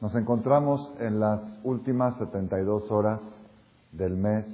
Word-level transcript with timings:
Nos 0.00 0.14
encontramos 0.14 0.94
en 0.98 1.20
las 1.20 1.42
últimas 1.62 2.16
72 2.16 2.90
horas 2.90 3.20
del 3.92 4.16
mes 4.16 4.46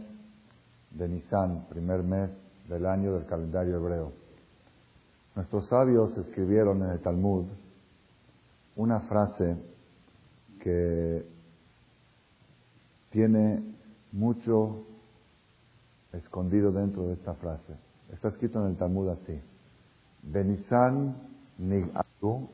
de 0.90 1.08
Nisan, 1.08 1.66
primer 1.68 2.02
mes 2.02 2.30
del 2.68 2.84
año 2.84 3.12
del 3.12 3.26
calendario 3.26 3.76
hebreo. 3.76 4.12
Nuestros 5.36 5.68
sabios 5.68 6.16
escribieron 6.18 6.82
en 6.82 6.90
el 6.90 6.98
Talmud 6.98 7.44
una 8.74 8.98
frase 9.02 9.56
que 10.58 11.24
tiene 13.10 13.62
mucho 14.10 14.84
escondido 16.12 16.72
dentro 16.72 17.06
de 17.06 17.14
esta 17.14 17.34
frase. 17.34 17.72
Está 18.12 18.28
escrito 18.30 18.60
en 18.64 18.72
el 18.72 18.76
Talmud 18.76 19.10
así. 19.10 19.40
Benisan 20.24 21.14
nig'atu 21.58 22.48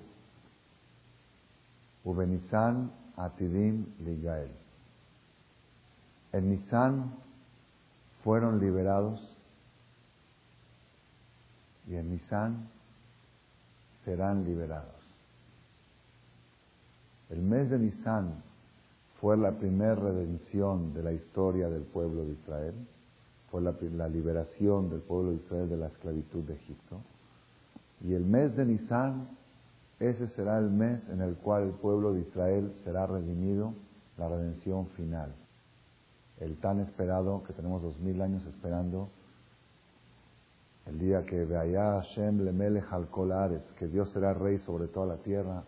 Ubenisan 2.05 2.91
Atidim 3.17 3.87
Ligael. 4.01 4.51
En 6.33 6.51
Nisan 6.51 7.15
fueron 8.25 8.59
liberados 8.59 9.21
y 11.89 11.97
en 11.97 12.11
Nisan 12.11 12.69
serán 14.05 14.45
liberados. 14.45 15.03
El 17.31 17.43
mes 17.43 17.71
de 17.71 17.79
Nisan 17.79 18.43
fue 19.21 19.37
la 19.37 19.53
primera 19.53 19.95
redención 19.95 20.93
de 20.95 21.03
la 21.03 21.13
historia 21.13 21.69
del 21.69 21.83
pueblo 21.83 22.25
de 22.25 22.33
Israel, 22.33 22.75
fue 23.51 23.61
la, 23.61 23.75
la, 23.97 24.09
liberación 24.09 24.91
del 24.91 25.01
pueblo 25.01 25.31
de 25.31 25.37
Israel 25.37 25.69
de 25.69 25.77
la 25.77 25.87
esclavitud 25.87 26.43
de 26.45 26.55
Egipto. 26.55 27.01
Y 28.03 28.15
el 28.15 28.25
mes 28.25 28.57
de 28.57 28.65
Nisan 28.65 29.29
ese 30.03 30.27
será 30.29 30.59
el 30.59 30.71
mes 30.71 31.09
en 31.09 31.21
el 31.21 31.37
cual 31.37 31.63
el 31.63 31.71
pueblo 31.71 32.13
de 32.13 32.21
Israel 32.21 32.73
será 32.83 33.07
redimido, 33.07 33.73
la 34.19 34.29
redención 34.29 34.89
final. 34.89 35.33
El 36.41 36.57
tan 36.57 36.81
esperado, 36.81 37.45
que 37.45 37.53
tenemos 37.53 37.83
dos 37.83 37.99
mil 38.01 38.21
años 38.21 38.45
esperando, 38.47 39.09
el 40.87 40.99
día 40.99 41.25
que 41.25 41.45
vea 41.45 42.01
Hashem 42.01 42.41
lemele 42.41 42.83
al 42.91 43.09
que 43.79 43.87
Dios 43.87 44.11
será 44.11 44.35
rey 44.35 44.59
sobre 44.59 44.89
toda 44.89 45.07
la 45.07 45.17
tierra, 45.23 45.63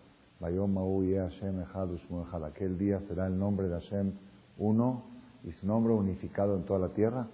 aquel 2.48 2.76
día 2.76 3.00
será 3.06 3.28
el 3.28 3.38
nombre 3.38 3.68
de 3.68 3.74
Hashem 3.74 4.12
uno 4.58 5.04
y 5.44 5.52
su 5.52 5.66
nombre 5.66 5.92
unificado 5.92 6.56
en 6.56 6.64
toda 6.64 6.80
la 6.80 6.88
tierra. 6.88 7.28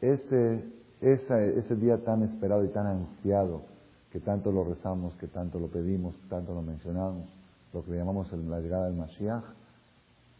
Ese, 0.00 0.64
ese 1.00 1.76
día 1.76 2.04
tan 2.04 2.22
esperado 2.22 2.64
y 2.64 2.68
tan 2.68 2.86
ansiado, 2.86 3.62
que 4.10 4.20
tanto 4.20 4.52
lo 4.52 4.64
rezamos, 4.64 5.14
que 5.16 5.26
tanto 5.26 5.58
lo 5.58 5.68
pedimos, 5.68 6.16
que 6.16 6.28
tanto 6.28 6.54
lo 6.54 6.62
mencionamos, 6.62 7.28
lo 7.72 7.84
que 7.84 7.92
llamamos 7.92 8.32
la 8.32 8.60
llegada 8.60 8.86
del 8.86 8.94
Mashiach, 8.96 9.44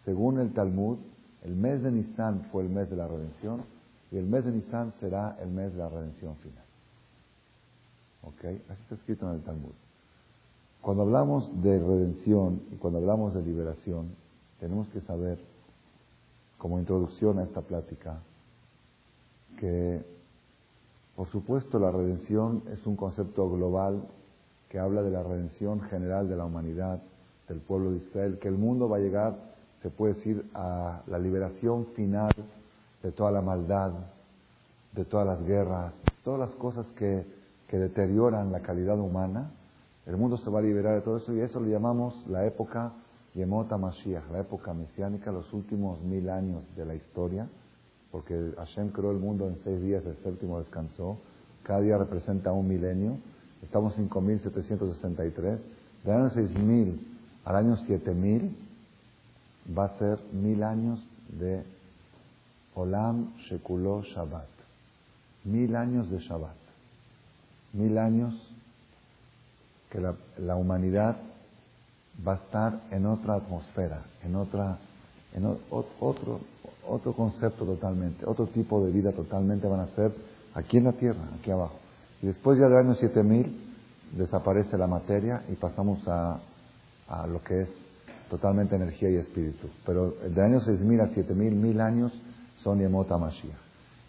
según 0.04 0.38
el 0.38 0.52
Talmud, 0.52 0.98
el 1.42 1.54
mes 1.56 1.82
de 1.82 1.90
Nisan 1.90 2.48
fue 2.52 2.62
el 2.62 2.68
mes 2.68 2.88
de 2.88 2.96
la 2.96 3.08
redención 3.08 3.62
y 4.10 4.16
el 4.16 4.26
mes 4.26 4.44
de 4.44 4.52
Nisan 4.52 4.92
será 5.00 5.36
el 5.40 5.50
mes 5.50 5.72
de 5.72 5.78
la 5.78 5.88
redención 5.88 6.36
final. 6.36 6.64
¿Ok? 8.22 8.44
Así 8.70 8.82
está 8.82 8.94
escrito 8.94 9.28
en 9.28 9.36
el 9.36 9.42
Talmud. 9.42 9.72
Cuando 10.80 11.02
hablamos 11.02 11.50
de 11.62 11.78
redención 11.78 12.62
y 12.70 12.76
cuando 12.76 13.00
hablamos 13.00 13.34
de 13.34 13.42
liberación, 13.42 14.10
tenemos 14.60 14.88
que 14.88 15.00
saber, 15.00 15.38
como 16.58 16.78
introducción 16.78 17.38
a 17.40 17.42
esta 17.42 17.60
plática, 17.60 18.20
que 19.58 20.04
por 21.16 21.28
supuesto, 21.30 21.78
la 21.78 21.90
redención 21.90 22.62
es 22.70 22.86
un 22.86 22.94
concepto 22.94 23.50
global 23.50 24.02
que 24.68 24.78
habla 24.78 25.02
de 25.02 25.10
la 25.10 25.22
redención 25.22 25.80
general 25.80 26.28
de 26.28 26.36
la 26.36 26.44
humanidad, 26.44 27.00
del 27.48 27.60
pueblo 27.60 27.92
de 27.92 27.98
Israel, 27.98 28.38
que 28.38 28.48
el 28.48 28.58
mundo 28.58 28.86
va 28.86 28.98
a 28.98 29.00
llegar, 29.00 29.34
se 29.82 29.88
puede 29.88 30.12
decir, 30.12 30.44
a 30.52 31.00
la 31.06 31.18
liberación 31.18 31.86
final 31.94 32.30
de 33.02 33.12
toda 33.12 33.30
la 33.30 33.40
maldad, 33.40 33.92
de 34.92 35.06
todas 35.06 35.26
las 35.26 35.42
guerras, 35.46 35.94
todas 36.22 36.38
las 36.38 36.50
cosas 36.56 36.84
que, 36.98 37.24
que 37.68 37.78
deterioran 37.78 38.52
la 38.52 38.60
calidad 38.60 38.98
humana. 38.98 39.52
El 40.04 40.18
mundo 40.18 40.36
se 40.36 40.50
va 40.50 40.58
a 40.58 40.62
liberar 40.62 40.96
de 40.96 41.00
todo 41.00 41.16
eso 41.16 41.32
y 41.34 41.40
eso 41.40 41.60
lo 41.60 41.66
llamamos 41.66 42.26
la 42.28 42.44
época 42.44 42.92
Yemota 43.34 43.78
Mashiach, 43.78 44.30
la 44.30 44.40
época 44.40 44.74
mesiánica, 44.74 45.32
los 45.32 45.50
últimos 45.54 46.00
mil 46.02 46.28
años 46.28 46.62
de 46.76 46.84
la 46.84 46.94
historia 46.94 47.48
porque 48.10 48.52
Hashem 48.56 48.90
creó 48.90 49.10
el 49.10 49.18
mundo 49.18 49.48
en 49.48 49.58
seis 49.64 49.80
días, 49.82 50.04
el 50.06 50.16
séptimo 50.22 50.58
descansó. 50.58 51.18
Cada 51.62 51.80
día 51.80 51.98
representa 51.98 52.52
un 52.52 52.68
milenio. 52.68 53.18
Estamos 53.62 53.96
en 53.98 54.08
5763. 54.08 55.58
Del 56.04 56.14
año 56.14 56.30
6000 56.30 57.16
al 57.46 57.56
año 57.56 57.76
7000 57.76 58.56
va 59.76 59.84
a 59.84 59.98
ser 59.98 60.18
mil 60.32 60.62
años 60.64 61.00
de 61.28 61.62
Olam 62.74 63.36
Shekuló 63.38 64.02
Shabbat. 64.02 64.48
Mil 65.44 65.76
años 65.76 66.10
de 66.10 66.18
Shabbat. 66.18 66.56
Mil 67.72 67.98
años 67.98 68.34
que 69.90 70.00
la, 70.00 70.56
humanidad 70.56 71.16
va 72.26 72.32
a 72.32 72.36
estar 72.36 72.80
en 72.90 73.06
otra 73.06 73.34
atmósfera, 73.34 74.02
en 74.24 74.34
otra, 74.34 74.78
en 75.34 75.46
otro, 75.46 76.40
otro 76.88 77.12
concepto 77.12 77.64
totalmente, 77.64 78.24
otro 78.26 78.46
tipo 78.46 78.84
de 78.84 78.92
vida 78.92 79.12
totalmente 79.12 79.66
van 79.66 79.80
a 79.80 79.88
ser 79.94 80.12
aquí 80.54 80.78
en 80.78 80.84
la 80.84 80.92
tierra, 80.92 81.22
aquí 81.38 81.50
abajo. 81.50 81.76
Y 82.22 82.26
después 82.26 82.58
ya 82.58 82.68
del 82.68 82.78
año 82.78 82.94
7000 82.94 83.64
desaparece 84.16 84.78
la 84.78 84.86
materia 84.86 85.42
y 85.48 85.56
pasamos 85.56 86.06
a, 86.08 86.40
a 87.08 87.26
lo 87.26 87.42
que 87.42 87.62
es 87.62 87.68
totalmente 88.30 88.76
energía 88.76 89.10
y 89.10 89.16
espíritu. 89.16 89.68
Pero 89.84 90.10
de 90.10 90.42
año 90.42 90.60
6000 90.60 91.00
a 91.00 91.08
7000, 91.08 91.54
mil 91.54 91.80
años 91.80 92.12
son 92.62 92.78
Yemota 92.78 93.18
Mashiach. 93.18 93.56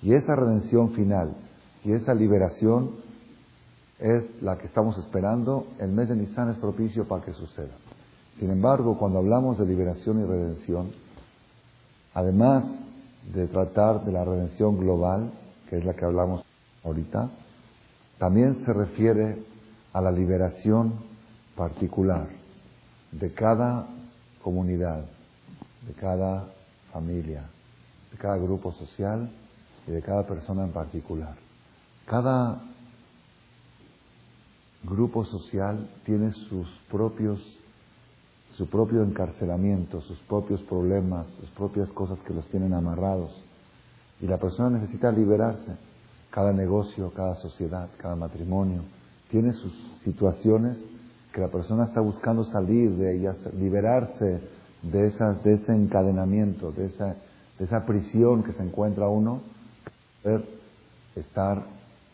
Y 0.02 0.14
esa 0.14 0.36
redención 0.36 0.92
final 0.94 1.36
y 1.84 1.94
esa 1.94 2.14
liberación 2.14 2.92
es 4.00 4.24
la 4.42 4.58
que 4.58 4.68
estamos 4.68 4.98
esperando. 5.00 5.68
El 5.80 5.92
mes 5.92 6.10
de 6.10 6.16
Nisan 6.16 6.50
es 6.50 6.58
propicio 6.58 7.08
para 7.08 7.24
que 7.24 7.34
suceda. 7.34 7.76
Sin 8.40 8.52
embargo, 8.52 8.98
cuando 8.98 9.20
hablamos 9.20 9.58
de 9.58 9.66
liberación 9.66 10.20
y 10.22 10.26
redención, 10.26 10.92
Además 12.18 12.64
de 13.32 13.46
tratar 13.46 14.04
de 14.04 14.12
la 14.12 14.26
redención 14.26 14.76
global, 14.80 15.30
que 15.70 15.78
es 15.78 15.86
la 15.86 15.94
que 15.94 16.04
hablamos 16.04 16.44
ahorita, 16.84 17.30
también 18.18 18.66
se 18.66 18.74
refiere 18.74 19.44
a 19.94 20.02
la 20.02 20.12
liberación 20.12 20.96
particular 21.56 22.26
de 23.12 23.32
cada 23.34 23.86
comunidad, 24.44 25.06
de 25.86 25.94
cada 25.94 26.48
familia, 26.92 27.44
de 28.12 28.18
cada 28.18 28.38
grupo 28.38 28.72
social 28.72 29.30
y 29.88 29.92
de 29.92 30.02
cada 30.02 30.26
persona 30.26 30.64
en 30.64 30.72
particular. 30.72 31.36
Cada 32.08 32.64
grupo 34.84 35.24
social 35.24 35.88
tiene 36.04 36.32
sus 36.32 36.68
propios 36.90 37.40
su 38.58 38.68
propio 38.68 39.04
encarcelamiento, 39.04 40.02
sus 40.02 40.18
propios 40.22 40.62
problemas, 40.64 41.28
sus 41.40 41.50
propias 41.52 41.90
cosas 41.90 42.18
que 42.26 42.34
los 42.34 42.48
tienen 42.48 42.74
amarrados. 42.74 43.32
Y 44.20 44.26
la 44.26 44.38
persona 44.38 44.80
necesita 44.80 45.12
liberarse. 45.12 45.78
Cada 46.32 46.52
negocio, 46.52 47.12
cada 47.16 47.36
sociedad, 47.36 47.88
cada 47.98 48.16
matrimonio 48.16 48.82
tiene 49.30 49.54
sus 49.54 49.74
situaciones 50.04 50.78
que 51.34 51.42
la 51.42 51.50
persona 51.50 51.86
está 51.86 52.02
buscando 52.02 52.46
salir 52.46 52.92
de 52.96 53.18
ellas, 53.18 53.36
liberarse 53.60 54.42
de, 54.82 55.08
esas, 55.08 55.44
de 55.44 55.54
ese 55.56 55.74
encadenamiento, 55.74 56.72
de 56.72 56.88
esa, 56.88 57.16
de 57.60 57.66
esa 57.66 57.86
prisión 57.86 58.44
que 58.44 58.54
se 58.54 58.64
encuentra 58.64 59.08
uno, 59.08 59.42
estar 61.16 61.64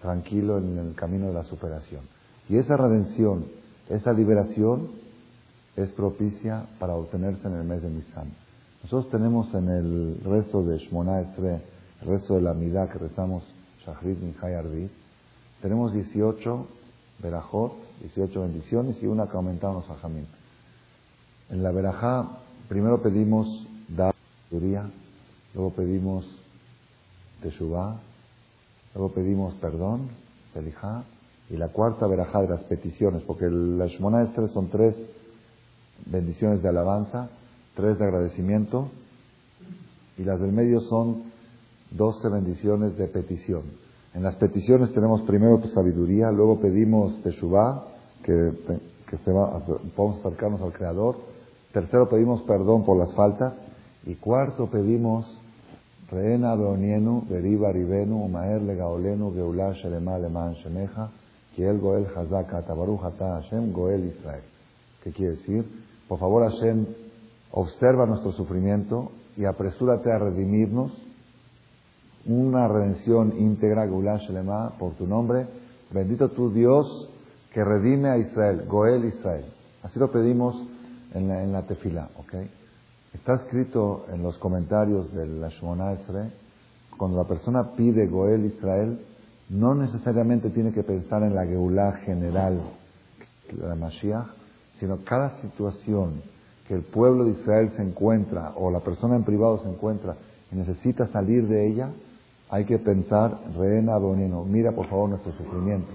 tranquilo 0.02 0.58
en 0.58 0.78
el 0.78 0.96
camino 0.96 1.28
de 1.28 1.34
la 1.34 1.44
superación. 1.46 2.02
Y 2.50 2.58
esa 2.58 2.75
redención, 2.75 3.46
esa 3.90 4.12
liberación 4.12 5.03
es 5.75 5.91
propicia 5.91 6.66
para 6.79 6.95
obtenerse 6.95 7.47
en 7.47 7.56
el 7.56 7.63
mes 7.63 7.81
de 7.81 7.89
Nisan. 7.89 8.31
Nosotros 8.83 9.12
tenemos 9.12 9.53
en 9.53 9.69
el 9.69 10.19
rezo 10.24 10.63
de 10.63 10.77
Shmona 10.77 11.21
Esre, 11.21 11.62
el 12.01 12.07
rezo 12.07 12.36
de 12.36 12.42
la 12.42 12.53
Midah 12.53 12.89
que 12.89 13.00
rezamos 13.00 13.44
Shahrit 13.86 14.19
Mihai 14.19 14.56
Arbi, 14.56 14.89
tenemos 15.62 15.94
18 15.94 16.68
verajot, 17.19 17.74
18 18.01 18.42
bendiciones 18.42 19.01
y 19.01 19.07
una 19.07 19.27
que 19.27 19.38
aumentamos 19.38 19.89
a 19.89 19.95
Jamín. 19.95 20.27
En 21.50 21.63
la 21.63 21.71
verajá, 21.71 22.27
primero 22.68 23.01
pedimos 23.01 23.48
dar 23.88 24.13
luego 25.53 25.71
pedimos 25.71 26.25
Teshuvah, 27.42 27.95
luego 28.94 29.13
pedimos 29.13 29.53
perdón, 29.56 30.09
Selijá, 30.53 31.03
y 31.50 31.57
la 31.57 31.69
cuarta 31.69 32.07
verajá 32.07 32.42
de 32.42 32.50
las 32.50 32.62
peticiones, 32.63 33.24
porque 33.24 33.50
la 33.50 33.88
Shmona 33.88 34.24
Esre 34.24 34.50
son 34.50 34.69
tres 34.69 34.95
bendiciones 36.05 36.61
de 36.61 36.69
alabanza, 36.69 37.29
tres 37.75 37.97
de 37.97 38.05
agradecimiento 38.05 38.89
y 40.17 40.23
las 40.23 40.39
del 40.39 40.51
medio 40.51 40.81
son 40.81 41.23
doce 41.91 42.29
bendiciones 42.29 42.97
de 42.97 43.07
petición. 43.07 43.63
En 44.13 44.23
las 44.23 44.35
peticiones 44.35 44.94
tenemos 44.94 45.21
primero 45.23 45.61
sabiduría, 45.73 46.31
luego 46.31 46.59
pedimos 46.59 47.21
teshuvah, 47.23 47.83
que, 48.23 48.51
que 49.09 49.17
se 49.17 49.31
va, 49.31 49.59
podemos 49.95 50.19
acercarnos 50.19 50.61
al 50.61 50.71
Creador, 50.71 51.33
Tercero, 51.73 52.07
pedimos 52.07 52.44
perdón 52.44 52.85
por 52.85 52.97
las 52.97 53.11
faltas. 53.15 53.53
Y 54.05 54.13
cuarto, 54.15 54.67
pedimos 54.67 55.25
Reena 56.11 56.53
Beonienu, 56.53 57.25
Beriba 57.27 57.71
Ribenu, 57.71 58.23
Umaer 58.23 58.61
Legaolenu, 58.61 59.33
Geulah 59.33 59.73
Shelema 59.73 60.19
Leman 60.19 60.53
Shemeja, 60.53 61.09
Kiel 61.55 61.79
Goel 61.79 62.05
Hazaka, 62.15 62.61
Tabaruch 62.61 63.01
Hashem, 63.01 63.73
Goel 63.73 64.05
Israel. 64.05 64.44
¿Qué 65.03 65.11
quiere 65.11 65.31
decir? 65.31 65.65
Por 66.13 66.19
favor, 66.19 66.48
Hashem, 66.48 66.86
observa 67.54 68.06
nuestro 68.06 68.33
sufrimiento 68.33 69.12
y 69.36 69.45
apresúrate 69.45 70.12
a 70.12 70.19
redimirnos 70.19 70.92
una 72.27 72.68
redención 72.68 73.33
íntegra, 73.36 73.88
Geulah 73.88 74.18
Shelema, 74.19 74.74
por 74.77 74.94
tu 74.94 75.07
nombre. 75.07 75.48
Bendito 75.89 76.30
tu 76.30 76.54
Dios 76.54 77.10
que 77.51 77.63
redime 77.63 78.10
a 78.10 78.18
Israel, 78.18 78.63
Goel 78.68 79.06
Israel. 79.06 79.45
Así 79.81 79.98
lo 79.98 80.12
pedimos 80.12 80.56
en 81.15 81.30
la, 81.30 81.44
en 81.44 81.51
la 81.51 81.63
tefila, 81.63 82.10
¿ok? 82.19 82.36
Está 83.15 83.33
escrito 83.33 84.06
en 84.13 84.21
los 84.21 84.38
comentarios 84.38 85.12
de 85.15 85.25
la 85.25 85.50
Shemona 85.50 85.98
cuando 86.95 87.18
la 87.18 87.27
persona 87.27 87.71
pide 87.71 88.06
Goel 88.06 88.45
Israel, 88.45 89.04
no 89.50 89.74
necesariamente 89.74 90.51
tiene 90.51 90.74
que 90.74 90.83
pensar 90.83 91.24
en 91.24 91.33
la 91.33 91.44
Geulah 91.44 91.94
general, 92.06 92.62
la 93.60 93.74
Mashiach, 93.74 94.43
sino 94.83 94.97
cada 95.06 95.39
situación 95.39 96.21
que 96.68 96.74
el 96.74 96.81
pueblo 96.81 97.24
de 97.24 97.31
Israel 97.31 97.69
se 97.77 97.81
encuentra 97.81 98.51
o 98.57 98.69
la 98.69 98.81
persona 98.81 99.15
en 99.15 99.24
privado 99.24 99.59
se 99.63 99.69
encuentra 99.69 100.18
y 100.51 100.57
necesita 100.57 101.07
salir 101.07 101.47
de 101.47 101.69
ella, 101.69 101.91
hay 102.50 102.65
que 102.65 102.80
pensar, 102.80 103.39
Reena 103.57 103.97
Bonino, 103.97 104.44
mira 104.44 104.74
por 104.74 104.88
favor 104.88 105.07
nuestro 105.09 105.31
sufrimiento. 105.38 105.88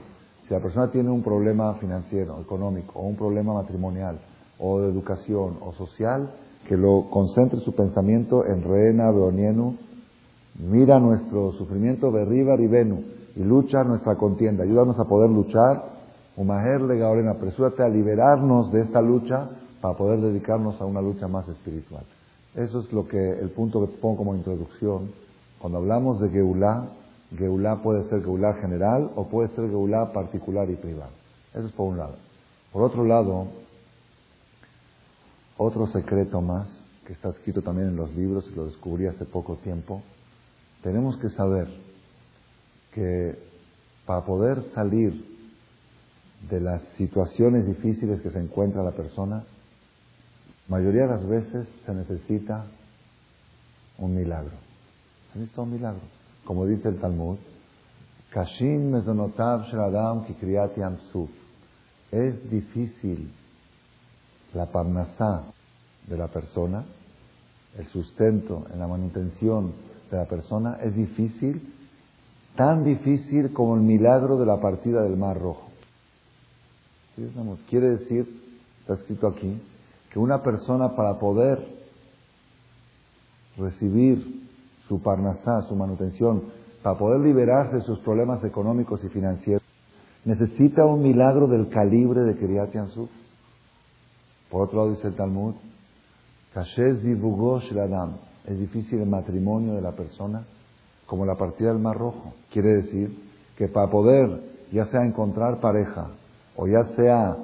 Si 0.47 0.55
la 0.55 0.61
persona 0.61 0.91
tiene 0.91 1.11
un 1.11 1.23
problema 1.23 1.75
financiero, 1.75 2.41
económico, 2.41 2.99
o 2.99 3.03
un 3.03 3.17
problema 3.17 3.53
matrimonial, 3.53 4.21
o 4.59 4.81
de 4.81 4.89
educación, 4.89 5.59
o 5.61 5.75
social, 5.75 6.31
que 6.67 6.79
lo 6.79 7.11
concentre 7.11 7.61
su 7.61 7.75
pensamiento 7.75 8.47
en 8.47 8.63
Reena 8.63 9.11
Beonienu, 9.11 9.77
mira 10.59 10.99
nuestro 10.99 11.53
sufrimiento 11.53 12.11
de 12.11 12.25
Riva 12.25 12.57
Ribenu 12.57 13.03
y 13.37 13.41
lucha 13.41 13.85
nuestra 13.85 14.15
contienda. 14.17 14.65
Ayúdanos 14.65 14.99
a 14.99 15.05
poder 15.05 15.29
luchar. 15.29 15.98
Umaher 16.39 16.81
Legaorena, 16.81 17.33
apresúrate 17.33 17.83
a 17.83 17.89
liberarnos 17.89 18.71
de 18.71 18.83
esta 18.83 19.03
lucha 19.03 19.51
para 19.81 19.97
poder 19.97 20.21
dedicarnos 20.21 20.81
a 20.81 20.85
una 20.85 21.03
lucha 21.03 21.27
más 21.27 21.49
espiritual. 21.49 22.05
Eso 22.55 22.79
es 22.79 22.93
lo 22.93 23.09
que 23.09 23.19
el 23.41 23.51
punto 23.51 23.81
que 23.81 23.97
pongo 23.97 24.19
como 24.19 24.37
introducción. 24.37 25.11
Cuando 25.59 25.79
hablamos 25.79 26.21
de 26.21 26.29
Geulá, 26.29 26.91
Geulá 27.37 27.83
puede 27.83 28.09
ser 28.09 28.23
Geulá 28.23 28.55
general 28.55 29.11
o 29.17 29.25
puede 29.25 29.49
ser 29.49 29.69
Geulá 29.69 30.13
particular 30.13 30.71
y 30.71 30.77
privado. 30.77 31.11
Eso 31.55 31.67
es 31.67 31.73
por 31.73 31.89
un 31.89 31.99
lado. 31.99 32.15
Por 32.73 32.83
otro 32.83 33.05
lado, 33.05 33.49
otro 35.57 35.89
secreto 35.89 36.41
más, 36.41 36.69
que 37.05 37.15
está 37.15 37.31
escrito 37.31 37.63
también 37.63 37.89
en 37.89 37.97
los 37.97 38.15
libros 38.15 38.49
y 38.53 38.55
lo 38.55 38.67
descubrí 38.67 39.09
hace 39.09 39.25
poco 39.25 39.57
tiempo, 39.57 40.03
tenemos 40.85 41.17
que 41.17 41.31
saber 41.31 41.67
que 42.95 43.37
para 44.07 44.25
poder 44.25 44.63
salir 44.73 45.38
de 46.51 46.61
las 46.61 46.83
situaciones 46.97 47.67
difíciles 47.67 48.21
que 48.21 48.31
se 48.31 48.39
encuentra 48.39 48.83
la 48.83 48.93
persona, 48.93 49.45
mayoría 50.69 51.03
de 51.03 51.09
las 51.09 51.29
veces 51.29 51.69
se 51.85 51.95
necesita 51.95 52.65
un 53.99 54.15
milagro. 54.15 54.53
Se 55.33 55.39
necesita 55.39 55.63
un 55.63 55.73
milagro. 55.73 56.01
Como 56.45 56.67
dice 56.67 56.89
el 56.89 56.99
Talmud, 57.01 57.37
Kashim 58.31 58.91
mezonotav 58.91 59.65
sheladam 59.65 60.25
Es 62.11 62.51
difícil 62.51 63.31
la 64.55 64.67
parnasá 64.67 65.45
de 66.07 66.17
la 66.17 66.29
persona, 66.29 66.85
el 67.77 67.87
sustento 67.89 68.67
en 68.73 68.79
la 68.79 68.87
manutención 68.87 69.73
de 70.11 70.17
la 70.17 70.25
persona 70.25 70.79
es 70.83 70.95
difícil, 70.95 71.75
tan 72.57 72.83
difícil 72.85 73.53
como 73.53 73.77
el 73.77 73.83
milagro 73.83 74.39
de 74.39 74.47
la 74.47 74.61
partida 74.61 75.03
del 75.03 75.17
Mar 75.17 75.39
Rojo. 75.39 75.68
Quiere 77.69 77.91
decir, 77.91 78.27
está 78.81 78.95
escrito 78.95 79.27
aquí, 79.27 79.61
que 80.13 80.19
una 80.19 80.43
persona 80.43 80.95
para 80.95 81.19
poder 81.19 81.67
recibir 83.57 84.47
su 84.87 85.03
parnasá, 85.03 85.63
su 85.63 85.75
manutención, 85.75 86.45
para 86.83 86.97
poder 86.97 87.21
liberarse 87.21 87.77
de 87.77 87.83
sus 87.83 87.99
problemas 88.01 88.45
económicos 88.45 89.03
y 89.03 89.09
financieros, 89.09 89.63
necesita 90.25 90.85
un 90.85 91.03
milagro 91.03 91.49
del 91.49 91.69
calibre 91.69 92.21
de 92.23 92.37
Kiryat 92.39 92.73
Yansuf. 92.73 93.11
Por 94.51 94.63
otro 94.63 94.79
lado 94.79 94.95
dice 94.95 95.09
el 95.09 95.15
Talmud, 95.15 95.55
es 98.47 98.59
difícil 98.59 99.01
el 99.01 99.09
matrimonio 99.09 99.75
de 99.75 99.83
la 99.83 99.93
persona 99.93 100.45
como 101.07 101.27
la 101.27 101.35
partida 101.35 101.71
del 101.71 101.83
Mar 101.83 101.99
Rojo. 101.99 102.35
Quiere 102.53 102.77
decir 102.77 103.15
que 103.57 103.69
para 103.69 103.91
poder, 103.91 104.41
ya 104.73 104.87
sea 104.87 105.05
encontrar 105.05 105.61
pareja 105.61 106.11
o 106.59 106.67
ya 106.67 106.85
sea 106.97 107.37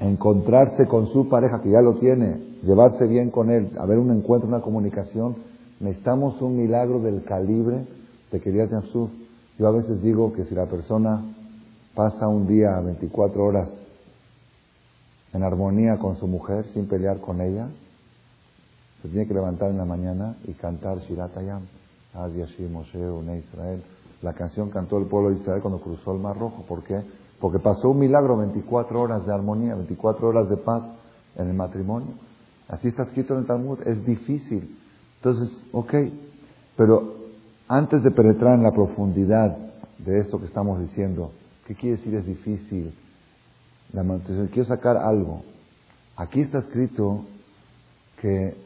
encontrarse 0.00 0.86
con 0.86 1.12
su 1.12 1.28
pareja 1.28 1.60
que 1.60 1.70
ya 1.70 1.80
lo 1.80 1.96
tiene, 1.96 2.38
llevarse 2.62 3.04
bien 3.06 3.30
con 3.30 3.50
él, 3.50 3.72
haber 3.78 3.98
un 3.98 4.12
encuentro, 4.12 4.48
una 4.48 4.60
comunicación, 4.60 5.34
necesitamos 5.80 6.40
un 6.40 6.56
milagro 6.56 7.00
del 7.00 7.24
calibre 7.24 7.84
de 8.30 8.40
Kiryat 8.40 8.70
Yansuf. 8.70 9.10
Yo 9.58 9.66
a 9.66 9.72
veces 9.72 10.00
digo 10.02 10.32
que 10.32 10.44
si 10.44 10.54
la 10.54 10.66
persona 10.66 11.20
pasa 11.96 12.28
un 12.28 12.46
día, 12.46 12.78
24 12.78 13.44
horas, 13.44 13.68
en 15.32 15.42
armonía 15.42 15.98
con 15.98 16.16
su 16.16 16.28
mujer, 16.28 16.64
sin 16.72 16.86
pelear 16.86 17.18
con 17.20 17.40
ella, 17.40 17.68
se 19.02 19.08
tiene 19.08 19.26
que 19.26 19.34
levantar 19.34 19.70
en 19.70 19.78
la 19.78 19.84
mañana 19.84 20.36
y 20.44 20.52
cantar 20.52 20.98
Shiratayam, 20.98 21.62
Moshe, 22.72 22.98
Israel. 22.98 23.82
La 24.22 24.32
canción 24.32 24.70
cantó 24.70 24.96
el 24.98 25.06
pueblo 25.06 25.30
de 25.30 25.40
Israel 25.40 25.60
cuando 25.60 25.80
cruzó 25.80 26.12
el 26.12 26.20
Mar 26.20 26.38
Rojo. 26.38 26.62
¿Por 26.68 26.84
qué? 26.84 27.02
Porque 27.40 27.58
pasó 27.58 27.90
un 27.90 27.98
milagro, 27.98 28.36
24 28.38 29.00
horas 29.00 29.26
de 29.26 29.32
armonía, 29.32 29.74
24 29.74 30.28
horas 30.28 30.48
de 30.48 30.56
paz 30.56 30.82
en 31.36 31.48
el 31.48 31.54
matrimonio. 31.54 32.14
Así 32.68 32.88
está 32.88 33.04
escrito 33.04 33.34
en 33.34 33.40
el 33.40 33.46
Talmud. 33.46 33.80
Es 33.86 34.04
difícil. 34.04 34.76
Entonces, 35.16 35.62
ok, 35.72 35.94
pero 36.76 37.14
antes 37.68 38.02
de 38.02 38.10
penetrar 38.10 38.54
en 38.54 38.62
la 38.62 38.72
profundidad 38.72 39.56
de 39.98 40.20
esto 40.20 40.38
que 40.38 40.46
estamos 40.46 40.80
diciendo, 40.80 41.32
¿qué 41.66 41.74
quiere 41.74 41.96
decir 41.96 42.14
es 42.14 42.26
difícil? 42.26 42.94
la 43.92 44.02
Quiero 44.52 44.68
sacar 44.68 44.96
algo. 44.96 45.42
Aquí 46.16 46.40
está 46.40 46.58
escrito 46.58 47.24
que 48.20 48.56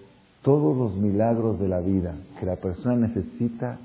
todos 0.43 0.77
los 0.77 0.97
milagros 0.97 1.59
de 1.61 1.69
la 1.69 1.81
vida 1.81 2.15
que 2.39 2.47
la 2.47 2.57
persona 2.57 2.97
necesita 2.97 3.79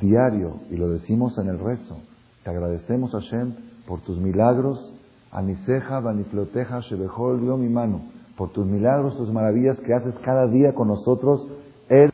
diario, 0.00 0.60
y 0.70 0.76
lo 0.76 0.88
decimos 0.90 1.38
en 1.38 1.48
el 1.48 1.58
rezo, 1.58 1.98
te 2.42 2.50
agradecemos 2.50 3.12
Hashem 3.12 3.54
por 3.86 4.00
tus 4.00 4.18
milagros, 4.18 4.92
Aniseja, 5.30 6.00
Banifloteja, 6.00 6.80
Shebejol, 6.80 7.40
dio 7.40 7.56
mi 7.56 7.68
mano, 7.68 8.02
por 8.36 8.50
tus 8.50 8.66
milagros, 8.66 9.16
tus 9.16 9.32
maravillas 9.32 9.78
que 9.80 9.94
haces 9.94 10.14
cada 10.24 10.46
día 10.46 10.74
con 10.74 10.88
nosotros, 10.88 11.46
el 11.88 12.12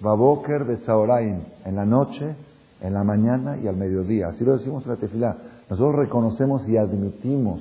Baboker 0.00 0.64
Besaoraim, 0.64 1.40
en 1.64 1.76
la 1.76 1.84
noche, 1.84 2.34
en 2.80 2.94
la 2.94 3.04
mañana 3.04 3.56
y 3.58 3.66
al 3.66 3.76
mediodía. 3.76 4.28
Así 4.28 4.44
lo 4.44 4.58
decimos 4.58 4.84
en 4.84 4.90
la 4.90 4.96
tefilá. 4.96 5.36
Nosotros 5.70 5.96
reconocemos 5.96 6.68
y 6.68 6.76
admitimos 6.76 7.60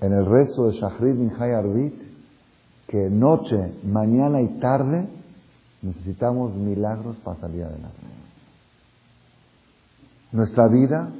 en 0.00 0.12
el 0.12 0.26
rezo 0.26 0.68
de 0.68 0.78
Shahrid 0.78 1.14
Minhay 1.14 1.52
Arbit 1.52 1.94
que 2.88 3.08
noche, 3.08 3.74
mañana 3.84 4.40
y 4.40 4.58
tarde 4.58 5.08
necesitamos 5.80 6.54
milagros 6.54 7.16
para 7.18 7.38
salir 7.38 7.62
adelante. 7.62 7.98
Nuestra 10.32 10.66
vida 10.66 11.12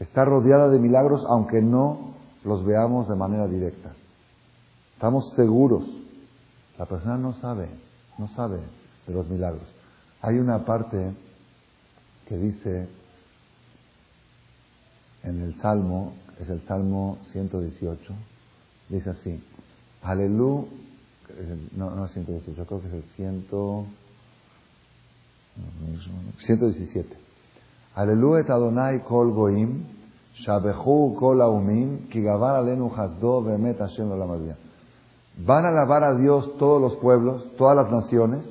está 0.00 0.24
rodeada 0.24 0.68
de 0.68 0.78
milagros 0.78 1.24
aunque 1.28 1.60
no 1.60 2.14
los 2.44 2.64
veamos 2.64 3.08
de 3.08 3.16
manera 3.16 3.46
directa. 3.46 3.92
Estamos 4.94 5.32
seguros. 5.34 5.84
La 6.78 6.86
persona 6.86 7.16
no 7.16 7.34
sabe, 7.34 7.68
no 8.18 8.28
sabe 8.28 8.58
de 9.06 9.14
los 9.14 9.28
milagros. 9.28 9.66
Hay 10.22 10.38
una 10.38 10.64
parte 10.64 11.12
que 12.28 12.36
dice 12.36 12.88
en 15.22 15.42
el 15.42 15.60
Salmo, 15.60 16.12
es 16.40 16.48
el 16.48 16.60
Salmo 16.66 17.18
118, 17.32 18.14
dice 18.88 19.10
así, 19.10 19.42
Aleluya, 20.02 20.68
no, 21.76 21.90
no 21.90 22.06
es 22.06 22.12
118, 22.12 22.56
yo 22.56 22.64
creo 22.66 22.80
que 22.80 22.88
es 22.88 22.94
el 22.94 23.02
100, 23.16 23.46
117. 26.46 27.27
Aleluya 27.98 28.42
et 28.42 28.50
Adonai 28.50 29.00
kol 29.02 29.32
goim, 29.32 29.84
shabehu 30.46 31.16
kol 31.18 31.40
aumim, 31.42 32.06
ki 32.08 32.20
gavar 32.22 32.54
alenu 32.60 32.88
hasdo 32.94 33.40
bemet 33.42 33.76
Hashem 33.76 34.08
Van 35.44 35.64
a 35.64 35.68
alabar 35.68 36.04
a 36.04 36.14
Dios 36.14 36.56
todos 36.58 36.80
los 36.80 36.94
pueblos, 37.00 37.44
todas 37.56 37.74
las 37.74 37.90
naciones. 37.90 38.44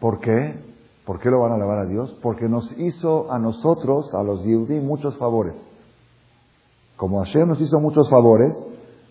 ¿Por 0.00 0.18
qué? 0.18 0.56
¿Por 1.06 1.20
qué 1.20 1.30
lo 1.30 1.38
van 1.38 1.52
a 1.52 1.54
alabar 1.54 1.78
a 1.78 1.86
Dios? 1.86 2.18
Porque 2.20 2.48
nos 2.48 2.68
hizo 2.76 3.30
a 3.30 3.38
nosotros, 3.38 4.12
a 4.14 4.24
los 4.24 4.42
Yehudí, 4.42 4.80
muchos 4.80 5.16
favores. 5.18 5.54
Como 6.96 7.22
Hashem 7.22 7.46
nos 7.46 7.60
hizo 7.60 7.78
muchos 7.78 8.10
favores, 8.10 8.52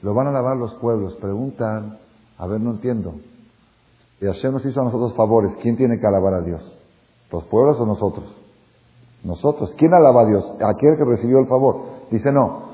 lo 0.02 0.14
van 0.14 0.28
a 0.28 0.32
alabar 0.32 0.58
los 0.58 0.74
pueblos. 0.76 1.16
Preguntan, 1.22 2.00
a 2.38 2.48
ver, 2.48 2.60
no 2.60 2.72
entiendo. 2.72 3.14
Y 4.20 4.26
Hashem 4.26 4.52
nos 4.52 4.66
hizo 4.66 4.82
a 4.82 4.84
nosotros 4.84 5.16
favores. 5.16 5.54
¿Quién 5.62 5.78
tiene 5.78 6.00
que 6.02 6.08
alabar 6.08 6.34
a 6.34 6.42
Dios? 6.42 6.81
¿Los 7.32 7.44
pueblos 7.46 7.80
o 7.80 7.86
nosotros? 7.86 8.26
Nosotros. 9.24 9.74
¿Quién 9.78 9.94
alaba 9.94 10.22
a 10.22 10.26
Dios? 10.26 10.46
Aquel 10.56 10.98
que 10.98 11.06
recibió 11.06 11.40
el 11.40 11.48
favor. 11.48 11.82
Dice, 12.10 12.32
no. 12.32 12.72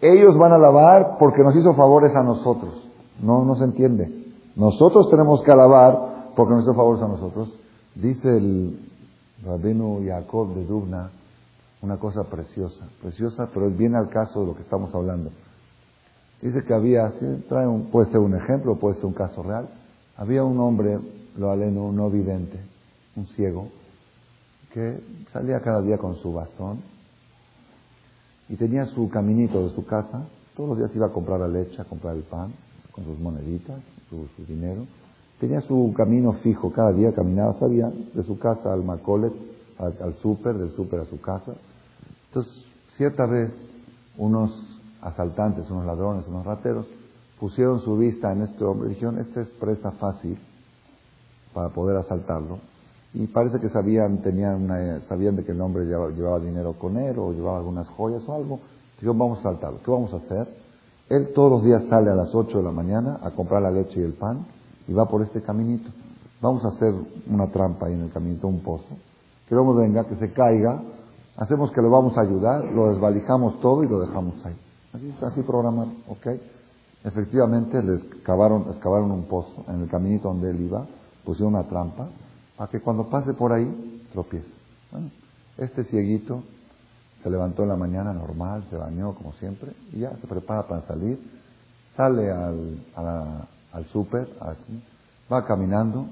Ellos 0.00 0.36
van 0.36 0.52
a 0.52 0.56
alabar 0.56 1.16
porque 1.18 1.42
nos 1.42 1.56
hizo 1.56 1.72
favores 1.74 2.14
a 2.14 2.22
nosotros. 2.22 2.74
No, 3.20 3.44
no 3.44 3.54
se 3.56 3.64
entiende. 3.64 4.34
Nosotros 4.56 5.08
tenemos 5.10 5.42
que 5.42 5.52
alabar 5.52 6.32
porque 6.36 6.54
nos 6.54 6.64
hizo 6.64 6.74
favores 6.74 7.02
a 7.02 7.08
nosotros. 7.08 7.54
Dice 7.94 8.28
el 8.28 8.78
rabino 9.44 9.98
Jacob 10.04 10.54
de 10.54 10.64
Dubna 10.66 11.10
una 11.80 11.96
cosa 11.98 12.24
preciosa. 12.24 12.88
Preciosa, 13.00 13.48
pero 13.54 13.70
viene 13.70 13.96
al 13.96 14.08
caso 14.08 14.40
de 14.40 14.46
lo 14.46 14.54
que 14.54 14.62
estamos 14.62 14.94
hablando. 14.94 15.30
Dice 16.42 16.62
que 16.64 16.74
había, 16.74 17.12
trae 17.48 17.66
un, 17.66 17.90
puede 17.90 18.10
ser 18.10 18.20
un 18.20 18.34
ejemplo, 18.34 18.76
puede 18.76 18.96
ser 18.96 19.06
un 19.06 19.12
caso 19.14 19.42
real 19.42 19.68
había 20.16 20.44
un 20.44 20.58
hombre, 20.60 20.98
lo 21.36 21.50
aleno, 21.50 21.92
no 21.92 22.10
vidente, 22.10 22.60
un 23.16 23.26
ciego, 23.28 23.68
que 24.74 25.00
salía 25.32 25.60
cada 25.60 25.80
día 25.80 25.98
con 25.98 26.16
su 26.16 26.32
bastón 26.32 26.80
y 28.48 28.56
tenía 28.56 28.86
su 28.86 29.08
caminito 29.08 29.68
de 29.68 29.74
su 29.74 29.86
casa. 29.86 30.26
Todos 30.56 30.70
los 30.70 30.78
días 30.78 30.96
iba 30.96 31.06
a 31.06 31.12
comprar 31.12 31.38
la 31.38 31.46
leche, 31.46 31.80
a 31.80 31.84
comprar 31.84 32.16
el 32.16 32.24
pan, 32.24 32.52
con 32.90 33.04
sus 33.04 33.16
moneditas, 33.20 33.80
su, 34.10 34.26
dinero. 34.46 34.84
Tenía 35.38 35.60
su 35.60 35.94
camino 35.96 36.32
fijo, 36.42 36.72
cada 36.72 36.92
día 36.92 37.14
caminaba, 37.14 37.56
sabía, 37.60 37.88
de 37.88 38.22
su 38.24 38.36
casa 38.36 38.72
al 38.72 38.82
Macolet, 38.82 39.32
al, 39.78 39.96
al 40.02 40.14
súper, 40.14 40.58
del 40.58 40.72
súper 40.72 41.00
a 41.00 41.04
su 41.04 41.20
casa. 41.20 41.54
Entonces, 42.28 42.64
cierta 42.96 43.26
vez, 43.26 43.52
unos 44.18 44.50
asaltantes, 45.00 45.70
unos 45.70 45.86
ladrones, 45.86 46.26
unos 46.26 46.44
rateros, 46.44 46.86
pusieron 47.38 47.80
su 47.80 47.96
vista 47.96 48.32
en 48.32 48.42
este 48.42 48.64
hombre, 48.64 48.88
dijeron, 48.88 49.20
este 49.20 49.42
es 49.42 49.48
presa 49.50 49.92
fácil 49.92 50.36
para 51.52 51.68
poder 51.68 51.96
asaltarlo. 51.96 52.73
Y 53.14 53.28
parece 53.28 53.60
que 53.60 53.68
sabían, 53.68 54.18
tenían 54.18 55.02
sabían 55.08 55.36
de 55.36 55.44
que 55.44 55.52
el 55.52 55.60
hombre 55.60 55.84
llevaba, 55.84 56.40
dinero 56.40 56.72
con 56.74 56.96
él 56.96 57.16
o 57.18 57.32
llevaba 57.32 57.58
algunas 57.58 57.88
joyas 57.88 58.22
o 58.28 58.34
algo. 58.34 58.58
Dijeron, 58.96 59.18
vamos 59.18 59.38
a 59.38 59.40
asaltarlo. 59.40 59.78
¿Qué 59.84 59.90
vamos 59.90 60.12
a 60.12 60.16
hacer? 60.16 60.48
Él 61.08 61.32
todos 61.32 61.50
los 61.50 61.64
días 61.64 61.84
sale 61.88 62.10
a 62.10 62.14
las 62.14 62.34
8 62.34 62.58
de 62.58 62.64
la 62.64 62.72
mañana 62.72 63.20
a 63.22 63.30
comprar 63.30 63.62
la 63.62 63.70
leche 63.70 64.00
y 64.00 64.02
el 64.02 64.14
pan 64.14 64.44
y 64.88 64.92
va 64.92 65.06
por 65.06 65.22
este 65.22 65.42
caminito. 65.42 65.90
Vamos 66.40 66.64
a 66.64 66.68
hacer 66.68 66.92
una 67.30 67.46
trampa 67.52 67.86
ahí 67.86 67.94
en 67.94 68.02
el 68.02 68.10
caminito, 68.10 68.48
un 68.48 68.60
pozo. 68.60 68.96
Que 69.48 69.54
venga, 69.54 70.04
que 70.04 70.16
se 70.16 70.32
caiga, 70.32 70.82
hacemos 71.36 71.70
que 71.70 71.82
lo 71.82 71.90
vamos 71.90 72.18
a 72.18 72.22
ayudar, 72.22 72.64
lo 72.64 72.90
desvalijamos 72.90 73.60
todo 73.60 73.84
y 73.84 73.88
lo 73.88 74.00
dejamos 74.00 74.34
ahí. 74.44 74.56
Así, 75.22 75.42
programar, 75.42 75.88
¿ok? 76.08 76.26
Efectivamente, 77.04 77.82
les 77.82 78.00
cavaron, 78.22 78.66
excavaron 78.70 79.10
un 79.10 79.24
pozo 79.24 79.64
en 79.68 79.82
el 79.82 79.88
caminito 79.88 80.28
donde 80.28 80.50
él 80.50 80.60
iba, 80.60 80.86
pusieron 81.24 81.54
una 81.54 81.64
trampa, 81.64 82.08
para 82.56 82.70
que 82.70 82.80
cuando 82.80 83.08
pase 83.08 83.34
por 83.34 83.52
ahí, 83.52 84.02
tropiece. 84.12 84.48
este 85.58 85.84
cieguito 85.84 86.42
se 87.22 87.30
levantó 87.30 87.62
en 87.62 87.70
la 87.70 87.76
mañana 87.76 88.12
normal, 88.12 88.64
se 88.70 88.76
bañó 88.76 89.14
como 89.14 89.32
siempre, 89.34 89.72
y 89.92 90.00
ya 90.00 90.16
se 90.16 90.26
prepara 90.26 90.66
para 90.66 90.82
salir, 90.82 91.18
sale 91.96 92.30
al, 92.30 92.78
al 92.94 93.84
súper, 93.86 94.28
va 95.32 95.44
caminando, 95.46 96.06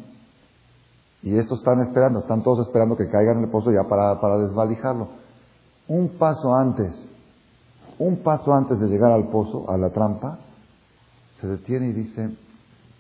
y 1.23 1.37
estos 1.37 1.59
están 1.59 1.81
esperando, 1.81 2.21
están 2.21 2.43
todos 2.43 2.67
esperando 2.67 2.97
que 2.97 3.09
caigan 3.09 3.39
en 3.39 3.45
el 3.45 3.51
pozo 3.51 3.71
ya 3.71 3.89
para, 3.89 4.21
para 4.21 4.39
desvalijarlo. 4.39 5.09
Un 5.87 6.09
paso 6.19 6.55
antes, 6.55 6.93
un 7.99 8.23
paso 8.23 8.53
antes 8.53 8.81
de 8.81 8.89
llegar 8.89 9.13
al 9.13 9.29
pozo, 9.29 9.71
a 9.71 9.77
la 9.77 9.91
trampa, 9.91 10.39
se 11.41 11.47
detiene 11.47 11.89
y 11.89 11.93
dice, 11.93 12.37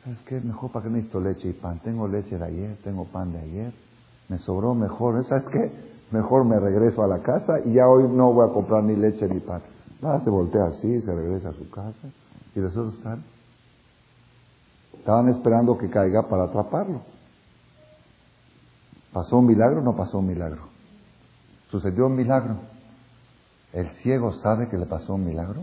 ¿sabes 0.03 0.19
qué? 0.27 0.41
Mejor 0.41 0.71
para 0.73 0.85
qué 0.85 0.91
necesito 0.91 1.21
leche 1.21 1.49
y 1.49 1.53
pan. 1.53 1.81
Tengo 1.81 2.09
leche 2.09 2.39
de 2.39 2.45
ayer, 2.45 2.77
tengo 2.83 3.05
pan 3.05 3.33
de 3.33 3.39
ayer, 3.39 3.73
me 4.29 4.39
sobró 4.39 4.75
mejor. 4.75 5.25
¿Sabes 5.27 5.45
qué? 5.53 5.71
Mejor 6.11 6.45
me 6.45 6.59
regreso 6.59 7.03
a 7.03 7.07
la 7.07 7.21
casa 7.21 7.61
y 7.65 7.75
ya 7.75 7.89
hoy 7.89 8.05
no 8.09 8.33
voy 8.33 8.49
a 8.49 8.53
comprar 8.53 8.83
ni 8.85 8.97
leche 8.97 9.27
ni 9.29 9.41
pan. 9.41 9.63
Nada, 10.01 10.21
se 10.21 10.31
voltea 10.31 10.65
así, 10.65 11.01
se 11.01 11.15
regresa 11.15 11.51
a 11.51 11.53
su 11.53 11.71
casa 11.71 12.09
y 12.55 12.61
los 12.61 12.77
otros 12.77 12.95
están. 12.97 13.23
Estaban 14.99 15.29
esperando 15.29 15.79
que 15.79 15.89
caiga 15.89 16.29
para 16.29 16.45
atraparlo. 16.45 17.01
¿Pasó 19.13 19.39
un 19.39 19.47
milagro 19.47 19.81
o 19.81 19.83
no 19.83 19.97
pasó 19.97 20.19
un 20.19 20.27
milagro? 20.27 20.63
¿Sucedió 21.71 22.07
un 22.07 22.17
milagro? 22.17 22.57
¿El 23.73 23.89
ciego 24.03 24.33
sabe 24.33 24.69
que 24.69 24.77
le 24.77 24.87
pasó 24.87 25.15
un 25.15 25.25
milagro? 25.25 25.63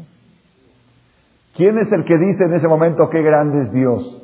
¿Quién 1.56 1.78
es 1.78 1.92
el 1.92 2.06
que 2.06 2.18
dice 2.18 2.46
en 2.46 2.54
ese 2.54 2.68
momento 2.68 3.10
qué 3.10 3.22
grande 3.22 3.64
es 3.64 3.72
Dios? 3.72 4.19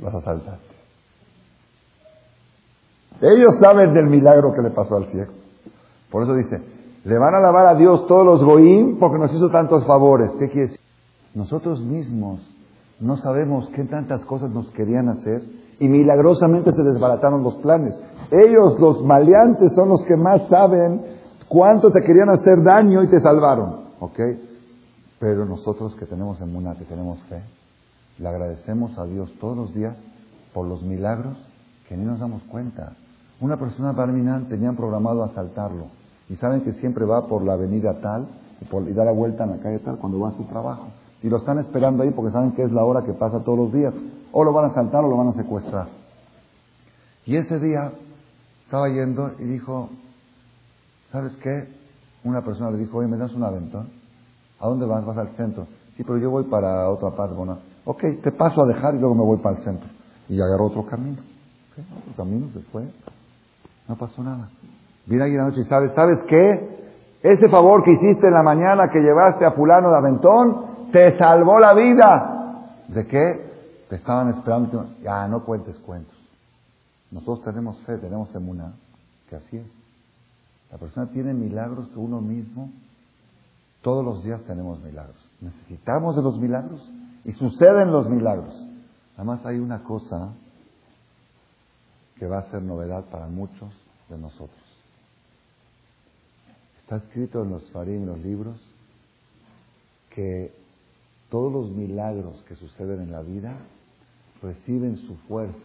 Los 0.00 0.14
asaltantes. 0.14 0.68
Ellos 3.20 3.54
saben 3.60 3.94
del 3.94 4.06
milagro 4.06 4.52
que 4.54 4.62
le 4.62 4.70
pasó 4.70 4.96
al 4.96 5.06
ciego. 5.06 5.32
Por 6.10 6.22
eso 6.22 6.34
dice, 6.34 6.62
le 7.04 7.18
van 7.18 7.34
a 7.34 7.38
alabar 7.38 7.66
a 7.66 7.74
Dios 7.74 8.06
todos 8.06 8.24
los 8.24 8.42
goín 8.42 8.98
porque 8.98 9.18
nos 9.18 9.32
hizo 9.32 9.50
tantos 9.50 9.84
favores. 9.86 10.30
¿Qué 10.38 10.48
quiere 10.48 10.68
decir? 10.68 10.80
Nosotros 11.34 11.80
mismos 11.80 12.40
no 13.00 13.16
sabemos 13.16 13.68
qué 13.74 13.84
tantas 13.84 14.24
cosas 14.24 14.50
nos 14.50 14.70
querían 14.72 15.08
hacer 15.08 15.42
y 15.80 15.88
milagrosamente 15.88 16.72
se 16.72 16.82
desbarataron 16.82 17.42
los 17.42 17.56
planes. 17.56 17.94
Ellos, 18.30 18.78
los 18.78 19.02
maleantes, 19.04 19.72
son 19.74 19.88
los 19.88 20.04
que 20.04 20.16
más 20.16 20.46
saben 20.48 21.02
cuánto 21.48 21.90
te 21.90 22.02
querían 22.02 22.28
hacer 22.30 22.62
daño 22.62 23.02
y 23.02 23.08
te 23.08 23.20
salvaron. 23.20 23.88
¿Ok? 24.00 24.18
Pero 25.18 25.44
nosotros 25.44 25.96
que 25.96 26.06
tenemos 26.06 26.40
emuna, 26.40 26.74
que 26.76 26.84
tenemos 26.84 27.20
fe, 27.24 27.42
le 28.18 28.28
agradecemos 28.28 28.98
a 28.98 29.04
Dios 29.04 29.30
todos 29.40 29.56
los 29.56 29.74
días 29.74 29.96
por 30.52 30.66
los 30.66 30.82
milagros 30.82 31.36
que 31.88 31.96
ni 31.96 32.04
nos 32.04 32.18
damos 32.18 32.42
cuenta. 32.44 32.92
Una 33.40 33.56
persona 33.56 33.92
Barminan 33.92 34.48
tenían 34.48 34.76
programado 34.76 35.22
asaltarlo 35.22 35.86
y 36.28 36.36
saben 36.36 36.62
que 36.62 36.72
siempre 36.74 37.04
va 37.04 37.26
por 37.28 37.44
la 37.44 37.54
avenida 37.54 38.00
tal 38.00 38.26
y, 38.60 38.64
por, 38.64 38.92
da 38.92 39.04
la 39.04 39.12
vuelta 39.12 39.44
en 39.44 39.50
la 39.50 39.58
calle 39.58 39.78
tal 39.78 39.98
cuando 39.98 40.18
va 40.20 40.30
a 40.30 40.36
su 40.36 40.44
trabajo. 40.44 40.88
Y 41.22 41.28
lo 41.28 41.38
están 41.38 41.58
esperando 41.58 42.02
ahí 42.02 42.10
porque 42.10 42.32
saben 42.32 42.52
que 42.52 42.62
es 42.62 42.72
la 42.72 42.84
hora 42.84 43.04
que 43.04 43.12
pasa 43.12 43.40
todos 43.40 43.58
los 43.58 43.72
días. 43.72 43.94
O 44.32 44.44
lo 44.44 44.52
van 44.52 44.66
a 44.66 44.68
asaltar 44.68 45.04
o 45.04 45.08
lo 45.08 45.16
van 45.16 45.28
a 45.28 45.34
secuestrar. 45.34 45.88
Y 47.24 47.36
ese 47.36 47.58
día 47.58 47.92
estaba 48.64 48.88
yendo 48.88 49.32
y 49.38 49.44
dijo, 49.44 49.90
¿sabes 51.10 51.32
qué? 51.42 51.68
Una 52.24 52.42
persona 52.42 52.70
le 52.70 52.78
dijo, 52.78 52.98
oye, 52.98 53.08
¿me 53.08 53.16
das 53.16 53.32
un 53.32 53.44
aventón? 53.44 53.88
¿A 54.60 54.66
dónde 54.68 54.86
vas? 54.86 55.04
Vas 55.04 55.16
al 55.16 55.28
centro. 55.36 55.66
Sí, 55.96 56.04
pero 56.04 56.18
yo 56.18 56.30
voy 56.30 56.44
para 56.44 56.88
otra 56.88 57.10
parte. 57.10 57.34
Bueno, 57.34 57.58
ok, 57.88 58.02
te 58.22 58.32
paso 58.32 58.62
a 58.62 58.66
dejar 58.66 58.94
y 58.94 58.98
luego 58.98 59.14
me 59.14 59.24
voy 59.24 59.38
para 59.38 59.56
el 59.56 59.64
centro. 59.64 59.88
Y 60.28 60.38
agarró 60.38 60.66
otro 60.66 60.84
camino. 60.84 61.22
Otro 61.72 62.12
camino 62.18 62.48
se 62.52 62.60
fue. 62.70 62.86
No 63.88 63.96
pasó 63.96 64.22
nada. 64.22 64.50
Viene 65.06 65.24
ahí 65.24 65.32
la 65.32 65.44
noche 65.44 65.62
y 65.62 65.64
sabes, 65.64 65.92
¿sabes 65.94 66.18
qué? 66.28 66.92
Ese 67.22 67.48
favor 67.48 67.82
que 67.82 67.92
hiciste 67.92 68.26
en 68.26 68.34
la 68.34 68.42
mañana 68.42 68.90
que 68.92 69.00
llevaste 69.00 69.46
a 69.46 69.52
fulano 69.52 69.90
de 69.90 69.96
Aventón, 69.96 70.90
te 70.92 71.16
salvó 71.16 71.58
la 71.58 71.72
vida. 71.72 72.74
¿De 72.88 73.06
qué? 73.06 73.86
Te 73.88 73.96
estaban 73.96 74.28
esperando. 74.28 74.90
Ya, 75.02 75.26
no 75.26 75.42
cuentes 75.46 75.78
cuentos. 75.78 76.14
Nosotros 77.10 77.42
tenemos 77.42 77.78
fe, 77.86 77.96
tenemos 77.96 78.34
emuna, 78.34 78.74
que 79.30 79.36
así 79.36 79.56
es. 79.56 79.66
La 80.70 80.76
persona 80.76 81.06
tiene 81.10 81.32
milagros 81.32 81.88
que 81.88 81.98
uno 81.98 82.20
mismo 82.20 82.70
todos 83.80 84.04
los 84.04 84.22
días 84.24 84.42
tenemos 84.42 84.78
milagros. 84.82 85.16
Necesitamos 85.40 86.16
de 86.16 86.22
los 86.22 86.38
milagros 86.38 86.86
y 87.28 87.32
suceden 87.32 87.92
los 87.92 88.08
milagros. 88.08 88.54
Además 89.16 89.44
hay 89.44 89.58
una 89.58 89.84
cosa 89.84 90.32
que 92.18 92.26
va 92.26 92.38
a 92.38 92.50
ser 92.50 92.62
novedad 92.62 93.04
para 93.10 93.26
muchos 93.26 93.70
de 94.08 94.16
nosotros. 94.16 94.64
Está 96.80 96.96
escrito 96.96 97.42
en 97.42 97.50
los 97.50 97.70
farim, 97.70 98.06
los 98.06 98.18
libros, 98.20 98.56
que 100.08 100.54
todos 101.28 101.52
los 101.52 101.70
milagros 101.70 102.42
que 102.48 102.56
suceden 102.56 103.02
en 103.02 103.12
la 103.12 103.20
vida 103.20 103.58
reciben 104.40 104.96
su 104.96 105.14
fuerza 105.28 105.58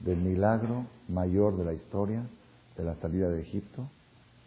del 0.00 0.16
milagro 0.16 0.86
mayor 1.08 1.58
de 1.58 1.64
la 1.66 1.74
historia, 1.74 2.22
de 2.74 2.84
la 2.84 2.94
salida 2.94 3.28
de 3.28 3.42
Egipto 3.42 3.86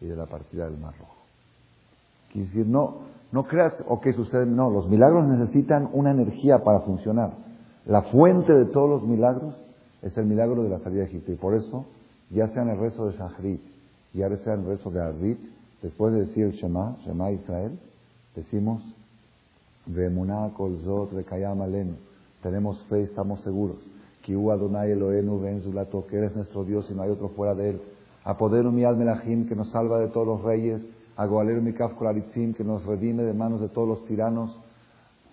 y 0.02 0.06
de 0.06 0.16
la 0.16 0.26
partida 0.26 0.66
del 0.66 0.80
Mar 0.80 0.96
Rojo. 0.98 1.18
Quiere 2.32 2.48
decir, 2.48 2.66
no, 2.66 3.21
no 3.32 3.44
creas 3.44 3.74
o 3.88 4.02
que 4.02 4.14
sucede, 4.14 4.46
no, 4.46 4.70
los 4.70 4.90
milagros 4.90 5.28
necesitan 5.28 5.90
una 5.94 6.12
energía 6.12 6.60
para 6.64 6.82
funcionar. 6.82 7.32
La 7.86 8.04
fuente 8.04 8.54
de 8.54 8.66
todos 8.66 8.90
los 8.90 9.04
milagros 9.04 9.56
es 10.02 10.16
el 10.18 10.26
milagro 10.26 10.64
de 10.64 10.70
la 10.70 10.80
salida 10.80 11.02
de 11.02 11.08
Egipto. 11.08 11.32
Y 11.32 11.36
por 11.36 11.56
eso, 11.56 11.86
ya 12.30 12.48
sea 12.50 12.64
en 12.64 12.70
el 12.70 12.80
rezo 12.80 13.08
de 13.08 13.18
Shahrit, 13.18 13.62
ya 14.14 14.30
sea 14.38 14.54
en 14.54 14.62
el 14.62 14.66
rezo 14.66 14.92
de 14.92 15.02
Arrit, 15.02 15.40
después 15.82 16.14
de 16.14 16.26
decir 16.26 16.52
Shema, 16.52 16.98
Shema 17.06 17.32
Israel, 17.32 17.80
decimos, 18.36 18.84
Vemuná 19.86 20.52
Kolzot 20.56 21.14
Rekayam 21.14 21.62
Alenu. 21.62 21.96
Tenemos 22.44 22.82
fe, 22.84 23.04
estamos 23.04 23.42
seguros. 23.42 23.78
Kiu 24.22 24.52
Adonai 24.52 24.92
Eloenu 24.92 25.40
Ben 25.40 25.62
que 25.62 26.18
eres 26.18 26.36
nuestro 26.36 26.64
Dios 26.64 26.88
y 26.90 26.94
no 26.94 27.04
hay 27.04 27.10
otro 27.10 27.30
fuera 27.30 27.56
de 27.56 27.72
él. 27.72 27.82
Apoderu 28.24 28.72
mi 28.72 28.84
que 29.46 29.56
nos 29.56 29.70
salva 29.72 30.00
de 30.00 30.10
todos 30.10 30.28
los 30.28 30.44
reyes 30.44 30.82
a 31.22 31.26
Goalero 31.28 31.62
Mikaf 31.62 31.94
Kolaritzim, 31.94 32.54
que 32.54 32.64
nos 32.64 32.84
redime 32.84 33.22
de 33.24 33.34
manos 33.34 33.62
de 33.62 33.70
todos 33.70 33.88
los 33.88 34.06
tiranos, 34.06 34.58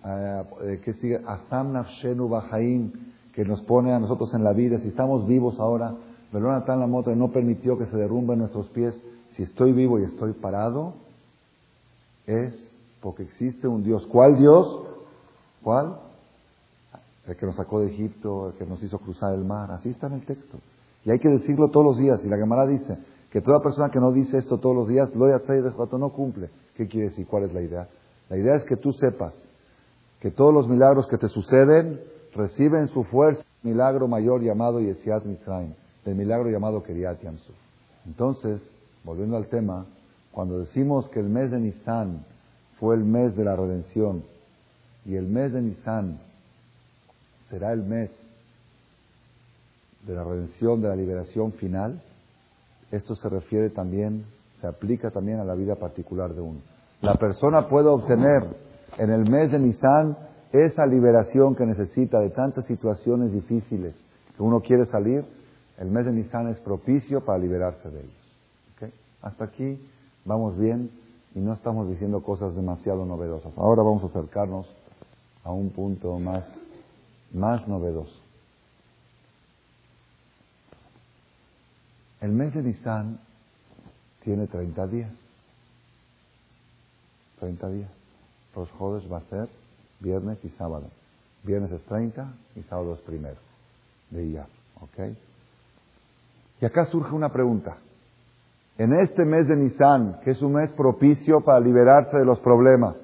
eh, 0.05 0.79
que 0.85 0.93
sigue 0.93 1.19
Asam 1.25 1.73
Nafshenu 1.73 2.29
Bahaim, 2.29 2.91
que 3.33 3.43
nos 3.43 3.61
pone 3.63 3.91
a 3.91 3.99
nosotros 3.99 4.31
en 4.35 4.43
la 4.43 4.53
vida, 4.53 4.79
si 4.79 4.89
estamos 4.89 5.27
vivos 5.27 5.59
ahora, 5.59 5.95
Velonatan 6.31 6.79
la 6.79 6.85
moto 6.85 7.15
no 7.15 7.29
permitió 7.29 7.75
que 7.75 7.87
se 7.87 7.97
derrumben 7.97 8.37
nuestros 8.37 8.69
pies, 8.69 8.93
si 9.35 9.41
estoy 9.41 9.73
vivo 9.73 9.99
y 9.99 10.03
estoy 10.03 10.33
parado, 10.33 10.93
es 12.27 12.53
porque 13.01 13.23
existe 13.23 13.67
un 13.67 13.83
Dios. 13.83 14.05
¿Cuál 14.11 14.37
Dios? 14.37 14.83
¿Cuál? 15.63 15.97
El 17.25 17.35
que 17.35 17.47
nos 17.47 17.55
sacó 17.55 17.79
de 17.79 17.87
Egipto, 17.87 18.49
el 18.49 18.53
que 18.53 18.65
nos 18.65 18.83
hizo 18.83 18.99
cruzar 18.99 19.33
el 19.33 19.43
mar. 19.43 19.71
Así 19.71 19.89
está 19.89 20.05
en 20.05 20.13
el 20.13 20.25
texto. 20.25 20.59
Y 21.03 21.09
hay 21.09 21.17
que 21.17 21.29
decirlo 21.29 21.69
todos 21.69 21.85
los 21.85 21.97
días. 21.97 22.21
Y 22.23 22.27
la 22.27 22.37
Gemara 22.37 22.67
dice 22.67 22.95
que 23.31 23.41
toda 23.41 23.61
persona 23.61 23.89
que 23.91 23.99
no 23.99 24.11
dice 24.11 24.37
esto 24.37 24.57
todos 24.57 24.75
los 24.75 24.87
días, 24.87 25.13
lo 25.15 25.25
de 25.25 25.97
no 25.97 26.09
cumple. 26.09 26.49
¿Qué 26.75 26.87
quiere 26.87 27.09
decir? 27.09 27.27
¿Cuál 27.27 27.43
es 27.43 27.53
la 27.53 27.61
idea? 27.61 27.87
La 28.29 28.37
idea 28.37 28.55
es 28.55 28.63
que 28.63 28.75
tú 28.75 28.93
sepas 28.93 29.33
que 30.19 30.31
todos 30.31 30.53
los 30.53 30.67
milagros 30.67 31.07
que 31.07 31.17
te 31.17 31.29
suceden 31.29 31.99
reciben 32.33 32.87
su 32.89 33.03
fuerza 33.05 33.43
milagro 33.63 34.07
mayor 34.07 34.41
llamado 34.41 34.79
Yesiat 34.79 35.25
Mitzrayim, 35.25 35.73
del 36.05 36.15
milagro 36.15 36.49
llamado 36.49 36.81
Keriat 36.83 37.21
Yamsuf. 37.21 37.55
Entonces, 38.05 38.61
volviendo 39.03 39.37
al 39.37 39.47
tema, 39.47 39.85
cuando 40.31 40.59
decimos 40.59 41.07
que 41.09 41.19
el 41.19 41.27
mes 41.27 41.51
de 41.51 41.59
Nisan 41.59 42.25
fue 42.79 42.95
el 42.95 43.03
mes 43.03 43.35
de 43.35 43.43
la 43.43 43.55
redención 43.55 44.23
y 45.05 45.15
el 45.15 45.27
mes 45.27 45.51
de 45.51 45.61
Nisan 45.61 46.19
será 47.49 47.73
el 47.73 47.83
mes 47.83 48.09
de 50.07 50.13
la 50.13 50.23
redención, 50.23 50.81
de 50.81 50.87
la 50.87 50.95
liberación 50.95 51.51
final, 51.53 52.01
esto 52.91 53.15
se 53.15 53.29
refiere 53.29 53.69
también, 53.69 54.25
se 54.61 54.67
aplica 54.67 55.11
también 55.11 55.39
a 55.39 55.45
la 55.45 55.55
vida 55.55 55.75
particular 55.75 56.33
de 56.33 56.41
uno. 56.41 56.59
La 57.01 57.15
persona 57.15 57.67
puede 57.67 57.87
obtener 57.87 58.43
en 58.97 59.09
el 59.11 59.29
mes 59.29 59.51
de 59.51 59.59
Nisan 59.59 60.17
esa 60.51 60.85
liberación 60.85 61.55
que 61.55 61.65
necesita 61.65 62.19
de 62.19 62.31
tantas 62.31 62.65
situaciones 62.65 63.31
difíciles 63.31 63.95
que 64.35 64.43
uno 64.43 64.61
quiere 64.61 64.85
salir, 64.87 65.23
el 65.77 65.89
mes 65.91 66.05
de 66.05 66.11
Nisan 66.11 66.49
es 66.49 66.59
propicio 66.59 67.23
para 67.23 67.37
liberarse 67.37 67.89
de 67.89 67.99
ellos. 67.99 68.19
Hasta 69.21 69.45
aquí 69.45 69.77
vamos 70.25 70.57
bien 70.57 70.89
y 71.35 71.39
no 71.39 71.53
estamos 71.53 71.89
diciendo 71.89 72.21
cosas 72.21 72.55
demasiado 72.55 73.05
novedosas. 73.05 73.51
Ahora 73.57 73.83
vamos 73.83 74.03
a 74.03 74.07
acercarnos 74.07 74.65
a 75.43 75.51
un 75.51 75.69
punto 75.69 76.17
más, 76.19 76.45
más 77.33 77.67
novedoso. 77.67 78.18
El 82.21 82.31
mes 82.31 82.53
de 82.53 82.61
Nisan 82.61 83.19
tiene 84.23 84.47
30 84.47 84.87
días. 84.87 85.11
30 87.39 87.69
días. 87.69 87.89
Los 88.55 88.69
jueves 88.71 89.03
va 89.11 89.17
a 89.17 89.29
ser 89.29 89.47
viernes 89.99 90.37
y 90.43 90.49
sábado. 90.49 90.85
Viernes 91.43 91.71
es 91.71 91.81
30 91.83 92.33
y 92.55 92.63
sábado 92.63 92.95
es 92.95 92.99
primero 93.01 93.37
de. 94.09 94.41
¿Ok? 94.81 95.15
Y 96.61 96.65
acá 96.65 96.85
surge 96.85 97.13
una 97.13 97.29
pregunta. 97.29 97.77
En 98.77 98.93
este 98.93 99.25
mes 99.25 99.47
de 99.47 99.55
Nisan, 99.55 100.19
que 100.23 100.31
es 100.31 100.41
un 100.41 100.53
mes 100.53 100.71
propicio 100.71 101.41
para 101.41 101.59
liberarse 101.59 102.17
de 102.17 102.25
los 102.25 102.39
problemas, 102.39 102.95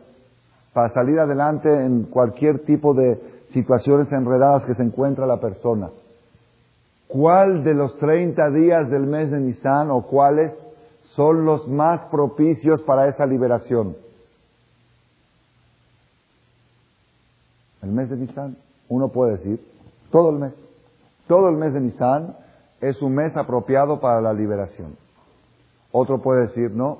para 0.74 0.93
salir 0.93 1.19
adelante 1.19 1.69
en 1.69 2.03
cualquier 2.03 2.65
tipo 2.65 2.93
de 2.93 3.45
situaciones 3.53 4.12
enredadas 4.12 4.65
que 4.65 4.75
se 4.75 4.84
encuentra 4.84 5.25
la 5.25 5.39
persona, 5.39 5.89
¿cuál 7.08 7.64
de 7.64 7.74
los 7.74 7.98
30 7.98 8.50
días 8.52 8.90
del 8.90 9.08
mes 9.08 9.32
de 9.32 9.40
Nisan 9.40 9.92
o 9.92 10.04
cuáles 10.04 10.54
son 11.16 11.46
los 11.46 11.68
más 11.68 12.06
propicios 12.12 12.82
para 12.82 13.08
esa 13.08 13.26
liberación? 13.26 13.96
El 17.82 17.92
mes 17.92 18.10
de 18.10 18.18
Nisan, 18.18 18.58
uno 18.90 19.10
puede 19.10 19.34
decir, 19.34 19.60
todo 20.12 20.32
el 20.32 20.39
mes, 20.39 20.54
todo 21.28 21.50
el 21.50 21.56
mes 21.56 21.74
de 21.74 21.82
Nisan 21.82 22.36
es 22.82 23.02
un 23.02 23.13
mes 23.13 23.36
apropiado 23.38 24.00
para 24.00 24.22
la 24.22 24.34
liberación. 24.34 24.96
Otro 25.91 26.22
puede 26.22 26.48
decir, 26.48 26.72
no, 26.72 27.00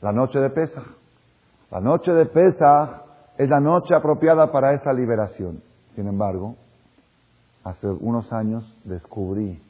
la 0.00 0.12
noche 0.12 0.38
de 0.38 0.50
Pesach. 0.50 0.84
La 1.70 1.80
noche 1.80 2.12
de 2.12 2.26
Pesach 2.26 3.02
es 3.36 3.48
la 3.48 3.60
noche 3.60 3.94
apropiada 3.94 4.52
para 4.52 4.74
esa 4.74 4.92
liberación. 4.92 5.62
Sin 5.94 6.06
embargo, 6.06 6.56
hace 7.68 7.86
unos 7.86 8.32
años 8.32 8.64
descubrí 8.84 9.60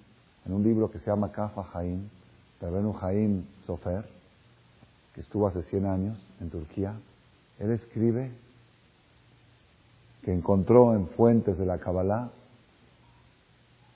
en 0.46 0.52
un 0.52 0.62
libro 0.62 0.90
que 0.90 0.98
se 1.00 1.06
llama 1.10 1.32
Kafa 1.32 1.64
Jaim, 1.64 2.08
de 2.60 2.70
Benu 2.70 2.92
Jaim 2.92 3.44
Sofer, 3.66 4.04
que 5.14 5.20
estuvo 5.20 5.48
hace 5.48 5.62
100 5.64 5.86
años 5.86 6.18
en 6.40 6.50
Turquía, 6.50 6.94
él 7.58 7.72
escribe 7.72 8.30
que 10.22 10.32
encontró 10.32 10.94
en 10.94 11.08
fuentes 11.08 11.58
de 11.58 11.66
la 11.66 11.78
Kabbalah 11.78 12.30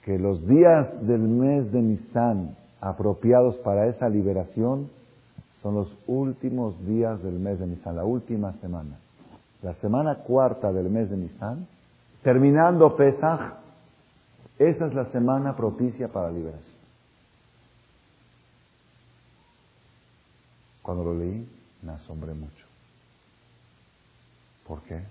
que 0.05 0.19
los 0.19 0.47
días 0.49 0.89
del 1.07 1.21
mes 1.21 1.71
de 1.71 1.81
Nisan 1.81 2.57
apropiados 2.81 3.57
para 3.59 3.87
esa 3.87 4.09
liberación 4.09 4.91
son 5.63 5.77
los 5.77 5.97
últimos 6.09 6.75
días 6.87 7.23
del 7.23 7.39
mes 7.39 7.61
de 7.61 7.69
Nisan, 7.69 7.95
la 7.95 8.05
última 8.05 8.53
semana. 8.55 8.99
La 9.63 9.75
semana 9.75 10.17
cuarta 10.17 10.73
del 10.73 10.91
mes 10.91 11.09
de 11.09 11.17
Nisan, 11.17 11.69
terminando 12.25 12.97
Pesach, 12.97 13.63
esa 14.59 14.87
es 14.87 14.95
la 14.95 15.11
semana 15.13 15.57
propicia 15.57 16.09
para 16.09 16.29
la 16.29 16.39
liberación. 16.39 16.77
Cuando 20.83 21.05
lo 21.05 21.15
leí, 21.15 21.49
me 21.83 21.93
asombré 21.93 22.35
mucho. 22.35 22.67
¿Por 24.67 24.83
qué? 24.83 25.03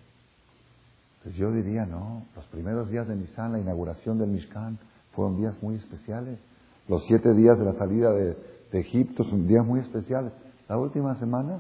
Pues 1.24 1.36
yo 1.36 1.52
diría, 1.52 1.86
no, 1.86 2.24
los 2.36 2.46
primeros 2.48 2.90
días 2.90 3.08
de 3.08 3.16
Nisan, 3.16 3.54
la 3.54 3.60
inauguración 3.60 4.18
del 4.18 4.30
Mishkan, 4.30 4.80
fueron 5.14 5.38
días 5.38 5.56
muy 5.62 5.76
especiales. 5.76 6.40
Los 6.88 7.06
siete 7.06 7.34
días 7.34 7.58
de 7.60 7.66
la 7.66 7.74
salida 7.74 8.12
de, 8.12 8.38
Egipto 8.74 9.26
son 9.26 9.48
días 9.48 9.66
muy 9.66 9.82
especiales. 9.82 10.32
La 10.70 10.78
última 10.78 11.14
semana, 11.20 11.60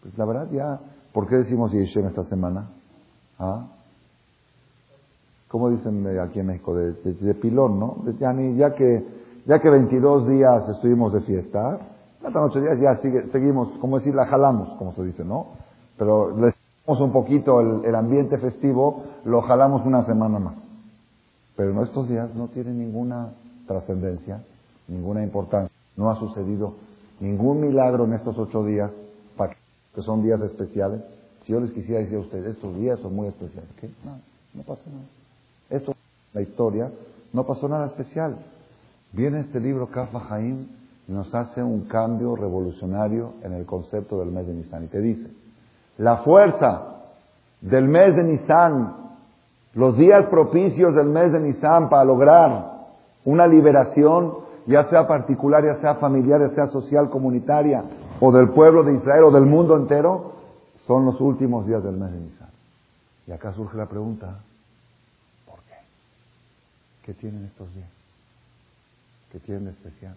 pues 0.00 0.16
la 0.16 0.24
verdad 0.24 0.48
ya, 0.52 0.80
¿por 1.12 1.28
qué 1.28 1.36
decimos 1.36 1.72
Yeshem 1.72 2.06
esta 2.06 2.24
semana? 2.26 2.70
¿Ah? 3.36 3.66
¿Cómo 5.52 5.70
dicen 5.70 6.04
aquí 6.18 6.40
en 6.40 6.46
México? 6.46 6.74
De, 6.74 7.34
pilón, 7.34 7.78
¿no? 7.78 7.98
ya, 8.18 8.34
ya, 8.56 8.74
que, 8.74 9.06
ya 9.46 9.60
que 9.60 9.70
22 9.70 10.28
días 10.28 10.68
estuvimos 10.70 11.12
de 11.12 11.20
fiesta, 11.20 11.78
hasta 12.24 12.40
noche 12.40 12.60
días 12.60 12.80
ya 12.80 12.96
sigue, 12.96 13.30
seguimos, 13.30 13.68
como 13.78 13.98
decir, 13.98 14.14
la 14.14 14.26
jalamos, 14.26 14.70
como 14.78 14.92
se 14.94 15.04
dice, 15.04 15.24
¿no? 15.24 15.48
Pero 15.96 16.36
le 16.36 16.54
damos 16.84 17.00
un 17.00 17.12
poquito 17.12 17.60
el, 17.60 17.84
el 17.84 17.94
ambiente 17.94 18.38
festivo, 18.38 19.04
lo 19.24 19.42
jalamos 19.42 19.86
una 19.86 20.04
semana 20.04 20.40
más. 20.40 20.54
Pero 21.54 21.80
estos 21.84 22.08
días 22.08 22.34
no 22.34 22.48
tiene 22.48 22.72
ninguna 22.72 23.28
trascendencia 23.68 24.40
ninguna 24.88 25.22
importancia. 25.22 25.74
No 25.96 26.10
ha 26.10 26.18
sucedido 26.18 26.74
ningún 27.20 27.60
milagro 27.60 28.04
en 28.04 28.14
estos 28.14 28.38
ocho 28.38 28.64
días, 28.64 28.90
que 29.94 30.02
son 30.02 30.22
días 30.22 30.40
especiales. 30.40 31.02
Si 31.44 31.52
yo 31.52 31.60
les 31.60 31.70
quisiera 31.72 32.00
decir 32.00 32.16
a 32.16 32.20
ustedes, 32.20 32.54
estos 32.54 32.74
días 32.76 32.98
son 33.00 33.14
muy 33.14 33.28
especiales, 33.28 33.68
¿qué? 33.78 33.88
No, 34.04 34.18
no 34.54 34.62
pasa 34.62 34.82
nada. 34.86 35.21
Esto, 35.72 35.94
la 36.34 36.42
historia, 36.42 36.90
no 37.32 37.44
pasó 37.44 37.66
nada 37.66 37.86
especial. 37.86 38.36
Viene 39.12 39.40
este 39.40 39.58
libro, 39.58 39.86
Kafa 39.88 40.20
Jaim, 40.20 40.66
y 41.08 41.12
nos 41.12 41.34
hace 41.34 41.62
un 41.62 41.86
cambio 41.86 42.36
revolucionario 42.36 43.32
en 43.42 43.54
el 43.54 43.64
concepto 43.64 44.18
del 44.20 44.30
mes 44.30 44.46
de 44.46 44.52
Nisan. 44.52 44.84
Y 44.84 44.88
te 44.88 45.00
dice, 45.00 45.28
la 45.96 46.18
fuerza 46.18 46.82
del 47.62 47.88
mes 47.88 48.14
de 48.14 48.22
Nisan, 48.22 48.96
los 49.74 49.96
días 49.96 50.26
propicios 50.26 50.94
del 50.94 51.06
mes 51.06 51.32
de 51.32 51.40
Nisan 51.40 51.88
para 51.88 52.04
lograr 52.04 52.72
una 53.24 53.46
liberación 53.46 54.42
ya 54.66 54.84
sea 54.90 55.06
particular, 55.08 55.64
ya 55.64 55.80
sea 55.80 55.94
familiar, 55.96 56.40
ya 56.40 56.54
sea 56.54 56.66
social, 56.66 57.10
comunitaria, 57.10 57.82
o 58.20 58.30
del 58.30 58.50
pueblo 58.50 58.84
de 58.84 58.94
Israel, 58.94 59.24
o 59.24 59.30
del 59.32 59.46
mundo 59.46 59.76
entero, 59.76 60.32
son 60.86 61.04
los 61.04 61.20
últimos 61.20 61.66
días 61.66 61.82
del 61.82 61.96
mes 61.96 62.12
de 62.12 62.20
Nisan. 62.20 62.48
Y 63.26 63.32
acá 63.32 63.52
surge 63.54 63.76
la 63.76 63.86
pregunta. 63.86 64.40
¿Qué 67.04 67.14
tienen 67.14 67.44
estos 67.44 67.72
días? 67.74 67.88
¿Qué 69.30 69.40
tienen 69.40 69.64
de 69.64 69.70
especial? 69.70 70.14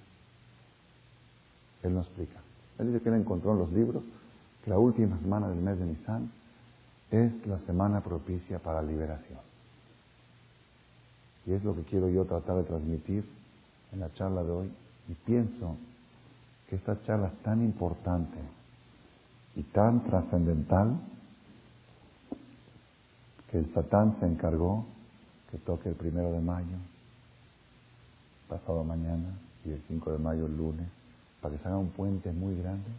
Él 1.84 1.94
nos 1.94 2.06
explica. 2.06 2.40
Él 2.80 2.88
dice 2.88 3.02
que 3.02 3.10
él 3.10 3.16
encontró 3.16 3.54
en 3.54 3.60
los 3.60 3.72
libros 3.72 4.04
que 4.64 4.70
la 4.70 4.78
última 4.78 5.18
semana 5.20 5.48
del 5.50 5.60
mes 5.60 5.80
de 5.80 5.86
Nisan 5.86 6.32
es 7.12 7.48
la 7.48 7.60
semana 7.60 8.02
propicia 8.02 8.60
para 8.60 8.82
la 8.82 8.88
liberación. 8.88 9.40
Y 11.46 11.54
es 11.54 11.64
lo 11.64 11.76
que 11.76 11.84
quiero 11.84 12.10
yo 12.10 12.26
tratar 12.26 12.58
de 12.58 12.64
transmitir 12.64 13.24
en 13.94 14.00
la 14.00 14.12
charla 14.14 14.44
de 14.44 14.52
hoy 14.52 14.72
y 15.08 15.14
pienso 15.14 15.78
que 16.70 16.76
esta 16.76 17.02
charla 17.04 17.28
es 17.28 17.44
tan 17.44 17.64
importante 17.64 18.38
y 19.56 19.64
tan 19.64 20.04
trascendental 20.04 20.98
que 23.52 23.60
el 23.60 23.74
Satán 23.74 24.18
se 24.20 24.26
encargó 24.26 24.86
que 25.56 25.62
toque 25.62 25.88
el 25.88 25.96
primero 25.96 26.34
de 26.34 26.42
mayo, 26.42 26.76
pasado 28.50 28.84
mañana, 28.84 29.40
y 29.64 29.72
el 29.72 29.82
5 29.88 30.12
de 30.12 30.18
mayo 30.18 30.48
el 30.48 30.58
lunes, 30.58 30.86
para 31.40 31.56
que 31.56 31.64
se 31.64 31.68
haga 31.70 31.78
un 31.78 31.92
puente 31.92 32.30
muy 32.34 32.62
grande 32.62 32.90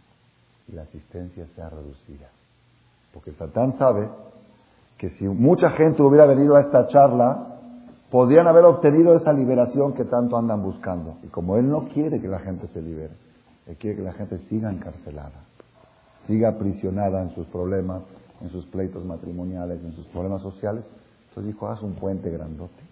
y 0.67 0.71
la 0.71 0.81
asistencia 0.81 1.45
sea 1.55 1.69
reducida. 1.69 2.29
Porque 3.13 3.31
Satán 3.33 3.77
sabe 3.77 4.09
que 4.97 5.11
si 5.11 5.25
mucha 5.25 5.69
gente 5.69 6.01
hubiera 6.01 6.25
venido 6.25 6.55
a 6.55 6.61
esta 6.61 6.87
charla, 6.87 7.59
podrían 8.09 8.47
haber 8.47 8.65
obtenido 8.65 9.15
esa 9.15 9.33
liberación 9.33 9.93
que 9.93 10.05
tanto 10.05 10.35
andan 10.35 10.63
buscando. 10.63 11.17
Y 11.21 11.27
como 11.27 11.57
él 11.57 11.69
no 11.69 11.87
quiere 11.89 12.19
que 12.19 12.27
la 12.27 12.39
gente 12.39 12.67
se 12.69 12.81
libere, 12.81 13.13
él 13.67 13.75
quiere 13.75 13.97
que 13.97 14.03
la 14.03 14.13
gente 14.13 14.39
siga 14.49 14.71
encarcelada, 14.71 15.45
siga 16.25 16.49
aprisionada 16.49 17.21
en 17.21 17.35
sus 17.35 17.45
problemas, 17.47 18.01
en 18.41 18.49
sus 18.49 18.65
pleitos 18.65 19.05
matrimoniales, 19.05 19.79
en 19.83 19.93
sus 19.93 20.07
problemas 20.07 20.41
sociales. 20.41 20.83
Dijo, 21.41 21.67
haz 21.67 21.81
un 21.81 21.93
puente 21.93 22.29
grandote. 22.29 22.83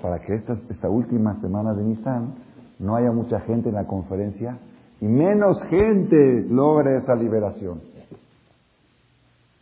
Para 0.00 0.20
que 0.20 0.34
esta, 0.34 0.56
esta 0.70 0.88
última 0.88 1.40
semana 1.40 1.74
de 1.74 1.82
Nisan 1.82 2.34
no 2.78 2.96
haya 2.96 3.12
mucha 3.12 3.40
gente 3.40 3.68
en 3.68 3.74
la 3.74 3.86
conferencia 3.86 4.58
y 5.00 5.06
menos 5.06 5.62
gente 5.64 6.44
logre 6.48 6.98
esa 6.98 7.14
liberación. 7.14 7.80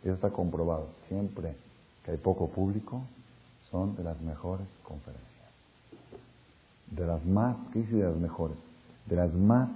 Eso 0.03 0.13
está 0.13 0.29
comprobado. 0.29 0.87
Siempre 1.07 1.55
que 2.03 2.11
hay 2.11 2.17
poco 2.17 2.47
público, 2.47 3.01
son 3.71 3.95
de 3.95 4.03
las 4.03 4.21
mejores 4.21 4.67
conferencias. 4.83 5.25
De 6.91 7.05
las 7.05 7.25
más, 7.25 7.57
¿qué 7.73 7.79
dice 7.79 7.95
de 7.95 8.03
las 8.03 8.17
mejores? 8.17 8.57
De 9.07 9.15
las 9.15 9.33
más 9.33 9.69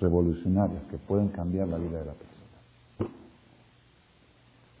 revolucionarias 0.00 0.82
que 0.90 0.96
pueden 0.96 1.28
cambiar 1.28 1.68
la 1.68 1.78
vida 1.78 1.98
de 1.98 2.04
la 2.04 2.12
persona. 2.12 2.27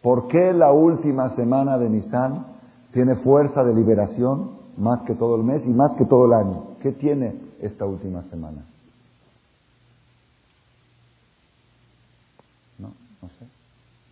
¿Por 0.02 0.28
qué 0.28 0.52
la 0.52 0.72
última 0.72 1.34
semana 1.34 1.76
de 1.78 1.88
Nisan 1.88 2.46
tiene 2.92 3.16
fuerza 3.16 3.64
de 3.64 3.74
liberación 3.74 4.58
más 4.76 5.02
que 5.02 5.14
todo 5.14 5.36
el 5.36 5.42
mes 5.42 5.62
y 5.64 5.70
más 5.70 5.94
que 5.94 6.04
todo 6.04 6.26
el 6.26 6.32
año? 6.32 6.76
¿Qué 6.80 6.92
tiene 6.92 7.34
esta 7.60 7.84
última 7.84 8.22
semana? 8.30 8.64
No, 12.78 12.88
no 13.20 13.28
sé. 13.28 13.46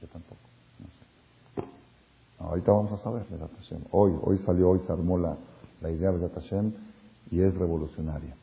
Yo 0.03 0.09
tampoco. 0.09 0.40
ahorita 2.40 2.72
vamos 2.72 2.92
a 2.92 3.03
saber, 3.03 3.22
Hoy, 3.92 4.12
hoy 4.22 4.38
salió, 4.44 4.70
hoy 4.70 4.81
se 4.87 4.92
armó 4.92 5.18
la, 5.18 5.37
la 5.81 5.90
idea 5.90 6.11
de 6.11 6.29
Hashem 6.29 6.72
y 7.31 7.40
es 7.40 7.57
revolucionaria. 7.57 8.35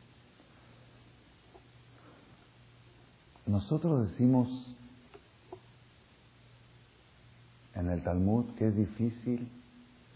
Nosotros 3.46 4.10
decimos 4.10 4.48
en 7.76 7.90
el 7.90 8.04
Talmud 8.04 8.46
que 8.58 8.68
es 8.68 8.76
difícil 8.76 9.50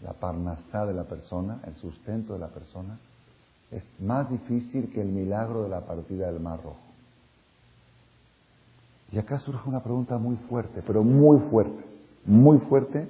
la 0.02 0.12
parnasá 0.12 0.86
de 0.86 0.94
la 0.94 1.04
persona, 1.04 1.60
el 1.66 1.74
sustento 1.76 2.34
de 2.34 2.38
la 2.38 2.48
persona, 2.48 2.98
es 3.70 3.82
más 4.00 4.30
difícil 4.30 4.90
que 4.92 5.02
el 5.02 5.08
milagro 5.08 5.64
de 5.64 5.68
la 5.68 5.80
partida 5.80 6.30
del 6.30 6.40
Mar 6.40 6.60
Rojo. 6.62 6.78
Y 9.10 9.18
acá 9.18 9.38
surge 9.40 9.68
una 9.68 9.82
pregunta 9.82 10.18
muy 10.18 10.36
fuerte, 10.48 10.82
pero 10.86 11.02
muy 11.02 11.38
fuerte, 11.50 11.84
muy 12.24 12.58
fuerte, 12.58 13.08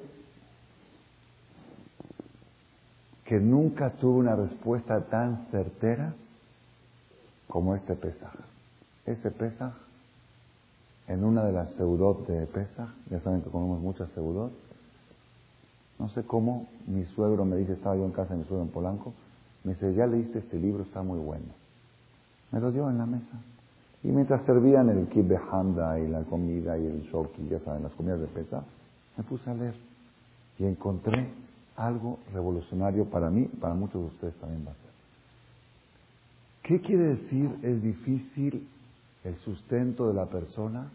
que 3.24 3.38
nunca 3.38 3.90
tuvo 3.90 4.18
una 4.18 4.34
respuesta 4.34 5.00
tan 5.02 5.46
certera 5.50 6.14
como 7.48 7.74
este 7.74 7.94
Pesaj. 7.94 8.32
Ese 9.04 9.30
Pesaj, 9.30 9.72
en 11.08 11.24
una 11.24 11.44
de 11.44 11.52
las 11.52 11.70
seudot 11.72 12.26
de 12.26 12.46
Pesaj, 12.46 12.88
ya 13.10 13.20
saben 13.20 13.40
que 13.40 13.50
comemos 13.50 13.80
muchas 13.80 14.10
seudot, 14.12 14.52
no 15.98 16.08
sé 16.10 16.22
cómo, 16.22 16.68
mi 16.86 17.04
suegro 17.06 17.44
me 17.44 17.56
dice, 17.56 17.72
estaba 17.72 17.96
yo 17.96 18.04
en 18.04 18.12
casa 18.12 18.34
de 18.34 18.40
mi 18.40 18.44
suegro 18.44 18.64
en 18.64 18.70
Polanco, 18.70 19.14
me 19.64 19.72
dice, 19.72 19.94
ya 19.94 20.06
leíste 20.06 20.38
este 20.38 20.58
libro, 20.58 20.84
está 20.84 21.02
muy 21.02 21.18
bueno. 21.18 21.46
Me 22.52 22.60
lo 22.60 22.70
dio 22.70 22.88
en 22.88 22.98
la 22.98 23.06
mesa. 23.06 23.40
Y 24.04 24.08
mientras 24.08 24.44
servían 24.44 24.88
el 24.90 25.08
kibbe 25.08 25.38
handa 25.50 25.98
y 25.98 26.06
la 26.06 26.22
comida 26.22 26.78
y 26.78 26.86
el 26.86 27.02
shoki, 27.10 27.48
ya 27.48 27.58
saben, 27.60 27.82
las 27.82 27.92
comidas 27.92 28.20
de 28.20 28.26
pesa, 28.28 28.62
me 29.16 29.24
puse 29.24 29.50
a 29.50 29.54
leer. 29.54 29.74
Y 30.58 30.64
encontré 30.64 31.28
algo 31.76 32.18
revolucionario 32.32 33.06
para 33.06 33.28
mí, 33.30 33.46
para 33.60 33.74
muchos 33.74 34.02
de 34.02 34.08
ustedes 34.08 34.34
también 34.36 34.64
va 34.66 34.70
a 34.70 34.74
ser. 34.74 34.88
¿Qué 36.62 36.80
quiere 36.80 37.16
decir 37.16 37.58
es 37.62 37.82
difícil 37.82 38.68
el 39.24 39.36
sustento 39.38 40.08
de 40.08 40.14
la 40.14 40.26
persona 40.26 40.90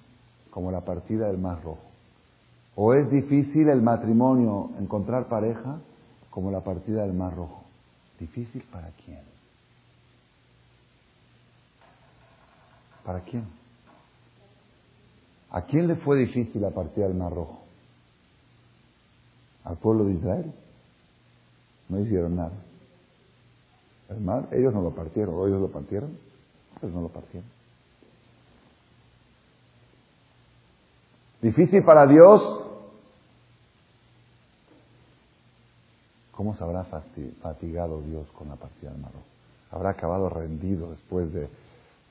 como 0.49 0.71
la 0.71 0.81
partida 0.81 1.27
del 1.27 1.37
mar 1.37 1.63
rojo? 1.63 1.83
¿O 2.75 2.93
es 2.93 3.09
difícil 3.09 3.69
el 3.69 3.81
matrimonio, 3.81 4.71
encontrar 4.79 5.27
pareja 5.27 5.79
como 6.29 6.51
la 6.51 6.61
partida 6.61 7.03
del 7.03 7.13
mar 7.13 7.35
rojo? 7.35 7.63
¿Difícil 8.19 8.63
para 8.71 8.89
quién? 9.05 9.21
¿Para 13.03 13.19
quién? 13.19 13.43
¿A 15.53 15.61
quién 15.61 15.87
le 15.87 15.95
fue 15.97 16.17
difícil 16.17 16.61
la 16.61 16.71
partida 16.71 17.07
del 17.07 17.15
Mar 17.15 17.31
Rojo? 17.31 17.59
¿Al 19.63 19.77
pueblo 19.77 20.05
de 20.05 20.13
Israel? 20.13 20.51
No 21.89 21.99
hicieron 21.99 22.35
nada. 22.35 22.53
El 24.09 24.19
mar, 24.19 24.47
ellos 24.51 24.73
no 24.73 24.81
lo 24.81 24.91
partieron, 24.91 25.35
o 25.35 25.47
ellos 25.47 25.61
lo 25.61 25.69
partieron, 25.69 26.17
ellos 26.81 26.93
no 26.93 27.01
lo 27.01 27.09
partieron. 27.09 27.47
Difícil 31.43 31.83
para 31.83 32.07
Dios. 32.07 32.41
¿Cómo 36.31 36.55
se 36.55 36.63
habrá 36.63 36.85
fatigado 37.41 38.01
Dios 38.01 38.25
con 38.31 38.49
la 38.49 38.55
partida 38.55 38.91
del 38.91 39.01
mar 39.01 39.11
rojo? 39.11 39.25
Habrá 39.69 39.91
acabado 39.91 40.29
rendido 40.29 40.89
después 40.91 41.31
de 41.33 41.47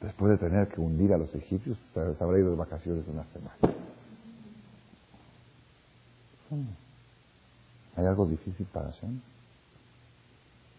después 0.03 0.33
de 0.33 0.49
tener 0.49 0.69
que 0.69 0.81
hundir 0.81 1.15
a 1.15 1.19
los 1.19 1.35
egipcios, 1.35 1.79
se 1.95 2.01
habrá 2.01 2.39
ido 2.39 2.51
de 2.51 2.57
vacaciones 2.57 3.05
una 3.07 3.25
semana. 3.25 3.57
¿Hay 7.97 8.05
algo 8.05 8.27
difícil 8.27 8.67
para 8.67 8.91
Hashem? 8.91 9.21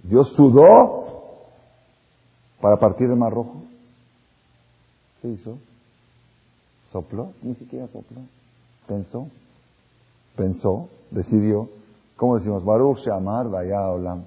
Dios 0.03 0.31
sudó 0.35 1.47
para 2.61 2.77
partir 2.77 3.09
el 3.09 3.15
mar 3.15 3.31
rojo. 3.31 3.63
¿Qué 5.21 5.29
hizo? 5.29 5.57
¿Sopló? 6.91 7.31
Ni 7.41 7.55
siquiera 7.55 7.87
sopló. 7.87 8.21
Pensó. 8.87 9.27
Pensó, 10.35 10.89
decidió. 11.11 11.69
¿Cómo 12.17 12.37
decimos? 12.37 12.63
Baruch 12.63 12.99
Shamar 12.99 13.49
Vaya 13.49 13.89
Olam. 13.89 14.23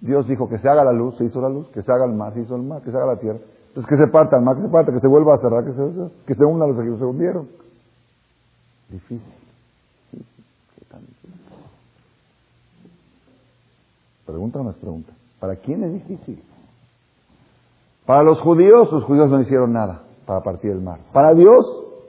Dios 0.00 0.26
dijo 0.26 0.48
que 0.48 0.58
se 0.58 0.68
haga 0.68 0.84
la 0.84 0.92
luz, 0.92 1.16
se 1.18 1.24
hizo 1.24 1.40
la 1.40 1.48
luz, 1.48 1.68
que 1.68 1.82
se 1.82 1.92
haga 1.92 2.06
el 2.06 2.14
mar, 2.14 2.32
se 2.32 2.40
hizo 2.40 2.56
el 2.56 2.62
mar, 2.62 2.82
que 2.82 2.90
se 2.90 2.96
haga 2.96 3.06
la 3.06 3.20
tierra. 3.20 3.38
Entonces 3.68 3.88
que 3.88 3.96
se 3.96 4.10
parta 4.10 4.36
el 4.36 4.42
mar, 4.42 4.56
que 4.56 4.62
se 4.62 4.68
parta, 4.68 4.92
que 4.92 5.00
se 5.00 5.08
vuelva 5.08 5.34
a 5.34 5.38
cerrar, 5.38 5.64
que 5.64 5.72
se, 5.72 5.82
que 6.26 6.34
se 6.34 6.42
los 6.42 6.76
que 6.76 6.98
se 6.98 7.04
hundieron. 7.04 7.48
Difícil. 8.88 9.32
¿Qué 10.10 10.84
tan 10.86 11.00
difícil? 11.00 11.30
Pregunta 14.26 14.58
o 14.58 14.64
no 14.64 14.70
es 14.70 14.76
pregunta. 14.76 15.12
¿Para 15.38 15.56
quién 15.56 15.84
es 15.84 15.92
difícil? 15.92 16.42
Para 18.06 18.24
los 18.24 18.40
judíos, 18.40 18.90
los 18.90 19.04
judíos 19.04 19.30
no 19.30 19.40
hicieron 19.40 19.72
nada 19.72 20.02
para 20.26 20.40
partir 20.40 20.72
el 20.72 20.80
mar. 20.80 20.98
Para 21.12 21.34
Dios, 21.34 21.64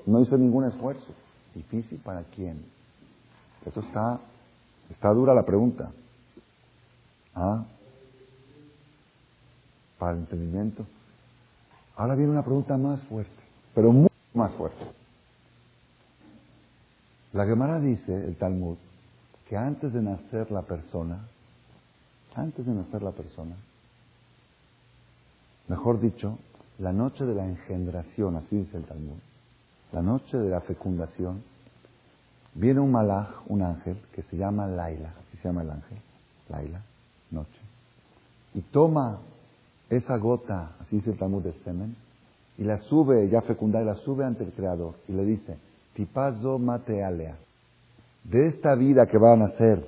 no 0.07 0.19
hizo 0.19 0.37
ningún 0.37 0.65
esfuerzo. 0.65 1.13
¿Difícil 1.53 1.99
para 1.99 2.23
quién? 2.23 2.63
Eso 3.65 3.81
está, 3.81 4.19
está 4.89 5.09
dura 5.09 5.33
la 5.33 5.43
pregunta. 5.43 5.91
¿Ah? 7.35 7.63
Para 9.99 10.13
el 10.13 10.19
entendimiento. 10.19 10.85
Ahora 11.95 12.15
viene 12.15 12.31
una 12.31 12.43
pregunta 12.43 12.77
más 12.77 13.01
fuerte, 13.03 13.31
pero 13.75 13.91
mucho 13.91 14.13
más 14.33 14.51
fuerte. 14.53 14.85
La 17.33 17.45
Gemara 17.45 17.79
dice, 17.79 18.13
el 18.13 18.35
Talmud, 18.35 18.77
que 19.47 19.55
antes 19.57 19.93
de 19.93 20.01
nacer 20.01 20.51
la 20.51 20.63
persona, 20.63 21.19
antes 22.35 22.65
de 22.65 22.73
nacer 22.73 23.01
la 23.01 23.11
persona, 23.11 23.55
mejor 25.67 25.99
dicho, 25.99 26.37
la 26.79 26.91
noche 26.91 27.25
de 27.25 27.35
la 27.35 27.45
engendración, 27.45 28.35
así 28.35 28.57
dice 28.57 28.77
el 28.77 28.83
Talmud, 28.83 29.19
la 29.91 30.01
noche 30.01 30.37
de 30.37 30.49
la 30.49 30.61
fecundación, 30.61 31.43
viene 32.53 32.79
un 32.79 32.91
malaj, 32.91 33.27
un 33.47 33.61
ángel, 33.61 33.97
que 34.13 34.23
se 34.23 34.37
llama 34.37 34.67
Laila, 34.67 35.09
así 35.09 35.37
se 35.37 35.47
llama 35.47 35.63
el 35.63 35.71
ángel, 35.71 35.97
Laila, 36.49 36.81
noche, 37.31 37.59
y 38.53 38.61
toma 38.61 39.19
esa 39.89 40.17
gota, 40.17 40.71
así 40.79 40.97
dice 40.97 41.11
el 41.11 41.17
Talmud 41.17 41.43
de 41.43 41.53
semen, 41.63 41.95
y 42.57 42.63
la 42.63 42.77
sube, 42.79 43.27
ya 43.29 43.41
fecundada, 43.41 43.83
y 43.83 43.87
la 43.87 43.95
sube 43.95 44.25
ante 44.25 44.43
el 44.43 44.51
Creador, 44.51 44.95
y 45.07 45.13
le 45.13 45.25
dice, 45.25 45.57
tipazo 45.93 46.59
mate 46.59 47.03
alea, 47.03 47.35
de 48.23 48.47
esta 48.47 48.75
vida 48.75 49.07
que 49.07 49.17
van 49.17 49.41
a 49.41 49.47
nacer, 49.47 49.85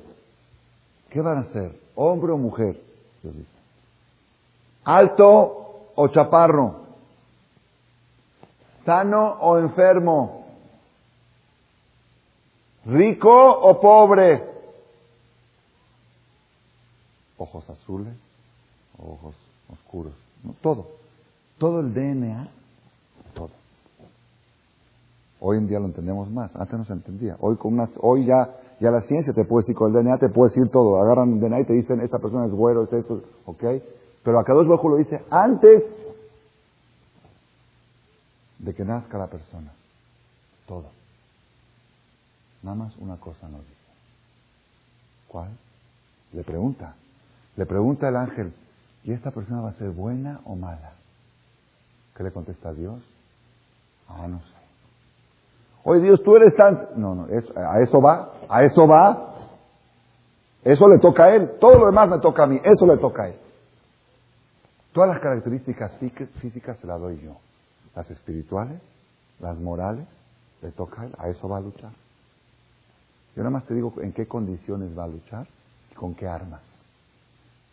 ¿qué 1.10 1.22
van 1.22 1.38
a 1.38 1.54
ser? 1.54 1.78
¿Hombre 1.96 2.32
o 2.32 2.38
mujer? 2.38 2.82
Dios 3.22 3.36
dice. 3.36 3.50
¿Alto 4.84 5.92
o 5.96 6.08
chaparro? 6.10 6.83
¿Sano 8.86 9.38
o 9.42 9.58
enfermo? 9.58 10.46
¿Rico 12.86 13.32
o 13.32 13.80
pobre? 13.80 14.44
¿Ojos 17.38 17.70
azules 17.70 18.16
o 18.98 19.14
ojos 19.14 19.36
oscuros, 19.72 20.14
no, 20.44 20.54
todo, 20.62 20.88
todo 21.58 21.80
el 21.80 21.94
DNA, 21.94 22.48
todo. 23.34 23.50
Hoy 25.40 25.58
en 25.58 25.68
día 25.68 25.80
lo 25.80 25.88
entendemos 25.88 26.30
más. 26.32 26.56
Antes 26.56 26.78
no 26.78 26.86
se 26.86 26.94
entendía. 26.94 27.36
Hoy 27.40 27.58
con 27.58 27.74
unas, 27.74 27.90
hoy 28.00 28.26
ya, 28.26 28.56
ya 28.80 28.92
la 28.92 29.02
ciencia 29.02 29.34
te 29.34 29.44
puede 29.44 29.64
decir, 29.64 29.76
con 29.76 29.94
el 29.94 30.04
DNA 30.04 30.18
te 30.18 30.30
puede 30.30 30.52
decir 30.52 30.72
todo. 30.72 31.02
Agarran 31.02 31.34
el 31.34 31.40
DNA 31.40 31.62
y 31.62 31.66
te 31.66 31.74
dicen, 31.74 32.02
esta 32.02 32.20
persona 32.20 32.46
es 32.46 32.52
güero, 32.52 32.84
es 32.84 32.94
esto, 32.94 33.22
¿ok? 33.46 33.64
Pero 34.24 34.40
acá 34.40 34.54
dos 34.54 34.68
lo 34.68 34.96
dice 34.96 35.22
antes 35.30 35.84
de 38.64 38.74
que 38.74 38.86
nazca 38.86 39.18
la 39.18 39.28
persona. 39.28 39.72
Todo. 40.66 40.86
Nada 42.62 42.76
más 42.76 42.96
una 42.98 43.18
cosa 43.18 43.48
nos 43.50 43.62
dice. 43.62 43.74
¿Cuál? 45.28 45.50
Le 46.32 46.44
pregunta. 46.44 46.96
Le 47.58 47.66
pregunta 47.66 48.08
el 48.08 48.16
ángel, 48.16 48.54
¿y 49.04 49.12
esta 49.12 49.32
persona 49.32 49.62
va 49.62 49.70
a 49.70 49.74
ser 49.74 49.90
buena 49.90 50.40
o 50.46 50.56
mala? 50.56 50.94
¿Qué 52.16 52.24
le 52.24 52.32
contesta 52.32 52.74
Dios? 52.74 53.02
Ah, 54.08 54.28
no 54.28 54.40
sé. 54.40 54.54
Oye, 55.84 56.02
Dios, 56.02 56.24
tú 56.24 56.36
eres 56.38 56.56
tan... 56.56 56.88
No, 56.96 57.14
no, 57.14 57.26
a 57.26 57.82
eso 57.82 58.02
va, 58.02 58.32
a 58.48 58.64
eso 58.64 58.88
va. 58.88 59.34
Eso 60.64 60.88
le 60.88 61.00
toca 61.00 61.26
a 61.26 61.36
él. 61.36 61.58
Todo 61.60 61.80
lo 61.80 61.86
demás 61.88 62.08
me 62.08 62.20
toca 62.20 62.44
a 62.44 62.48
mí. 62.48 62.62
Eso 62.64 62.86
le 62.86 62.98
toca 62.98 63.24
a 63.24 63.28
él. 63.28 63.36
Todas 64.94 65.10
las 65.10 65.20
características 65.20 65.92
físicas 66.40 66.78
se 66.80 66.88
las 66.88 67.00
doy 67.02 67.20
yo. 67.20 67.36
Las 67.96 68.10
espirituales, 68.10 68.82
las 69.40 69.58
morales, 69.58 70.08
le 70.62 70.72
toca 70.72 71.02
a 71.02 71.06
él. 71.06 71.14
A 71.18 71.30
eso 71.30 71.48
va 71.48 71.58
a 71.58 71.62
luchar. 71.62 71.92
Yo 73.36 73.42
nada 73.42 73.50
más 73.50 73.66
te 73.66 73.74
digo 73.74 73.94
en 74.02 74.14
qué 74.14 74.28
condiciones 74.28 74.98
va 74.98 75.06
a 75.06 75.08
luchar 75.08 75.48
y 75.92 75.96
con 75.96 76.14
qué 76.14 76.28
armas. 76.28 76.62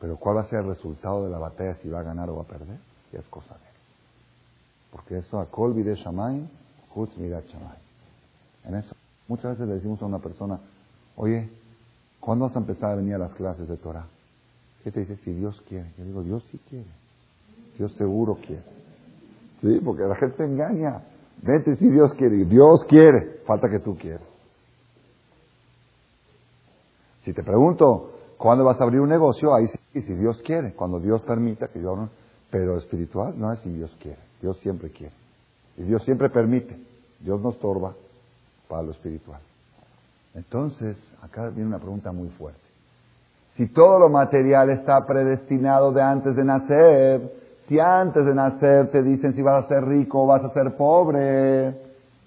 Pero 0.01 0.17
cuál 0.17 0.39
va 0.39 0.43
a 0.43 0.49
ser 0.49 0.61
el 0.61 0.69
resultado 0.69 1.25
de 1.25 1.31
la 1.31 1.39
batalla, 1.39 1.77
si 1.83 1.89
va 1.89 2.01
a 2.01 2.03
ganar 2.03 2.31
o 2.31 2.37
va 2.37 2.43
a 2.43 2.47
perder, 2.47 2.79
ya 3.13 3.19
es 3.19 3.27
cosa 3.27 3.55
de 3.55 3.61
él. 3.61 3.75
Porque 4.91 5.19
eso, 5.19 5.39
a 5.39 5.47
Kol 5.47 5.75
Vide 5.75 5.95
Shamay, 5.95 6.49
Hutz 6.95 7.17
Mirat. 7.19 7.45
En 8.65 8.75
eso, 8.75 8.97
muchas 9.29 9.53
veces 9.53 9.69
le 9.69 9.75
decimos 9.75 10.01
a 10.03 10.07
una 10.07 10.19
persona, 10.19 10.59
oye, 11.17 11.51
¿cuándo 12.19 12.47
vas 12.47 12.57
a 12.57 12.61
empezar 12.61 12.93
a 12.93 12.95
venir 12.97 13.15
a 13.15 13.19
las 13.19 13.33
clases 13.33 13.69
de 13.69 13.77
Torah? 13.77 14.07
¿Qué 14.83 14.91
te 14.91 15.01
dice? 15.01 15.17
Si 15.17 15.33
Dios 15.33 15.61
quiere. 15.69 15.91
Yo 15.99 16.05
digo, 16.05 16.23
Dios 16.23 16.43
sí 16.51 16.59
quiere. 16.69 16.89
Dios 17.77 17.93
seguro 17.93 18.37
quiere. 18.37 18.80
Sí, 19.61 19.81
porque 19.85 20.03
la 20.03 20.17
gente 20.17 20.45
engaña. 20.45 21.03
Vete 21.43 21.77
si 21.77 21.89
Dios 21.89 22.13
quiere. 22.15 22.45
Dios 22.45 22.85
quiere. 22.89 23.41
Falta 23.47 23.69
que 23.69 23.79
tú 23.79 23.97
quieras. 23.97 24.23
Si 27.23 27.33
te 27.33 27.43
pregunto, 27.43 28.13
¿cuándo 28.39 28.65
vas 28.65 28.81
a 28.81 28.85
abrir 28.85 29.01
un 29.01 29.09
negocio? 29.09 29.55
Ahí 29.55 29.67
sí, 29.93 30.03
si 30.03 30.15
Dios 30.15 30.41
quiere. 30.45 30.73
Cuando 30.75 30.99
Dios 30.99 31.21
permita 31.23 31.69
que 31.69 31.81
yo 31.81 31.91
abra 31.91 32.09
Pero 32.51 32.79
espiritual 32.79 33.35
no 33.39 33.53
es 33.53 33.61
si 33.61 33.71
Dios 33.71 33.95
quiere. 34.01 34.19
Dios 34.41 34.59
siempre 34.61 34.91
quiere. 34.91 35.13
Y 35.77 35.83
Dios 35.83 36.03
siempre 36.05 36.31
permite. 36.31 36.77
Dios 37.21 37.41
no 37.41 37.51
estorba 37.51 37.95
para 38.69 38.83
lo 38.83 38.93
espiritual. 38.93 39.41
Entonces, 40.35 40.97
acá 41.23 41.49
viene 41.51 41.69
una 41.69 41.79
pregunta 41.79 42.13
muy 42.13 42.29
fuerte. 42.31 42.61
Si 43.57 43.67
todo 43.67 43.99
lo 43.99 44.09
material 44.09 44.71
está 44.71 45.05
predestinado 45.07 45.93
de 45.93 46.01
antes 46.01 46.35
de 46.35 46.45
nacer, 46.45 47.40
si 47.71 47.79
antes 47.79 48.27
de 48.27 48.35
nacer 48.35 48.91
te 48.91 49.01
dicen 49.01 49.33
si 49.33 49.43
vas 49.43 49.65
a 49.65 49.69
ser 49.69 49.85
rico 49.85 50.25
o 50.25 50.27
vas 50.27 50.43
a 50.45 50.53
ser 50.53 50.77
pobre, 50.77 51.69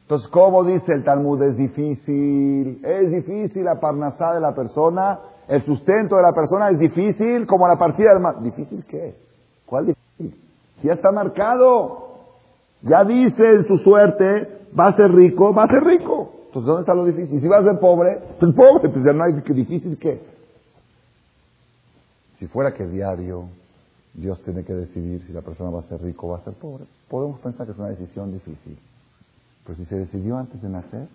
entonces, 0.03 0.29
¿cómo 0.29 0.63
dice 0.63 0.93
el 0.93 1.03
Talmud? 1.03 1.41
Es 1.41 1.57
difícil. 1.57 2.79
Es 2.85 3.09
difícil 3.09 3.65
la 3.65 3.79
parnasá 3.79 4.33
de 4.33 4.39
la 4.39 4.53
persona, 4.53 5.19
el 5.47 5.65
sustento 5.65 6.15
de 6.15 6.21
la 6.21 6.31
persona 6.31 6.69
es 6.69 6.79
difícil 6.79 7.45
como 7.45 7.67
la 7.67 7.77
partida 7.77 8.13
del 8.13 8.21
mar. 8.21 8.41
¿Difícil 8.41 8.85
qué? 8.87 9.15
¿Cuál 9.65 9.87
difícil? 9.87 10.39
Si 10.79 10.87
ya 10.87 10.93
está 10.93 11.11
marcado. 11.11 12.11
Ya 12.83 13.03
dice 13.03 13.43
en 13.43 13.65
su 13.65 13.77
suerte, 13.79 14.67
va 14.79 14.87
a 14.87 14.95
ser 14.95 15.11
rico, 15.11 15.53
va 15.53 15.63
a 15.63 15.67
ser 15.67 15.83
rico. 15.83 16.31
Entonces, 16.47 16.67
¿dónde 16.67 16.81
está 16.81 16.93
lo 16.93 17.05
difícil? 17.05 17.41
Si 17.41 17.47
va 17.47 17.57
a 17.57 17.63
ser 17.63 17.79
pobre, 17.79 18.19
pues 18.39 18.53
pobre, 18.55 18.89
pues 18.89 19.05
ya 19.05 19.13
no 19.13 19.23
hay 19.23 19.33
difícil 19.33 19.97
qué. 19.97 20.21
Si 22.39 22.47
fuera 22.47 22.73
que 22.73 22.85
diario 22.85 23.45
Dios 24.13 24.41
tiene 24.43 24.63
que 24.63 24.73
decidir 24.73 25.25
si 25.25 25.33
la 25.33 25.41
persona 25.41 25.71
va 25.71 25.79
a 25.79 25.87
ser 25.89 26.01
rico 26.01 26.27
o 26.27 26.31
va 26.31 26.37
a 26.37 26.43
ser 26.43 26.53
pobre, 26.53 26.85
podemos 27.09 27.39
pensar 27.39 27.65
que 27.65 27.71
es 27.71 27.77
una 27.77 27.89
decisión 27.89 28.31
difícil. 28.31 28.77
Pero 29.65 29.77
si 29.77 29.85
se 29.85 29.95
decidió 29.95 30.37
antes 30.37 30.61
de 30.61 30.69
nacer, 30.69 31.07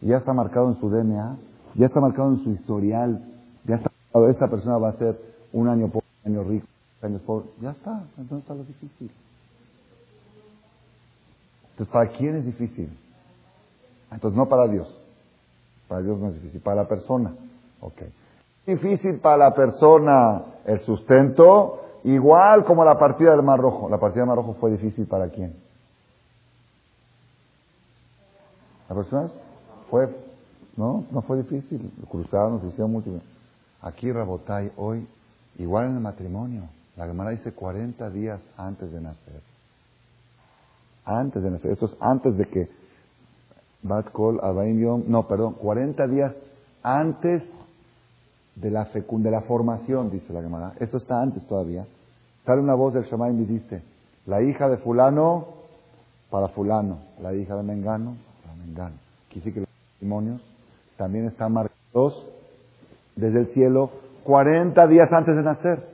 ya 0.00 0.16
está 0.18 0.32
marcado 0.32 0.68
en 0.68 0.80
su 0.80 0.88
DNA, 0.88 1.36
ya 1.74 1.86
está 1.86 2.00
marcado 2.00 2.30
en 2.30 2.44
su 2.44 2.50
historial, 2.50 3.22
ya 3.64 3.76
está 3.76 3.90
marcado, 3.90 4.30
esta 4.30 4.48
persona 4.48 4.78
va 4.78 4.90
a 4.90 4.98
ser 4.98 5.20
un 5.52 5.68
año 5.68 5.88
pobre, 5.88 6.06
un 6.24 6.32
año 6.32 6.44
rico, 6.44 6.66
un 7.02 7.10
año 7.10 7.18
pobre, 7.18 7.46
ya 7.60 7.70
está, 7.72 8.04
entonces 8.16 8.44
está 8.44 8.54
lo 8.54 8.64
difícil. 8.64 9.10
Entonces, 11.70 11.92
¿para 11.92 12.10
quién 12.10 12.36
es 12.36 12.44
difícil? 12.44 12.88
Entonces, 14.10 14.36
no 14.36 14.48
para 14.48 14.66
Dios. 14.66 14.88
Para 15.86 16.02
Dios 16.02 16.18
no 16.18 16.28
es 16.28 16.34
difícil, 16.34 16.60
para 16.60 16.82
la 16.82 16.88
persona. 16.88 17.32
Ok. 17.80 18.02
Difícil 18.66 19.20
para 19.20 19.36
la 19.36 19.54
persona 19.54 20.42
el 20.64 20.80
sustento, 20.80 21.80
igual 22.04 22.64
como 22.64 22.84
la 22.84 22.98
partida 22.98 23.32
del 23.32 23.42
Mar 23.42 23.58
Rojo. 23.60 23.88
La 23.88 23.98
partida 23.98 24.22
del 24.22 24.28
Mar 24.28 24.36
Rojo 24.36 24.56
fue 24.60 24.70
difícil 24.70 25.06
para 25.06 25.28
quién? 25.28 25.54
¿La 28.88 28.94
persona? 28.94 29.30
Fue, 29.90 30.08
no, 30.76 31.04
no 31.10 31.22
fue 31.22 31.38
difícil. 31.38 31.92
Cruzaron, 32.10 32.60
hicieron 32.68 32.92
mucho. 32.92 33.10
Aquí, 33.82 34.10
Rabotay, 34.10 34.72
hoy, 34.76 35.06
igual 35.58 35.86
en 35.86 35.96
el 35.96 36.00
matrimonio. 36.00 36.62
La 36.96 37.06
Gemara 37.06 37.30
dice 37.30 37.52
40 37.52 38.10
días 38.10 38.40
antes 38.56 38.90
de 38.90 39.00
nacer. 39.00 39.40
Antes 41.04 41.42
de 41.42 41.50
nacer. 41.50 41.70
Esto 41.72 41.86
es 41.86 41.96
antes 42.00 42.36
de 42.36 42.44
que 42.46 42.68
Bat 43.82 44.10
Kol 44.10 44.40
Yom, 44.78 45.04
no, 45.06 45.28
perdón, 45.28 45.54
40 45.54 46.06
días 46.08 46.34
antes 46.82 47.42
de 48.60 48.70
la 48.70 48.88
de 48.92 49.30
la 49.30 49.40
formación, 49.42 50.10
dice 50.10 50.32
la 50.32 50.42
Gemara. 50.42 50.72
Esto 50.80 50.96
está 50.96 51.20
antes 51.20 51.46
todavía. 51.46 51.86
Sale 52.44 52.60
una 52.60 52.74
voz 52.74 52.94
del 52.94 53.04
Shammai 53.04 53.32
y 53.34 53.44
dice, 53.44 53.82
la 54.26 54.42
hija 54.42 54.68
de 54.68 54.78
fulano 54.78 55.46
para 56.30 56.48
fulano, 56.48 56.98
la 57.22 57.34
hija 57.34 57.56
de 57.56 57.62
Mengano 57.62 58.16
para 58.42 58.56
Mengano. 58.56 58.96
Aquí 59.28 59.40
sí 59.40 59.52
que 59.52 59.60
los 59.60 59.68
testimonios 59.92 60.42
también 60.96 61.26
están 61.26 61.52
marcados 61.52 62.26
desde 63.16 63.40
el 63.40 63.46
cielo 63.48 63.90
40 64.24 64.86
días 64.88 65.12
antes 65.12 65.36
de 65.36 65.42
nacer. 65.42 65.84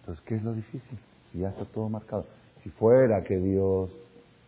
Entonces, 0.00 0.24
¿qué 0.26 0.36
es 0.36 0.42
lo 0.42 0.52
difícil? 0.52 0.98
Si 1.32 1.38
ya 1.38 1.48
está 1.48 1.64
todo 1.64 1.88
marcado. 1.88 2.26
Si 2.62 2.70
fuera 2.70 3.22
que 3.24 3.38
Dios 3.38 3.90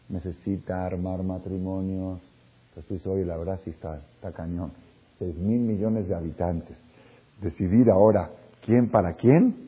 necesita 0.09 0.85
armar 0.85 1.23
matrimonios. 1.23 2.21
Entonces 2.69 3.03
tú 3.03 3.17
la 3.17 3.37
verdad 3.37 3.59
sí 3.65 3.71
está, 3.71 4.01
está 4.15 4.33
cañón. 4.33 4.73
Seis 5.19 5.35
mil 5.37 5.61
millones 5.61 6.09
de 6.09 6.15
habitantes. 6.15 6.77
Decidir 7.41 7.91
ahora 7.91 8.31
quién 8.65 8.91
para 8.91 9.15
quién 9.15 9.67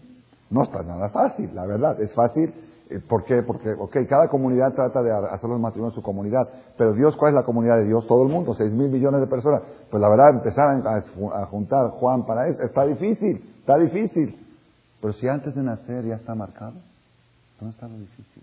no 0.50 0.62
está 0.62 0.82
nada 0.82 1.10
fácil, 1.10 1.54
la 1.54 1.66
verdad. 1.66 2.00
Es 2.00 2.14
fácil. 2.14 2.52
Eh, 2.90 3.00
¿Por 3.06 3.24
qué? 3.24 3.42
Porque, 3.42 3.70
ok, 3.70 3.96
cada 4.08 4.28
comunidad 4.28 4.72
trata 4.74 5.02
de 5.02 5.12
hacer 5.12 5.48
los 5.48 5.60
matrimonios 5.60 5.94
en 5.94 6.00
su 6.00 6.02
comunidad. 6.02 6.48
Pero 6.76 6.94
Dios, 6.94 7.14
¿cuál 7.16 7.32
es 7.32 7.34
la 7.34 7.44
comunidad 7.44 7.76
de 7.76 7.84
Dios? 7.84 8.06
Todo 8.06 8.26
el 8.26 8.32
mundo, 8.32 8.54
seis 8.54 8.72
mil 8.72 8.90
millones 8.90 9.20
de 9.20 9.26
personas. 9.26 9.62
Pues 9.90 10.00
la 10.00 10.08
verdad, 10.08 10.30
empezar 10.30 10.70
a, 10.86 11.46
juntar 11.46 11.90
Juan 11.90 12.24
para 12.24 12.48
eso, 12.48 12.62
está 12.62 12.86
difícil, 12.86 13.44
está 13.60 13.76
difícil. 13.76 14.46
Pero 15.00 15.12
si 15.12 15.28
antes 15.28 15.54
de 15.54 15.62
nacer 15.62 16.06
ya 16.06 16.14
está 16.14 16.34
marcado, 16.34 16.74
¿dónde 17.60 17.74
está 17.74 17.86
lo 17.86 17.98
difícil? 17.98 18.42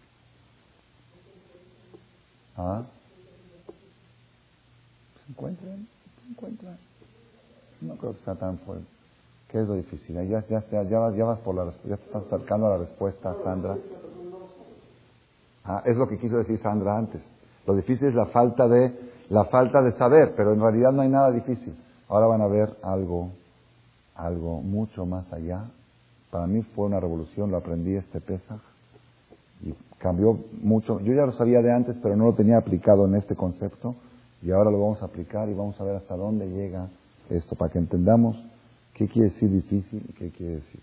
¿Ah? 2.56 2.84
¿Se 5.26 5.32
encuentran? 5.32 5.88
¿Se 6.22 6.32
encuentran? 6.32 6.78
No 7.82 7.96
creo 7.96 8.14
que 8.14 8.24
sea 8.24 8.36
tan 8.36 8.60
fuerte. 8.60 8.95
¿Qué 9.56 9.62
es 9.62 9.70
lo 9.70 9.76
difícil? 9.76 10.18
Ya, 10.28 10.44
ya, 10.50 10.66
ya, 10.70 11.00
vas, 11.00 11.16
ya 11.16 11.24
vas 11.24 11.40
por 11.40 11.56
la 11.56 11.72
ya 11.86 11.96
te 11.96 12.04
estás 12.04 12.24
acercando 12.24 12.68
a 12.68 12.72
la 12.72 12.78
respuesta, 12.80 13.34
Sandra. 13.42 13.78
Ah, 15.64 15.82
es 15.86 15.96
lo 15.96 16.10
que 16.10 16.18
quiso 16.18 16.36
decir 16.36 16.60
Sandra 16.60 16.98
antes. 16.98 17.22
Lo 17.66 17.74
difícil 17.74 18.10
es 18.10 18.16
la 18.16 18.26
falta 18.26 18.68
de 18.68 18.94
la 19.30 19.46
falta 19.46 19.82
de 19.82 19.94
saber, 19.94 20.34
pero 20.36 20.52
en 20.52 20.60
realidad 20.60 20.92
no 20.92 21.04
hay 21.04 21.08
nada 21.08 21.32
difícil. 21.32 21.74
Ahora 22.10 22.28
van 22.28 22.42
a 22.42 22.48
ver 22.48 22.76
algo, 22.84 23.30
algo 24.16 24.60
mucho 24.60 25.06
más 25.06 25.32
allá. 25.32 25.64
Para 26.32 26.48
mí 26.48 26.62
fue 26.76 26.88
una 26.88 27.00
revolución, 27.00 27.50
lo 27.50 27.56
aprendí 27.56 27.96
este 27.96 28.20
Pesaj 28.20 28.60
y 29.62 29.74
cambió 30.00 30.38
mucho. 30.64 31.00
Yo 31.00 31.14
ya 31.14 31.26
lo 31.26 31.32
sabía 31.32 31.62
de 31.62 31.72
antes, 31.72 31.96
pero 32.04 32.18
no 32.18 32.26
lo 32.26 32.34
tenía 32.34 32.58
aplicado 32.58 33.08
en 33.08 33.16
este 33.16 33.38
concepto 33.38 33.96
y 34.42 34.52
ahora 34.52 34.70
lo 34.70 34.82
vamos 34.82 35.02
a 35.02 35.06
aplicar 35.06 35.48
y 35.48 35.54
vamos 35.54 35.80
a 35.80 35.86
ver 35.86 35.96
hasta 35.96 36.18
dónde 36.18 36.46
llega 36.46 36.90
esto 37.30 37.56
para 37.56 37.72
que 37.72 37.80
entendamos 37.80 38.36
qué 38.96 39.08
quiere 39.08 39.30
decir 39.30 39.50
difícil 39.50 40.14
qué 40.18 40.32
quiere 40.32 40.56
decir. 40.56 40.82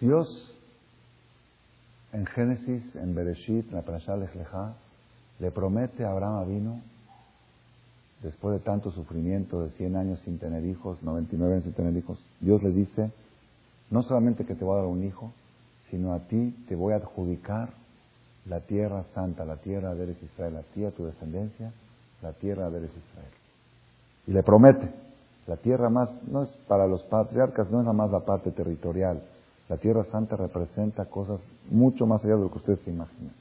Dios 0.00 0.52
en 2.12 2.26
Génesis, 2.26 2.94
en 2.96 3.14
Bereshit, 3.14 3.68
en 3.70 3.76
la 3.76 3.82
Parashá 3.82 4.16
Lejleja, 4.16 4.74
le 5.38 5.50
promete 5.50 6.04
a 6.04 6.10
Abraham 6.10 6.46
vino, 6.46 6.80
después 8.22 8.58
de 8.58 8.64
tanto 8.64 8.92
sufrimiento 8.92 9.62
de 9.62 9.70
100 9.70 9.96
años 9.96 10.20
sin 10.24 10.38
tener 10.38 10.64
hijos, 10.64 11.02
99 11.02 11.54
años 11.54 11.64
sin 11.64 11.72
tener 11.72 11.96
hijos, 11.96 12.18
Dios 12.40 12.62
le 12.62 12.70
dice, 12.70 13.10
no 13.90 14.02
solamente 14.02 14.44
que 14.44 14.54
te 14.54 14.64
voy 14.64 14.74
a 14.74 14.82
dar 14.82 14.86
un 14.86 15.04
hijo, 15.04 15.32
sino 15.90 16.12
a 16.12 16.20
ti 16.20 16.54
te 16.68 16.74
voy 16.74 16.92
a 16.92 16.96
adjudicar 16.96 17.70
la 18.46 18.60
tierra 18.60 19.04
santa, 19.14 19.44
la 19.44 19.56
tierra 19.56 19.94
de 19.94 20.04
Eres 20.04 20.22
Israel, 20.22 20.54
la 20.54 20.62
tierra 20.62 20.90
de 20.90 20.96
tu 20.96 21.06
descendencia, 21.06 21.72
la 22.22 22.32
tierra 22.32 22.70
de 22.70 22.78
Eres 22.78 22.90
Israel. 22.90 23.32
Y 24.26 24.32
le 24.32 24.42
promete, 24.42 24.88
la 25.46 25.56
tierra 25.56 25.90
más, 25.90 26.08
no 26.30 26.44
es 26.44 26.50
para 26.68 26.86
los 26.86 27.02
patriarcas, 27.02 27.70
no 27.70 27.78
es 27.78 27.84
nada 27.84 27.96
más 27.96 28.10
la 28.10 28.20
parte 28.20 28.52
territorial. 28.52 29.20
La 29.68 29.76
tierra 29.76 30.04
santa 30.04 30.36
representa 30.36 31.06
cosas 31.06 31.40
mucho 31.70 32.06
más 32.06 32.24
allá 32.24 32.36
de 32.36 32.42
lo 32.42 32.50
que 32.50 32.58
ustedes 32.58 32.80
se 32.80 32.90
imaginan. 32.90 33.34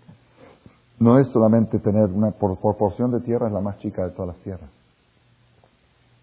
No 0.99 1.19
es 1.19 1.27
solamente 1.27 1.79
tener 1.79 2.09
una 2.09 2.31
proporción 2.31 3.11
de 3.11 3.21
tierra, 3.21 3.47
es 3.47 3.53
la 3.53 3.61
más 3.61 3.77
chica 3.79 4.05
de 4.05 4.11
todas 4.11 4.35
las 4.35 4.43
tierras. 4.43 4.69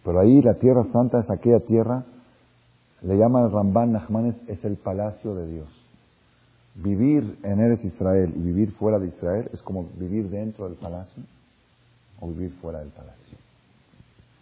Pero 0.05 0.21
ahí 0.21 0.41
la 0.43 0.55
tierra 0.55 0.85
santa 0.93 1.21
es 1.21 1.31
aquella 1.31 1.61
tierra, 1.61 2.05
le 3.03 3.17
llaman 3.17 3.51
Ramban 3.51 3.93
Nachmanes, 3.93 4.37
es 4.49 4.65
el 4.65 4.77
palacio 4.77 5.35
de 5.35 5.47
Dios. 5.47 5.69
Vivir 6.75 7.39
en 7.43 7.61
Eres 7.61 7.85
Israel 7.85 8.33
y 8.35 8.41
vivir 8.41 8.73
fuera 8.73 8.99
de 8.99 9.09
Israel 9.09 9.51
es 9.53 9.63
como 9.63 9.89
vivir 9.99 10.31
dentro 10.31 10.69
del 10.69 10.77
palacio 10.77 11.23
o 12.21 12.29
vivir 12.29 12.53
fuera 12.61 12.81
del 12.81 12.89
palacio. 12.89 13.39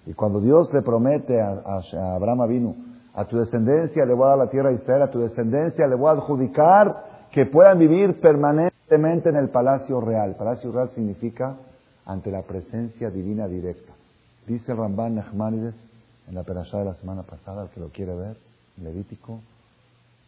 Y 0.06 0.12
cuando 0.12 0.40
Dios 0.40 0.72
le 0.72 0.82
promete 0.82 1.40
a, 1.40 1.80
Abraham 2.14 2.48
vino, 2.48 2.76
a 3.14 3.24
tu 3.24 3.38
descendencia 3.38 4.04
le 4.04 4.14
voy 4.14 4.26
a 4.26 4.30
dar 4.30 4.38
la 4.38 4.50
tierra 4.50 4.68
de 4.70 4.76
Israel, 4.76 5.02
a 5.02 5.10
tu 5.10 5.20
descendencia 5.20 5.86
le 5.86 5.96
voy 5.96 6.10
a 6.10 6.12
adjudicar 6.12 7.28
que 7.32 7.46
puedan 7.46 7.78
vivir 7.78 8.20
permanentemente 8.20 9.28
en 9.28 9.36
el 9.36 9.48
palacio 9.48 10.00
real. 10.00 10.36
Palacio 10.36 10.70
real 10.70 10.90
significa 10.94 11.56
ante 12.04 12.30
la 12.30 12.42
presencia 12.42 13.10
divina 13.10 13.48
directa. 13.48 13.92
Dice 14.46 14.72
el 14.72 14.78
Ramban 14.78 15.16
Nachmanides 15.16 15.74
en 16.28 16.34
la 16.34 16.44
perashá 16.44 16.78
de 16.78 16.84
la 16.84 16.94
semana 16.94 17.22
pasada, 17.22 17.64
el 17.64 17.68
que 17.70 17.80
lo 17.80 17.88
quiere 17.88 18.14
ver, 18.14 18.36
Levítico, 18.82 19.40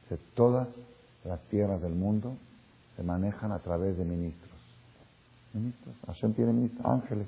que 0.08 0.16
todas 0.34 0.68
las 1.24 1.40
tierras 1.42 1.80
del 1.82 1.94
mundo 1.94 2.34
se 2.96 3.02
manejan 3.02 3.52
a 3.52 3.58
través 3.60 3.96
de 3.96 4.04
ministros. 4.04 4.58
Ministros. 5.52 5.94
Hashem 6.06 6.32
tiene 6.34 6.52
ministros, 6.52 6.84
ángeles. 6.84 7.26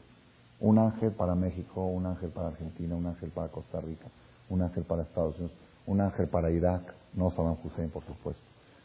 Un 0.61 0.79
ángel 0.79 1.13
para 1.13 1.35
México, 1.35 1.85
un 1.87 2.07
ángel 2.07 2.31
para 2.31 2.49
Argentina, 2.49 2.95
un 2.95 3.07
ángel 3.07 3.31
para 3.31 3.49
Costa 3.49 3.81
Rica, 3.81 4.07
un 4.49 4.63
ángel 4.63 4.85
para 4.85 5.03
Estados 5.03 5.37
Unidos, 5.39 5.57
un 5.87 6.01
ángel 6.01 6.29
para 6.29 6.51
Irak, 6.51 6.83
no 7.15 7.31
Saddam 7.31 7.57
Hussein, 7.65 7.91
por 7.91 8.05
supuesto. 8.05 8.43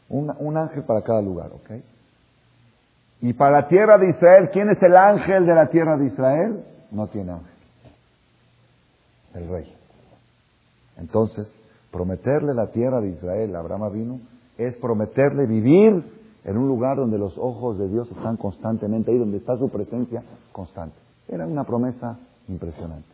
Un, 0.08 0.56
ángel 0.56 0.84
para 0.84 1.02
cada 1.02 1.20
lugar, 1.20 1.50
¿ok? 1.52 1.82
Y 3.20 3.32
para 3.32 3.62
la 3.62 3.68
tierra 3.68 3.98
de 3.98 4.10
Israel, 4.10 4.50
¿quién 4.52 4.70
es 4.70 4.80
el 4.82 4.96
ángel 4.96 5.46
de 5.46 5.54
la 5.54 5.68
tierra 5.68 5.96
de 5.96 6.06
Israel? 6.06 6.64
No 6.92 7.08
tiene 7.08 7.32
ángel. 7.32 7.52
El 9.34 9.48
rey. 9.48 9.74
Entonces, 10.96 11.52
prometerle 11.90 12.54
la 12.54 12.68
tierra 12.68 13.00
de 13.00 13.08
Israel 13.08 13.56
a 13.56 13.60
Abraham 13.60 13.92
vino 13.92 14.20
es 14.58 14.74
prometerle 14.76 15.46
vivir 15.46 16.04
en 16.44 16.56
un 16.56 16.68
lugar 16.68 16.96
donde 16.96 17.18
los 17.18 17.36
ojos 17.36 17.78
de 17.78 17.88
Dios 17.88 18.10
están 18.10 18.36
constantemente 18.36 19.10
ahí, 19.10 19.18
donde 19.18 19.38
está 19.38 19.56
su 19.58 19.68
presencia 19.68 20.22
constante. 20.52 21.05
Era 21.28 21.46
una 21.46 21.64
promesa 21.64 22.18
impresionante. 22.48 23.08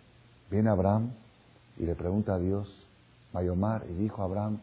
Viene 0.50 0.70
Abraham 0.70 1.10
y 1.78 1.84
le 1.84 1.94
pregunta 1.94 2.34
a 2.34 2.38
Dios, 2.38 2.68
Mayomar, 3.32 3.84
y 3.88 3.94
dijo 3.94 4.22
Abraham, 4.22 4.58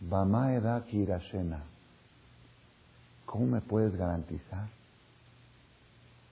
Bamaeda 0.00 0.84
Kirashena, 0.84 1.62
¿cómo 3.24 3.46
me 3.46 3.60
puedes 3.60 3.96
garantizar 3.96 4.68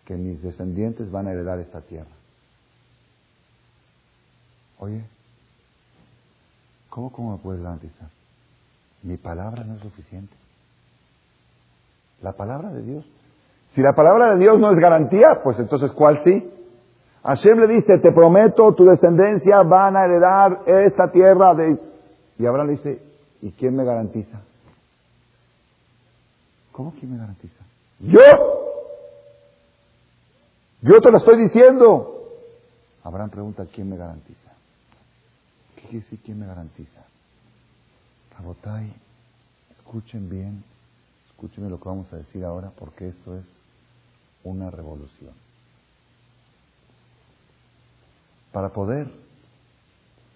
que 0.05 0.15
mis 0.15 0.41
descendientes 0.43 1.11
van 1.11 1.27
a 1.27 1.33
heredar 1.33 1.59
esta 1.59 1.81
tierra? 1.81 2.07
Oye, 4.79 5.03
¿cómo, 6.91 7.11
cómo 7.11 7.33
me 7.33 7.39
puedes 7.39 7.63
garantizar? 7.63 8.09
Mi 9.03 9.17
palabra 9.17 9.65
no 9.65 9.77
es 9.77 9.83
suficiente. 9.83 10.35
La 12.23 12.33
palabra 12.33 12.71
de 12.73 12.83
Dios. 12.83 13.05
Si 13.75 13.81
la 13.81 13.93
palabra 13.93 14.35
de 14.35 14.39
Dios 14.39 14.59
no 14.59 14.71
es 14.71 14.79
garantía, 14.79 15.41
pues 15.43 15.59
entonces 15.59 15.91
¿cuál 15.93 16.23
sí? 16.23 16.51
Hashem 17.25 17.59
le 17.59 17.67
dice, 17.67 17.99
te 17.99 18.13
prometo, 18.13 18.75
tu 18.75 18.85
descendencia 18.85 19.63
van 19.63 19.97
a 19.97 20.05
heredar 20.05 20.61
esta 20.67 21.11
tierra 21.11 21.55
de... 21.55 21.81
Y 22.39 22.47
Abraham 22.47 22.69
le 22.69 22.73
dice, 22.75 23.03
¿y 23.41 23.51
quién 23.53 23.75
me 23.75 23.85
garantiza? 23.85 24.41
¿Cómo 26.71 26.93
quién 26.99 27.13
me 27.13 27.19
garantiza? 27.19 27.65
Yo. 28.01 28.21
Yo 30.83 31.01
te 31.01 31.11
lo 31.11 31.19
estoy 31.19 31.39
diciendo. 31.39 32.11
Abraham 33.03 33.31
pregunta, 33.31 33.67
¿quién 33.73 33.89
me 33.89 33.97
garantiza? 33.97 34.53
¿Qué 35.77 35.89
quiere 35.89 36.07
quién 36.25 36.39
me 36.39 36.47
garantiza? 36.47 37.01
Rabotai, 38.37 38.93
escuchen 39.77 40.29
bien, 40.29 40.63
escúchenme 41.31 41.71
lo 41.71 41.79
que 41.79 41.89
vamos 41.89 42.13
a 42.13 42.17
decir 42.17 42.45
ahora, 42.45 42.71
porque 42.79 43.09
esto 43.09 43.37
es 43.37 43.54
una 44.45 44.71
revolución. 44.71 45.33
Para 48.53 48.69
poder, 48.69 49.11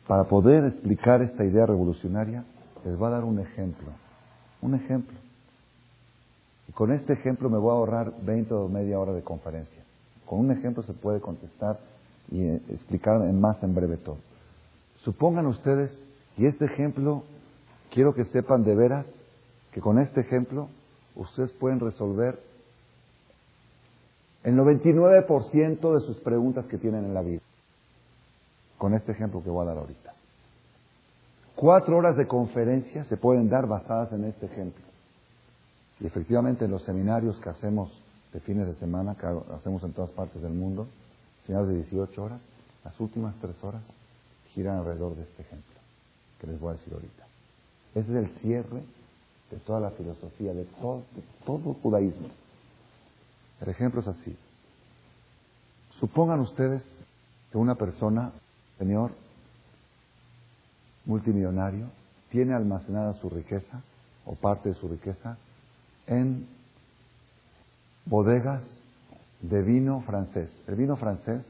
para 0.07 0.25
poder 0.25 0.64
explicar 0.64 1.23
esta 1.23 1.44
idea 1.44 1.66
revolucionaria, 1.66 2.44
les 2.85 2.97
voy 2.97 3.09
a 3.09 3.12
dar 3.12 3.25
un 3.25 3.38
ejemplo. 3.38 3.88
Un 4.61 4.75
ejemplo. 4.75 5.16
Y 6.68 6.73
con 6.73 6.92
este 6.92 7.12
ejemplo 7.12 7.49
me 7.49 7.59
voy 7.59 7.71
a 7.71 7.75
ahorrar 7.75 8.12
20 8.23 8.53
o 8.55 8.68
media 8.68 8.99
hora 8.99 9.12
de 9.12 9.23
conferencia. 9.23 9.83
Con 10.27 10.40
un 10.40 10.51
ejemplo 10.51 10.83
se 10.83 10.92
puede 10.92 11.21
contestar 11.21 11.79
y 12.31 12.42
eh, 12.42 12.62
explicar 12.71 13.23
en 13.23 13.40
más 13.40 13.62
en 13.62 13.75
breve 13.75 13.97
todo. 13.99 14.18
Supongan 15.05 15.47
ustedes, 15.47 15.90
y 16.37 16.47
este 16.47 16.66
ejemplo 16.66 17.23
quiero 17.90 18.14
que 18.14 18.25
sepan 18.27 18.64
de 18.64 18.75
veras 18.75 19.07
que 19.73 19.81
con 19.81 19.99
este 19.99 20.21
ejemplo 20.21 20.68
ustedes 21.14 21.51
pueden 21.53 21.81
resolver 21.81 22.47
el 24.48 24.56
99% 24.56 25.94
de 25.94 26.06
sus 26.06 26.16
preguntas 26.20 26.66
que 26.66 26.78
tienen 26.78 27.04
en 27.04 27.14
la 27.14 27.20
vida. 27.20 27.42
Con 28.78 28.94
este 28.94 29.12
ejemplo 29.12 29.42
que 29.42 29.50
voy 29.50 29.62
a 29.64 29.68
dar 29.68 29.78
ahorita. 29.78 30.14
Cuatro 31.54 31.98
horas 31.98 32.16
de 32.16 32.26
conferencia 32.26 33.04
se 33.04 33.16
pueden 33.16 33.50
dar 33.50 33.66
basadas 33.66 34.11
en 34.12 34.24
este 34.24 34.46
ejemplo. 34.46 34.82
Y 36.00 36.06
efectivamente 36.06 36.64
en 36.64 36.70
los 36.70 36.82
seminarios 36.84 37.38
que 37.40 37.50
hacemos 37.50 37.90
de 38.32 38.40
fines 38.40 38.66
de 38.66 38.74
semana, 38.76 39.16
que 39.16 39.26
hacemos 39.54 39.82
en 39.82 39.92
todas 39.92 40.11
partes 40.12 40.40
del 40.40 40.52
mundo, 40.52 40.87
seminarios 41.44 41.74
de 41.74 41.82
18 41.82 42.22
horas, 42.22 42.40
las 42.84 42.98
últimas 43.00 43.34
tres 43.40 43.62
horas 43.62 43.82
giran 44.54 44.78
alrededor 44.78 45.14
de 45.14 45.24
este 45.24 45.42
ejemplo 45.42 45.74
que 46.40 46.46
les 46.46 46.58
voy 46.58 46.70
a 46.70 46.76
decir 46.76 46.94
ahorita. 46.94 47.26
Ese 47.94 48.11
es 48.12 48.16
el 48.16 48.28
cierre 48.40 48.82
de 49.50 49.56
toda 49.66 49.80
la 49.80 49.90
filosofía, 49.90 50.54
de 50.54 50.64
todo, 50.80 51.02
de 51.14 51.22
todo 51.44 51.70
el 51.70 51.82
judaísmo. 51.82 52.28
El 53.61 53.68
ejemplo 53.68 54.01
es 54.01 54.09
así. 54.09 54.37
Supongan 55.99 56.40
ustedes 56.40 56.83
que 57.51 57.59
una 57.59 57.75
persona, 57.75 58.31
señor, 58.79 59.11
multimillonario, 61.07 61.87
tiene 62.31 62.55
almacenada 62.55 63.14
su 63.14 63.31
riqueza 63.31 63.81
o 64.27 64.35
parte 64.35 64.68
de 64.68 64.75
su 64.75 64.88
riqueza 64.88 65.38
en 66.07 66.47
bodegas 68.05 68.62
de 69.40 69.62
vino 69.62 70.03
francés. 70.03 70.51
El 70.66 70.77
vino 70.77 70.97
francés, 70.97 71.44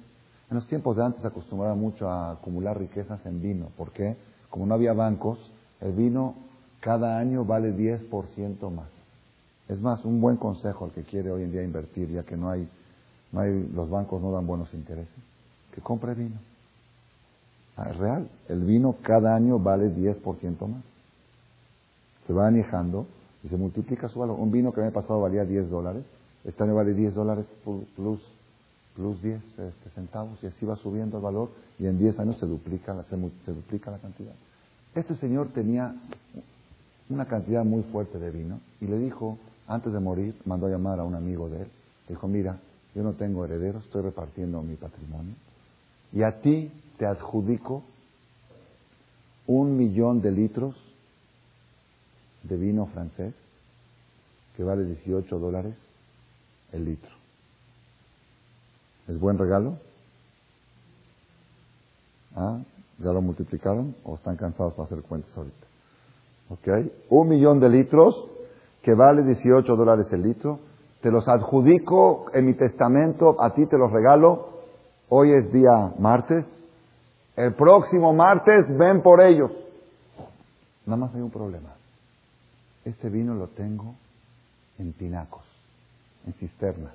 en 0.50 0.56
los 0.56 0.66
tiempos 0.66 0.96
de 0.96 1.04
antes 1.04 1.24
acostumbraba 1.24 1.74
mucho 1.74 2.08
a 2.08 2.32
acumular 2.32 2.78
riquezas 2.78 3.24
en 3.26 3.42
vino. 3.42 3.66
¿Por 3.76 3.90
qué? 3.92 4.16
Como 4.50 4.66
no 4.66 4.74
había 4.74 4.92
bancos, 4.92 5.38
el 5.80 5.92
vino 5.92 6.34
cada 6.80 7.18
año 7.18 7.44
vale 7.44 7.74
10% 7.74 8.70
más. 8.70 8.97
Es 9.68 9.80
más, 9.80 10.04
un 10.04 10.20
buen 10.20 10.36
consejo 10.36 10.86
al 10.86 10.92
que 10.92 11.02
quiere 11.02 11.30
hoy 11.30 11.42
en 11.42 11.52
día 11.52 11.62
invertir, 11.62 12.10
ya 12.10 12.22
que 12.22 12.36
no 12.36 12.50
hay, 12.50 12.66
no 13.32 13.40
hay, 13.40 13.68
los 13.74 13.90
bancos 13.90 14.22
no 14.22 14.32
dan 14.32 14.46
buenos 14.46 14.72
intereses, 14.72 15.12
que 15.74 15.80
compre 15.82 16.14
vino. 16.14 16.36
Ah, 17.76 17.90
es 17.90 17.96
real, 17.96 18.28
el 18.48 18.60
vino 18.64 18.96
cada 19.02 19.36
año 19.36 19.58
vale 19.58 19.94
10% 19.94 20.66
más. 20.66 20.82
Se 22.26 22.32
va 22.32 22.46
añejando 22.46 23.06
y 23.44 23.48
se 23.48 23.56
multiplica 23.56 24.08
su 24.08 24.18
valor. 24.18 24.38
Un 24.40 24.50
vino 24.50 24.72
que 24.72 24.80
me 24.80 24.90
pasado 24.90 25.20
valía 25.20 25.44
10 25.44 25.70
dólares, 25.70 26.02
este 26.44 26.62
año 26.64 26.74
vale 26.74 26.94
10 26.94 27.14
dólares 27.14 27.44
plus, 27.94 28.20
plus 28.96 29.22
10 29.22 29.36
este, 29.36 29.90
centavos 29.94 30.42
y 30.42 30.46
así 30.46 30.64
va 30.64 30.76
subiendo 30.76 31.18
el 31.18 31.22
valor 31.22 31.50
y 31.78 31.86
en 31.86 31.98
10 31.98 32.18
años 32.18 32.38
se 32.38 32.46
duplica, 32.46 32.94
se, 33.04 33.16
se 33.44 33.52
duplica 33.52 33.90
la 33.90 33.98
cantidad. 33.98 34.32
Este 34.94 35.14
señor 35.16 35.48
tenía 35.48 35.94
una 37.10 37.26
cantidad 37.26 37.64
muy 37.64 37.82
fuerte 37.84 38.18
de 38.18 38.30
vino 38.30 38.60
y 38.80 38.86
le 38.86 38.98
dijo, 38.98 39.38
antes 39.68 39.92
de 39.92 40.00
morir, 40.00 40.34
mandó 40.46 40.66
a 40.66 40.70
llamar 40.70 40.98
a 40.98 41.04
un 41.04 41.14
amigo 41.14 41.48
de 41.48 41.62
él, 41.62 41.68
dijo, 42.08 42.26
mira, 42.26 42.58
yo 42.94 43.02
no 43.02 43.12
tengo 43.12 43.44
herederos, 43.44 43.84
estoy 43.84 44.02
repartiendo 44.02 44.62
mi 44.62 44.74
patrimonio 44.74 45.34
y 46.12 46.22
a 46.22 46.40
ti 46.40 46.72
te 46.96 47.06
adjudico 47.06 47.84
un 49.46 49.76
millón 49.76 50.20
de 50.20 50.32
litros 50.32 50.74
de 52.42 52.56
vino 52.56 52.86
francés 52.86 53.34
que 54.56 54.64
vale 54.64 54.84
18 54.84 55.38
dólares 55.38 55.76
el 56.72 56.86
litro. 56.86 57.10
¿Es 59.06 59.18
buen 59.18 59.38
regalo? 59.38 59.78
¿Ah? 62.34 62.60
¿Ya 62.98 63.12
lo 63.12 63.22
multiplicaron 63.22 63.94
o 64.04 64.16
están 64.16 64.36
cansados 64.36 64.74
para 64.74 64.86
hacer 64.86 65.02
cuentas 65.02 65.30
ahorita? 65.36 65.66
¿Ok? 66.50 66.92
Un 67.10 67.28
millón 67.28 67.60
de 67.60 67.68
litros 67.68 68.37
que 68.88 68.94
vale 68.94 69.22
18 69.22 69.76
dólares 69.76 70.06
el 70.12 70.22
litro. 70.22 70.60
te 71.02 71.10
los 71.10 71.28
adjudico 71.28 72.24
en 72.32 72.46
mi 72.46 72.54
testamento, 72.54 73.36
a 73.38 73.52
ti 73.52 73.66
te 73.66 73.76
los 73.76 73.92
regalo. 73.92 74.48
Hoy 75.10 75.32
es 75.32 75.52
día 75.52 75.92
martes. 75.98 76.46
El 77.36 77.52
próximo 77.52 78.14
martes 78.14 78.64
ven 78.78 79.02
por 79.02 79.20
ellos. 79.20 79.50
Nada 80.86 80.96
más 80.96 81.14
hay 81.14 81.20
un 81.20 81.30
problema. 81.30 81.74
Este 82.82 83.10
vino 83.10 83.34
lo 83.34 83.48
tengo 83.48 83.94
en 84.78 84.94
tinacos, 84.94 85.44
en 86.26 86.32
cisternas. 86.32 86.94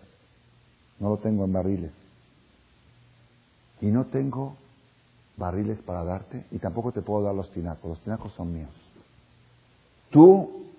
No 0.99 1.09
lo 1.09 1.17
tengo 1.17 1.45
en 1.45 1.53
barriles. 1.53 1.93
Y 3.81 3.85
no 3.85 4.05
tengo 4.05 4.55
barriles 5.37 5.77
para 5.83 6.03
darte 6.03 6.43
y 6.49 6.57
tampoco 6.57 6.91
te 6.91 7.03
puedo 7.03 7.23
dar 7.23 7.35
los 7.35 7.51
tinacos. 7.51 7.87
Los 7.87 7.99
tinacos 8.01 8.33
son 8.33 8.51
míos. 8.51 8.73
Tú 10.09 10.72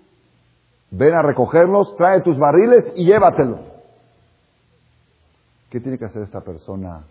ven 0.91 1.13
a 1.13 1.21
recogerlos, 1.21 1.95
trae 1.97 2.21
tus 2.21 2.37
barriles 2.37 2.85
y 2.95 3.05
llévatelos. 3.05 3.59
¿Qué 5.69 5.79
tiene 5.79 5.97
que 5.97 6.05
hacer 6.05 6.23
esta 6.23 6.41
persona 6.41 7.03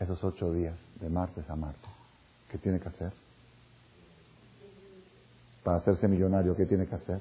esos 0.00 0.22
ocho 0.24 0.52
días, 0.52 0.76
de 1.00 1.08
martes 1.08 1.48
a 1.50 1.56
martes? 1.56 1.90
¿Qué 2.50 2.58
tiene 2.58 2.80
que 2.80 2.88
hacer? 2.88 3.12
Para 5.62 5.78
hacerse 5.78 6.08
millonario, 6.08 6.56
¿qué 6.56 6.64
tiene 6.64 6.86
que 6.86 6.94
hacer? 6.94 7.20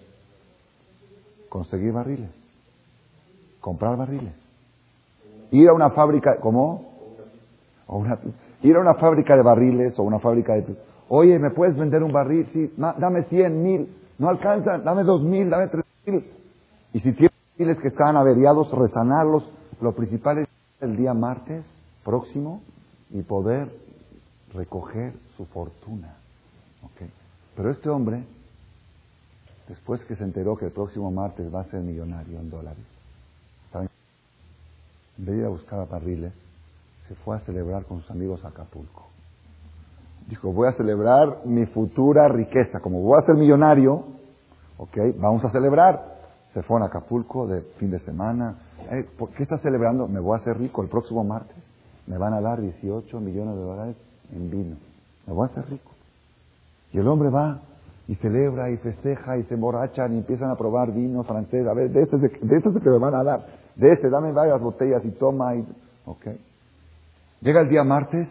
Conseguir 1.50 1.92
barriles. 1.92 2.30
Comprar 3.60 3.98
barriles. 3.98 4.34
Ir 5.52 5.68
a 5.70 5.74
una 5.74 5.90
fábrica, 5.90 6.38
¿cómo? 6.40 6.94
Una, 7.88 8.20
ir 8.62 8.76
a 8.76 8.80
una 8.80 8.94
fábrica 8.96 9.36
de 9.36 9.42
barriles 9.42 9.98
o 10.00 10.04
una 10.04 10.20
fábrica 10.20 10.54
de... 10.54 10.78
Oye, 11.10 11.40
¿me 11.40 11.52
puedes 11.52 11.76
vender 11.76 12.04
un 12.04 12.12
barril? 12.12 12.48
Sí, 12.54 12.74
dame 12.78 13.24
cien 13.24 13.64
mil. 13.64 13.90
No 14.18 14.30
alcanza, 14.30 14.80
dame 14.80 15.04
dos 15.04 15.22
mil, 15.22 15.50
dame 15.50 15.68
tres 15.68 15.86
mil. 16.06 16.26
Y 16.94 17.00
si 17.00 17.14
tienes 17.14 17.34
barriles 17.58 17.80
que 17.80 17.90
están 17.90 18.18
averiados, 18.18 18.72
resanarlos. 18.72 19.44
Lo 19.80 19.94
principal 19.94 20.40
es 20.40 20.48
el 20.82 20.98
día 20.98 21.14
martes 21.14 21.64
próximo 22.04 22.62
y 23.12 23.22
poder 23.22 23.72
recoger 24.54 25.14
su 25.36 25.46
fortuna. 25.46 26.16
Pero 27.56 27.72
este 27.72 27.90
hombre, 27.90 28.24
después 29.68 30.04
que 30.06 30.16
se 30.16 30.24
enteró 30.24 30.56
que 30.56 30.66
el 30.66 30.72
próximo 30.72 31.12
martes 31.12 31.54
va 31.54 31.62
a 31.62 31.66
ser 31.66 31.82
millonario 31.82 32.40
en 32.40 32.50
dólares, 32.50 32.86
¿saben? 33.72 33.90
En 35.18 35.26
vez 35.26 35.36
de 35.36 35.42
ir 35.42 35.46
a 35.46 35.50
buscar 35.50 35.88
barriles, 35.90 36.34
se 37.08 37.16
fue 37.16 37.36
a 37.36 37.40
celebrar 37.42 37.86
con 37.86 38.02
sus 38.02 38.12
amigos 38.12 38.44
a 38.46 38.50
Acapulco. 38.50 39.08
Dijo, 40.28 40.52
voy 40.52 40.68
a 40.68 40.74
celebrar 40.74 41.46
mi 41.46 41.66
futura 41.68 42.28
riqueza. 42.28 42.80
Como 42.82 43.02
voy 43.02 43.20
a 43.22 43.26
ser 43.26 43.36
millonario, 43.36 44.04
ok, 44.78 44.98
vamos 45.18 45.44
a 45.46 45.52
celebrar. 45.52 46.18
Se 46.54 46.64
fue 46.64 46.82
a 46.82 46.86
Acapulco 46.86 47.48
de 47.48 47.62
fin 47.78 47.92
de 47.92 48.00
semana. 48.00 48.56
Eh, 48.92 49.06
¿Por 49.18 49.30
qué 49.30 49.44
está 49.44 49.58
celebrando? 49.60 50.08
Me 50.08 50.20
voy 50.20 50.38
a 50.38 50.42
hacer 50.42 50.58
rico 50.58 50.82
el 50.82 50.90
próximo 50.90 51.24
martes. 51.24 51.56
Me 52.08 52.18
van 52.18 52.34
a 52.34 52.42
dar 52.42 52.62
18 52.62 53.20
millones 53.20 53.56
de 53.56 53.62
dólares 53.62 53.96
en 54.34 54.50
vino. 54.50 54.76
Me 55.26 55.34
voy 55.34 55.48
a 55.48 55.52
hacer 55.52 55.70
rico. 55.70 55.92
Y 56.92 57.00
el 57.00 57.08
hombre 57.08 57.30
va 57.30 57.62
y 58.08 58.16
celebra 58.16 58.70
y 58.70 58.78
festeja 58.78 59.38
y 59.38 59.44
se 59.44 59.54
emborrachan 59.54 60.14
y 60.14 60.18
empiezan 60.18 60.50
a 60.50 60.56
probar 60.56 60.94
vino 60.94 61.24
francés. 61.24 61.68
A 61.68 61.74
ver, 61.74 61.92
de 61.92 62.04
este, 62.04 62.18
de 62.18 62.28
este 62.28 62.70
es 62.70 62.76
el 62.76 62.82
que 62.82 62.90
me 62.90 63.00
van 63.00 63.16
a 63.16 63.24
dar. 63.24 63.46
De 63.76 63.92
este, 63.92 64.10
dame 64.10 64.32
varias 64.32 64.62
botellas 64.62 65.04
y 65.06 65.12
toma. 65.12 65.56
Y, 65.56 65.66
ok. 66.06 66.28
Llega 67.42 67.62
el 67.62 67.70
día 67.70 67.84
martes, 67.84 68.30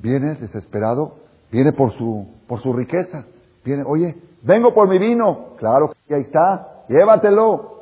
viene 0.00 0.34
desesperado, 0.36 1.16
viene 1.50 1.72
por 1.72 1.92
su, 1.96 2.26
por 2.48 2.62
su 2.62 2.72
riqueza. 2.72 3.24
Viene, 3.64 3.84
oye, 3.86 4.16
vengo 4.42 4.74
por 4.74 4.88
mi 4.88 4.98
vino. 4.98 5.56
Claro 5.58 5.92
que 6.06 6.14
ahí 6.14 6.22
está, 6.22 6.84
llévatelo. 6.88 7.80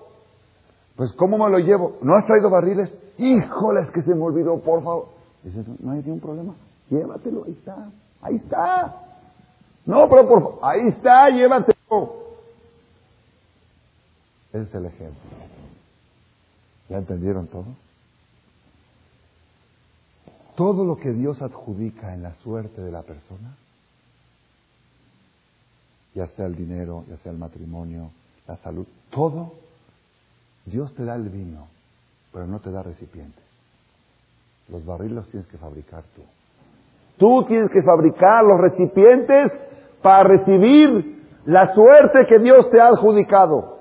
Pues, 0.97 1.13
¿cómo 1.13 1.39
me 1.39 1.51
lo 1.51 1.59
llevo? 1.59 1.97
¿No 2.03 2.15
has 2.17 2.27
traído 2.27 2.51
barriles? 2.51 2.93
Híjole, 3.19 3.83
es 3.83 3.91
que 3.93 4.03
se 4.03 4.15
me 4.15 4.23
olvidó, 4.23 4.61
por 4.61 4.83
favor. 4.83 5.07
No 5.81 5.93
hay 5.93 5.99
ningún 6.03 6.21
problema, 6.21 6.55
llévatelo, 6.91 7.45
ahí 7.45 7.53
está, 7.53 7.91
ahí 8.21 8.37
está. 8.37 8.97
No, 9.87 10.09
pero 10.09 10.29
por 10.29 10.43
favor, 10.43 10.59
ahí 10.63 10.89
está, 10.89 11.31
llévatelo. 11.31 11.79
Ese 14.53 14.63
es 14.63 14.75
el 14.75 14.87
ejemplo. 14.87 15.21
¿Ya 16.89 16.97
entendieron 16.99 17.47
todo? 17.47 17.67
Todo 20.59 20.85
lo 20.85 20.97
que 20.97 21.13
Dios 21.13 21.41
adjudica 21.41 22.13
en 22.13 22.25
la 22.25 22.35
suerte 22.43 22.81
de 22.81 22.91
la 22.91 23.03
persona, 23.03 23.55
ya 26.17 26.27
sea 26.27 26.47
el 26.47 26.57
dinero, 26.57 27.05
ya 27.09 27.17
sea 27.19 27.31
el 27.31 27.39
matrimonio, 27.39 28.11
la 28.49 28.57
salud, 28.57 28.85
todo, 29.09 29.53
Dios 30.67 30.93
te 30.97 31.05
da 31.05 31.15
el 31.15 31.29
vino, 31.29 31.69
pero 32.33 32.49
no 32.49 32.59
te 32.59 32.73
da 32.73 32.83
recipientes. 32.83 33.45
Los 34.69 34.85
barriles 34.85 35.15
los 35.15 35.29
tienes 35.29 35.49
que 35.49 35.59
fabricar 35.59 36.03
tú. 36.17 36.23
Tú 37.19 37.47
tienes 37.47 37.71
que 37.71 37.85
fabricar 37.85 38.43
los 38.43 38.59
recipientes 38.59 39.53
para 40.03 40.25
recibir 40.25 41.23
la 41.47 41.73
suerte 41.73 42.27
que 42.29 42.41
Dios 42.41 42.69
te 42.73 42.81
ha 42.81 42.89
adjudicado. 42.89 43.79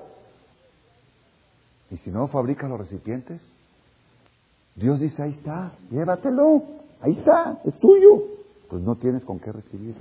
Y 1.90 1.96
si 1.96 2.12
no 2.12 2.28
fabricas 2.28 2.70
los 2.70 2.78
recipientes, 2.78 3.42
Dios 4.78 5.00
dice, 5.00 5.20
ahí 5.20 5.32
está, 5.32 5.72
llévatelo, 5.90 6.62
ahí 7.00 7.18
está, 7.18 7.60
es 7.64 7.74
tuyo. 7.80 8.22
Pues 8.70 8.80
no 8.82 8.94
tienes 8.94 9.24
con 9.24 9.40
qué 9.40 9.50
recibirlo. 9.50 10.00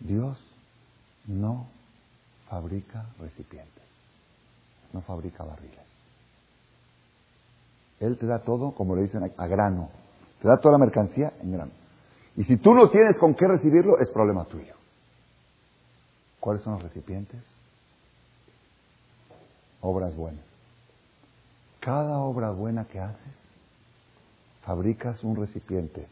Dios 0.00 0.38
no 1.26 1.66
fabrica 2.50 3.06
recipientes, 3.18 3.84
no 4.92 5.00
fabrica 5.00 5.44
barriles. 5.44 5.78
Él 8.00 8.18
te 8.18 8.26
da 8.26 8.40
todo, 8.40 8.72
como 8.72 8.94
le 8.94 9.02
dicen, 9.02 9.32
a 9.36 9.46
grano. 9.46 9.88
Te 10.42 10.48
da 10.48 10.58
toda 10.58 10.72
la 10.72 10.84
mercancía 10.84 11.32
en 11.40 11.52
grano. 11.52 11.72
Y 12.36 12.44
si 12.44 12.58
tú 12.58 12.74
no 12.74 12.90
tienes 12.90 13.18
con 13.18 13.34
qué 13.34 13.48
recibirlo, 13.48 13.98
es 13.98 14.10
problema 14.10 14.44
tuyo. 14.44 14.74
¿Cuáles 16.38 16.62
son 16.62 16.74
los 16.74 16.82
recipientes? 16.82 17.40
Obras 19.80 20.14
buenas. 20.14 20.47
Cada 21.88 22.18
obra 22.18 22.50
buena 22.50 22.84
que 22.84 23.00
haces, 23.00 23.34
fabricas 24.60 25.24
un 25.24 25.36
recipiente. 25.36 26.06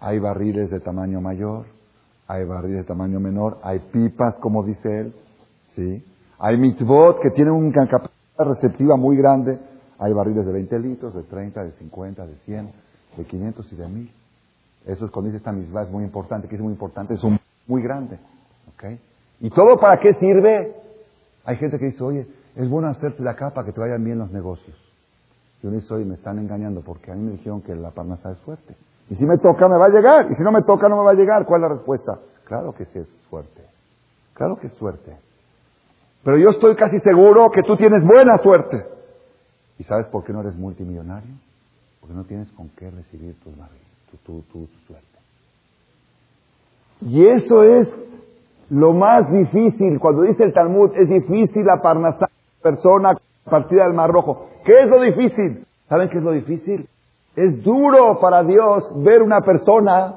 Hay 0.00 0.18
barriles 0.18 0.70
de 0.70 0.80
tamaño 0.80 1.20
mayor, 1.20 1.66
hay 2.26 2.44
barriles 2.44 2.78
de 2.78 2.84
tamaño 2.84 3.20
menor, 3.20 3.58
hay 3.62 3.78
pipas, 3.78 4.34
como 4.40 4.64
dice 4.64 4.88
él, 4.88 5.14
¿sí? 5.76 6.04
Hay 6.40 6.56
mitzvot 6.56 7.20
que 7.22 7.30
tienen 7.30 7.54
una 7.54 7.86
capacidad 7.86 8.44
receptiva 8.44 8.96
muy 8.96 9.18
grande. 9.18 9.56
Hay 10.00 10.12
barriles 10.12 10.44
de 10.44 10.52
20 10.52 10.78
litros, 10.80 11.14
de 11.14 11.22
30, 11.22 11.62
de 11.62 11.72
50, 11.78 12.26
de 12.26 12.34
100, 12.46 12.72
de 13.18 13.24
500 13.24 13.72
y 13.72 13.76
de 13.76 13.86
1000. 13.88 14.12
Eso 14.86 15.04
es 15.04 15.12
cuando 15.12 15.28
dice 15.28 15.36
esta 15.36 15.52
mitzvah, 15.52 15.84
es 15.84 15.90
muy 15.92 16.02
importante, 16.02 16.48
que 16.48 16.56
es 16.56 16.60
muy 16.60 16.72
importante, 16.72 17.14
es 17.14 17.22
un 17.22 17.38
muy 17.68 17.84
grande. 17.84 18.18
¿ok? 18.74 18.98
¿Y 19.42 19.50
todo 19.50 19.78
para 19.78 20.00
qué 20.00 20.12
sirve? 20.14 20.74
Hay 21.44 21.56
gente 21.58 21.78
que 21.78 21.84
dice, 21.84 22.02
oye, 22.02 22.26
es 22.56 22.68
bueno 22.68 22.88
hacerte 22.88 23.22
la 23.22 23.36
capa 23.36 23.64
que 23.64 23.70
te 23.70 23.78
vayan 23.78 24.02
bien 24.02 24.18
los 24.18 24.32
negocios. 24.32 24.89
Yo 25.62 25.70
ni 25.70 25.80
soy, 25.82 26.04
me 26.04 26.14
están 26.14 26.38
engañando 26.38 26.80
porque 26.80 27.12
a 27.12 27.14
mí 27.14 27.22
me 27.22 27.32
dijeron 27.32 27.60
que 27.60 27.74
la 27.74 27.90
parnasa 27.90 28.30
es 28.32 28.38
fuerte. 28.38 28.74
Y 29.10 29.16
si 29.16 29.26
me 29.26 29.36
toca, 29.38 29.68
me 29.68 29.76
va 29.76 29.86
a 29.86 29.90
llegar. 29.90 30.30
Y 30.30 30.34
si 30.34 30.42
no 30.42 30.52
me 30.52 30.62
toca, 30.62 30.88
no 30.88 30.96
me 30.96 31.04
va 31.04 31.10
a 31.10 31.14
llegar. 31.14 31.44
¿Cuál 31.44 31.62
es 31.62 31.68
la 31.68 31.74
respuesta? 31.74 32.18
Claro 32.44 32.72
que 32.72 32.84
sí 32.86 32.98
es 32.98 33.08
suerte. 33.28 33.62
Claro 34.34 34.56
que 34.56 34.68
es 34.68 34.72
suerte. 34.74 35.16
Pero 36.24 36.38
yo 36.38 36.50
estoy 36.50 36.76
casi 36.76 36.98
seguro 37.00 37.50
que 37.50 37.62
tú 37.62 37.76
tienes 37.76 38.04
buena 38.04 38.38
suerte. 38.38 38.86
¿Y 39.78 39.84
sabes 39.84 40.06
por 40.06 40.24
qué 40.24 40.32
no 40.32 40.40
eres 40.40 40.54
multimillonario? 40.56 41.34
Porque 42.00 42.14
no 42.14 42.24
tienes 42.24 42.50
con 42.52 42.68
qué 42.70 42.90
recibir 42.90 43.34
tu, 43.40 43.50
tu, 44.24 44.42
tu, 44.42 44.66
suerte. 44.86 45.06
Y 47.00 47.26
eso 47.26 47.64
es 47.64 47.88
lo 48.68 48.92
más 48.92 49.30
difícil. 49.30 49.98
Cuando 49.98 50.22
dice 50.22 50.44
el 50.44 50.52
Talmud, 50.52 50.92
es 50.96 51.08
difícil 51.08 51.64
la 51.64 51.80
parnasá 51.82 52.28
persona 52.62 53.16
partida 53.50 53.84
del 53.84 53.94
Mar 53.94 54.10
Rojo. 54.10 54.46
¿Qué 54.64 54.72
es 54.72 54.88
lo 54.88 55.00
difícil? 55.00 55.66
¿Saben 55.88 56.08
qué 56.08 56.18
es 56.18 56.24
lo 56.24 56.32
difícil? 56.32 56.88
Es 57.36 57.62
duro 57.62 58.18
para 58.20 58.42
Dios 58.44 58.92
ver 59.02 59.22
una 59.22 59.40
persona 59.40 60.14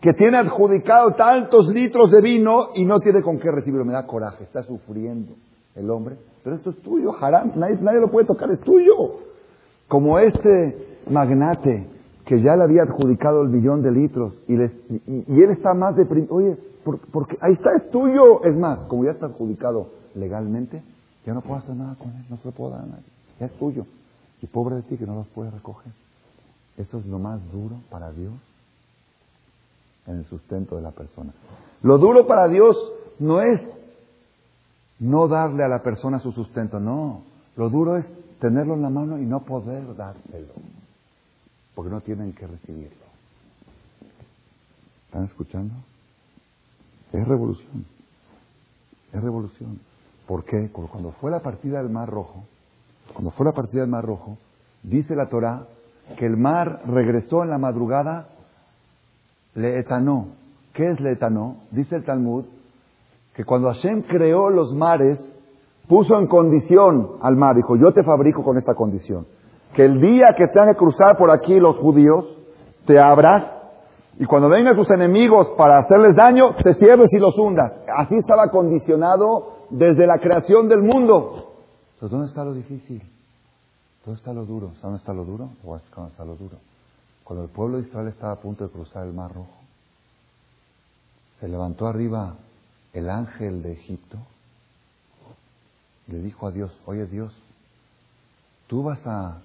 que 0.00 0.14
tiene 0.14 0.38
adjudicado 0.38 1.12
tantos 1.12 1.68
litros 1.68 2.10
de 2.10 2.22
vino 2.22 2.68
y 2.74 2.86
no 2.86 3.00
tiene 3.00 3.22
con 3.22 3.38
qué 3.38 3.50
recibirlo. 3.50 3.84
Me 3.84 3.92
da 3.92 4.06
coraje, 4.06 4.44
está 4.44 4.62
sufriendo 4.62 5.34
el 5.74 5.90
hombre. 5.90 6.16
Pero 6.42 6.56
esto 6.56 6.70
es 6.70 6.80
tuyo, 6.80 7.12
haram, 7.20 7.52
nadie, 7.56 7.76
nadie 7.80 8.00
lo 8.00 8.10
puede 8.10 8.26
tocar, 8.26 8.50
es 8.50 8.60
tuyo. 8.60 9.20
Como 9.88 10.18
este 10.18 10.98
magnate 11.10 11.86
que 12.24 12.40
ya 12.40 12.56
le 12.56 12.62
había 12.62 12.82
adjudicado 12.84 13.42
el 13.42 13.48
billón 13.48 13.82
de 13.82 13.90
litros 13.90 14.34
y, 14.46 14.54
y, 14.54 15.42
él 15.42 15.50
está 15.50 15.74
más 15.74 15.96
deprimido. 15.96 16.34
Oye, 16.34 16.56
porque 17.12 17.36
ahí 17.40 17.52
está, 17.54 17.70
es 17.76 17.90
tuyo. 17.90 18.42
Es 18.44 18.56
más, 18.56 18.80
como 18.86 19.04
ya 19.04 19.10
está 19.10 19.26
adjudicado 19.26 19.88
legalmente, 20.14 20.82
ya 21.24 21.34
no 21.34 21.42
puedo 21.42 21.56
hacer 21.56 21.74
nada 21.74 21.94
con 21.96 22.08
él, 22.08 22.24
no 22.28 22.36
se 22.38 22.44
lo 22.46 22.52
puedo 22.52 22.70
dar 22.70 22.82
a 22.82 22.86
nadie. 22.86 23.04
Es 23.38 23.52
tuyo. 23.58 23.86
Y 24.42 24.46
pobre 24.46 24.76
de 24.76 24.82
ti 24.82 24.96
que 24.96 25.06
no 25.06 25.14
los 25.14 25.26
puedes 25.28 25.52
recoger. 25.52 25.92
Eso 26.76 26.98
es 26.98 27.06
lo 27.06 27.18
más 27.18 27.40
duro 27.52 27.80
para 27.90 28.10
Dios 28.10 28.32
en 30.06 30.16
el 30.16 30.24
sustento 30.26 30.76
de 30.76 30.82
la 30.82 30.92
persona. 30.92 31.32
Lo 31.82 31.98
duro 31.98 32.26
para 32.26 32.48
Dios 32.48 32.76
no 33.18 33.42
es 33.42 33.60
no 34.98 35.28
darle 35.28 35.64
a 35.64 35.68
la 35.68 35.82
persona 35.82 36.20
su 36.20 36.32
sustento, 36.32 36.78
no. 36.78 37.22
Lo 37.56 37.68
duro 37.68 37.96
es 37.96 38.06
tenerlo 38.38 38.74
en 38.74 38.82
la 38.82 38.90
mano 38.90 39.18
y 39.18 39.26
no 39.26 39.40
poder 39.40 39.94
dárselo, 39.94 40.54
porque 41.74 41.90
no 41.90 42.00
tienen 42.00 42.32
que 42.32 42.46
recibirlo. 42.46 43.06
¿Están 45.06 45.24
escuchando? 45.24 45.74
Es 47.12 47.26
revolución. 47.26 47.84
Es 49.12 49.20
revolución. 49.20 49.80
¿Por 50.30 50.44
qué? 50.44 50.70
Cuando 50.70 51.10
fue 51.20 51.28
la 51.28 51.40
partida 51.40 51.78
del 51.78 51.90
Mar 51.90 52.08
Rojo, 52.08 52.44
cuando 53.12 53.32
fue 53.32 53.46
la 53.46 53.50
partida 53.50 53.80
del 53.80 53.90
Mar 53.90 54.04
Rojo, 54.04 54.38
dice 54.84 55.16
la 55.16 55.28
Torah 55.28 55.64
que 56.16 56.24
el 56.24 56.36
mar 56.36 56.82
regresó 56.86 57.42
en 57.42 57.50
la 57.50 57.58
madrugada, 57.58 58.28
le 59.56 59.80
etanó. 59.80 60.28
¿Qué 60.72 60.88
es 60.88 61.00
le 61.00 61.10
etanó? 61.10 61.56
Dice 61.72 61.96
el 61.96 62.04
Talmud 62.04 62.44
que 63.34 63.44
cuando 63.44 63.72
Hashem 63.72 64.02
creó 64.02 64.50
los 64.50 64.72
mares, 64.72 65.18
puso 65.88 66.16
en 66.16 66.28
condición 66.28 67.16
al 67.22 67.34
mar, 67.34 67.56
dijo, 67.56 67.74
yo 67.74 67.92
te 67.92 68.04
fabrico 68.04 68.44
con 68.44 68.56
esta 68.56 68.76
condición, 68.76 69.26
que 69.74 69.84
el 69.84 70.00
día 70.00 70.36
que 70.38 70.46
tengan 70.46 70.74
que 70.74 70.78
cruzar 70.78 71.16
por 71.18 71.32
aquí 71.32 71.58
los 71.58 71.76
judíos, 71.78 72.24
te 72.86 73.00
abras 73.00 73.50
y 74.16 74.26
cuando 74.26 74.48
vengan 74.48 74.76
tus 74.76 74.92
enemigos 74.92 75.48
para 75.58 75.78
hacerles 75.78 76.14
daño, 76.14 76.54
te 76.62 76.74
cierres 76.74 77.12
y 77.12 77.18
los 77.18 77.36
hundas. 77.36 77.72
Así 77.96 78.14
estaba 78.14 78.48
condicionado 78.52 79.58
desde 79.70 80.06
la 80.06 80.18
creación 80.18 80.68
del 80.68 80.82
mundo. 80.82 81.54
Entonces, 81.94 82.10
¿dónde 82.10 82.28
está 82.28 82.44
lo 82.44 82.54
difícil? 82.54 83.02
¿Dónde 84.04 84.18
está 84.18 84.32
lo 84.32 84.44
duro? 84.44 84.72
¿Dónde 84.82 84.98
está 84.98 85.12
lo 85.12 85.24
duro? 85.24 85.50
¿Dónde 85.62 86.10
está 86.10 86.24
lo 86.24 86.36
duro? 86.36 86.56
Cuando 87.24 87.44
el 87.44 87.50
pueblo 87.50 87.76
de 87.76 87.86
Israel 87.86 88.08
estaba 88.08 88.32
a 88.32 88.40
punto 88.40 88.64
de 88.64 88.70
cruzar 88.70 89.06
el 89.06 89.12
Mar 89.12 89.32
Rojo, 89.32 89.60
se 91.38 91.48
levantó 91.48 91.86
arriba 91.86 92.36
el 92.92 93.08
ángel 93.08 93.62
de 93.62 93.72
Egipto 93.72 94.18
y 96.08 96.12
le 96.12 96.18
dijo 96.20 96.46
a 96.46 96.50
Dios, 96.50 96.72
oye 96.86 97.06
Dios, 97.06 97.32
tú 98.66 98.82
vas 98.82 99.00
a 99.06 99.40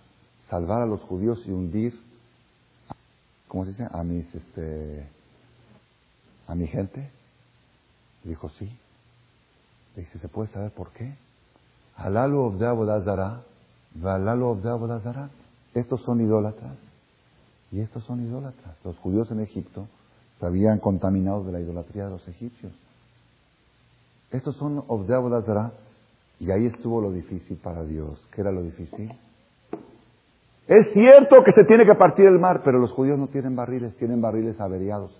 salvar 0.50 0.82
a 0.82 0.86
los 0.86 1.02
judíos 1.02 1.42
y 1.46 1.52
hundir, 1.52 2.00
¿cómo 3.48 3.66
se 3.66 3.72
dice? 3.72 3.88
A 3.92 4.04
mis, 4.04 4.34
este, 4.34 5.08
a 6.48 6.56
mi 6.56 6.68
gente. 6.68 7.10
Dijo, 8.24 8.50
sí. 8.50 8.72
Le 9.96 10.04
dice, 10.04 10.20
¿se 10.20 10.28
puede 10.28 10.50
saber 10.50 10.72
por 10.72 10.92
qué? 10.92 11.16
Halalu 11.96 12.58
Estos 15.74 16.02
son 16.02 16.22
idólatras 16.22 16.78
y 17.72 17.80
estos 17.80 18.04
son 18.04 18.26
idólatras. 18.26 18.76
Los 18.84 18.98
judíos 18.98 19.32
en 19.32 19.40
Egipto 19.40 19.88
se 20.40 20.46
habían 20.46 20.80
contaminado 20.80 21.44
de 21.44 21.54
la 21.54 21.60
idolatría 21.62 22.06
de 22.06 22.12
los 22.12 22.28
egipcios. 22.28 22.74
Estos 24.32 24.56
son 24.58 24.84
Obdeabodazara 24.88 25.72
y 26.40 26.52
ahí 26.52 26.66
estuvo 26.66 27.00
lo 27.00 27.12
difícil 27.12 27.58
para 27.58 27.84
Dios. 27.84 28.20
¿Qué 28.34 28.42
era 28.42 28.52
lo 28.52 28.62
difícil? 28.62 29.12
Es 30.68 30.92
cierto 30.94 31.38
que 31.46 31.52
se 31.52 31.64
tiene 31.66 31.86
que 31.86 31.96
partir 31.96 32.26
el 32.26 32.40
mar, 32.40 32.62
pero 32.66 32.80
los 32.80 32.92
judíos 32.92 33.18
no 33.20 33.28
tienen 33.28 33.56
barriles, 33.56 33.96
tienen 33.98 34.20
barriles 34.20 34.60
averiados. 34.60 35.12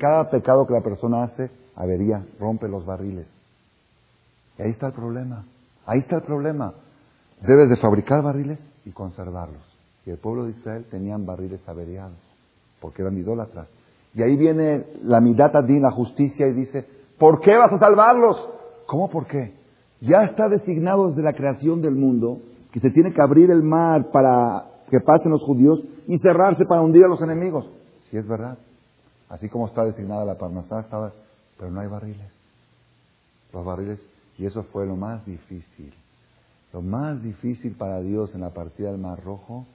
Cada 0.00 0.30
pecado 0.30 0.66
que 0.66 0.74
la 0.74 0.80
persona 0.80 1.24
hace, 1.24 1.50
avería, 1.76 2.24
rompe 2.40 2.68
los 2.68 2.84
barriles. 2.84 3.26
Y 4.58 4.62
ahí 4.62 4.70
está 4.70 4.88
el 4.88 4.92
problema. 4.92 5.44
Ahí 5.86 6.00
está 6.00 6.16
el 6.16 6.22
problema. 6.22 6.74
Debes 7.40 7.68
de 7.70 7.76
fabricar 7.76 8.22
barriles 8.22 8.60
y 8.84 8.90
conservarlos. 8.90 9.62
Y 10.06 10.10
el 10.10 10.18
pueblo 10.18 10.44
de 10.44 10.52
Israel 10.52 10.86
tenían 10.90 11.26
barriles 11.26 11.60
averiados, 11.68 12.18
porque 12.80 13.02
eran 13.02 13.16
idólatras. 13.16 13.68
Y 14.14 14.22
ahí 14.22 14.36
viene 14.36 14.84
la 15.02 15.20
midata 15.20 15.62
la 15.62 15.90
justicia, 15.90 16.46
y 16.46 16.52
dice, 16.52 16.86
¿por 17.18 17.40
qué 17.40 17.56
vas 17.56 17.72
a 17.72 17.78
salvarlos? 17.78 18.36
¿Cómo 18.86 19.08
por 19.08 19.26
qué? 19.26 19.54
Ya 20.00 20.24
está 20.24 20.48
designado 20.48 21.08
desde 21.08 21.22
la 21.22 21.32
creación 21.32 21.80
del 21.80 21.94
mundo 21.94 22.40
que 22.72 22.80
se 22.80 22.90
tiene 22.90 23.12
que 23.12 23.22
abrir 23.22 23.50
el 23.50 23.62
mar 23.62 24.10
para 24.10 24.64
que 24.90 25.00
pasen 25.00 25.30
los 25.30 25.42
judíos 25.42 25.82
y 26.06 26.18
cerrarse 26.18 26.64
para 26.66 26.82
hundir 26.82 27.04
a 27.04 27.08
los 27.08 27.22
enemigos. 27.22 27.66
Si 28.10 28.16
es 28.16 28.26
verdad. 28.26 28.58
Así 29.28 29.48
como 29.48 29.66
está 29.66 29.84
designada 29.84 30.24
la 30.24 30.36
parnasá, 30.36 30.80
estaba, 30.80 31.12
pero 31.56 31.70
no 31.70 31.80
hay 31.80 31.86
barriles. 31.86 32.30
Los 33.52 33.64
barriles, 33.64 34.00
y 34.42 34.46
eso 34.46 34.64
fue 34.64 34.84
lo 34.86 34.96
más 34.96 35.24
difícil. 35.24 35.94
Lo 36.72 36.82
más 36.82 37.22
difícil 37.22 37.76
para 37.76 38.00
Dios 38.00 38.34
en 38.34 38.40
la 38.40 38.50
partida 38.50 38.90
del 38.90 39.00
Mar 39.00 39.22
Rojo 39.22 39.66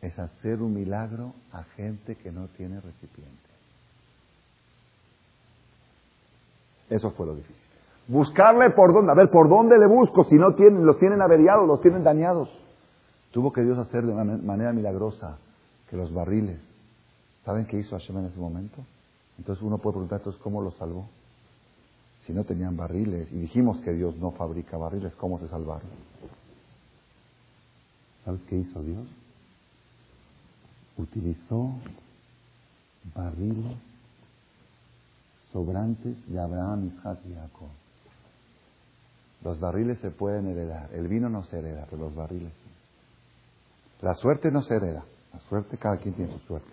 es 0.00 0.16
hacer 0.16 0.62
un 0.62 0.74
milagro 0.74 1.32
a 1.50 1.64
gente 1.74 2.14
que 2.14 2.30
no 2.30 2.46
tiene 2.56 2.80
recipiente. 2.80 3.34
Eso 6.88 7.10
fue 7.10 7.26
lo 7.26 7.34
difícil. 7.34 7.56
Buscarle 8.06 8.70
por 8.70 8.92
dónde, 8.92 9.10
a 9.10 9.16
ver, 9.16 9.28
¿por 9.28 9.48
dónde 9.48 9.76
le 9.76 9.88
busco 9.88 10.22
si 10.22 10.36
no 10.36 10.54
tienen, 10.54 10.86
los 10.86 11.00
tienen 11.00 11.20
averiados, 11.20 11.66
los 11.66 11.80
tienen 11.80 12.04
dañados? 12.04 12.48
Tuvo 13.32 13.52
que 13.52 13.62
Dios 13.62 13.76
hacer 13.76 14.06
de 14.06 14.14
manera 14.14 14.72
milagrosa 14.72 15.38
que 15.90 15.96
los 15.96 16.14
barriles, 16.14 16.60
¿saben 17.44 17.66
qué 17.66 17.80
hizo 17.80 17.98
Hashem 17.98 18.18
en 18.18 18.26
ese 18.26 18.38
momento? 18.38 18.84
Entonces 19.36 19.64
uno 19.64 19.78
puede 19.78 19.94
preguntar, 19.94 20.20
entonces, 20.20 20.40
¿cómo 20.40 20.62
los 20.62 20.76
salvó? 20.76 21.08
Si 22.26 22.32
no 22.32 22.44
tenían 22.44 22.76
barriles, 22.76 23.30
y 23.30 23.38
dijimos 23.38 23.78
que 23.80 23.92
Dios 23.92 24.16
no 24.16 24.32
fabrica 24.32 24.76
barriles, 24.76 25.14
¿cómo 25.14 25.38
se 25.38 25.48
salvaron? 25.48 25.88
¿Sabes 28.24 28.40
qué 28.48 28.56
hizo 28.56 28.82
Dios? 28.82 29.06
Utilizó 30.98 31.70
barriles 33.14 33.76
sobrantes 35.52 36.16
de 36.28 36.40
Abraham, 36.40 36.90
Isaac 36.92 37.18
y 37.28 37.34
Jacob. 37.34 37.68
Los 39.44 39.60
barriles 39.60 39.98
se 40.00 40.10
pueden 40.10 40.48
heredar. 40.48 40.88
El 40.92 41.06
vino 41.06 41.28
no 41.28 41.44
se 41.44 41.58
hereda, 41.58 41.86
pero 41.88 42.02
los 42.02 42.16
barriles 42.16 42.52
sí. 42.64 42.70
La 44.02 44.14
suerte 44.14 44.50
no 44.50 44.62
se 44.62 44.74
hereda. 44.74 45.04
La 45.32 45.38
suerte, 45.48 45.78
cada 45.78 45.98
quien 45.98 46.14
tiene 46.14 46.32
su 46.32 46.40
suerte. 46.40 46.72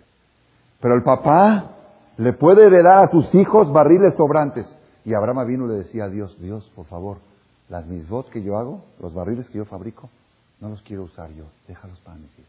Pero 0.80 0.96
el 0.96 1.04
papá 1.04 1.70
le 2.16 2.32
puede 2.32 2.66
heredar 2.66 3.04
a 3.04 3.08
sus 3.08 3.32
hijos 3.36 3.72
barriles 3.72 4.14
sobrantes. 4.16 4.66
Y 5.04 5.14
Abraham 5.14 5.46
vino 5.46 5.66
y 5.66 5.68
le 5.68 5.74
decía 5.84 6.04
a 6.04 6.08
Dios, 6.08 6.36
Dios, 6.40 6.70
por 6.74 6.86
favor, 6.86 7.18
las 7.68 7.86
misbot 7.86 8.28
que 8.30 8.42
yo 8.42 8.56
hago, 8.56 8.84
los 9.00 9.14
barriles 9.14 9.48
que 9.50 9.58
yo 9.58 9.64
fabrico, 9.64 10.08
no 10.60 10.70
los 10.70 10.82
quiero 10.82 11.04
usar 11.04 11.30
yo, 11.32 11.44
déjalos 11.68 12.00
para 12.00 12.16
mis 12.16 12.38
hijos. 12.38 12.48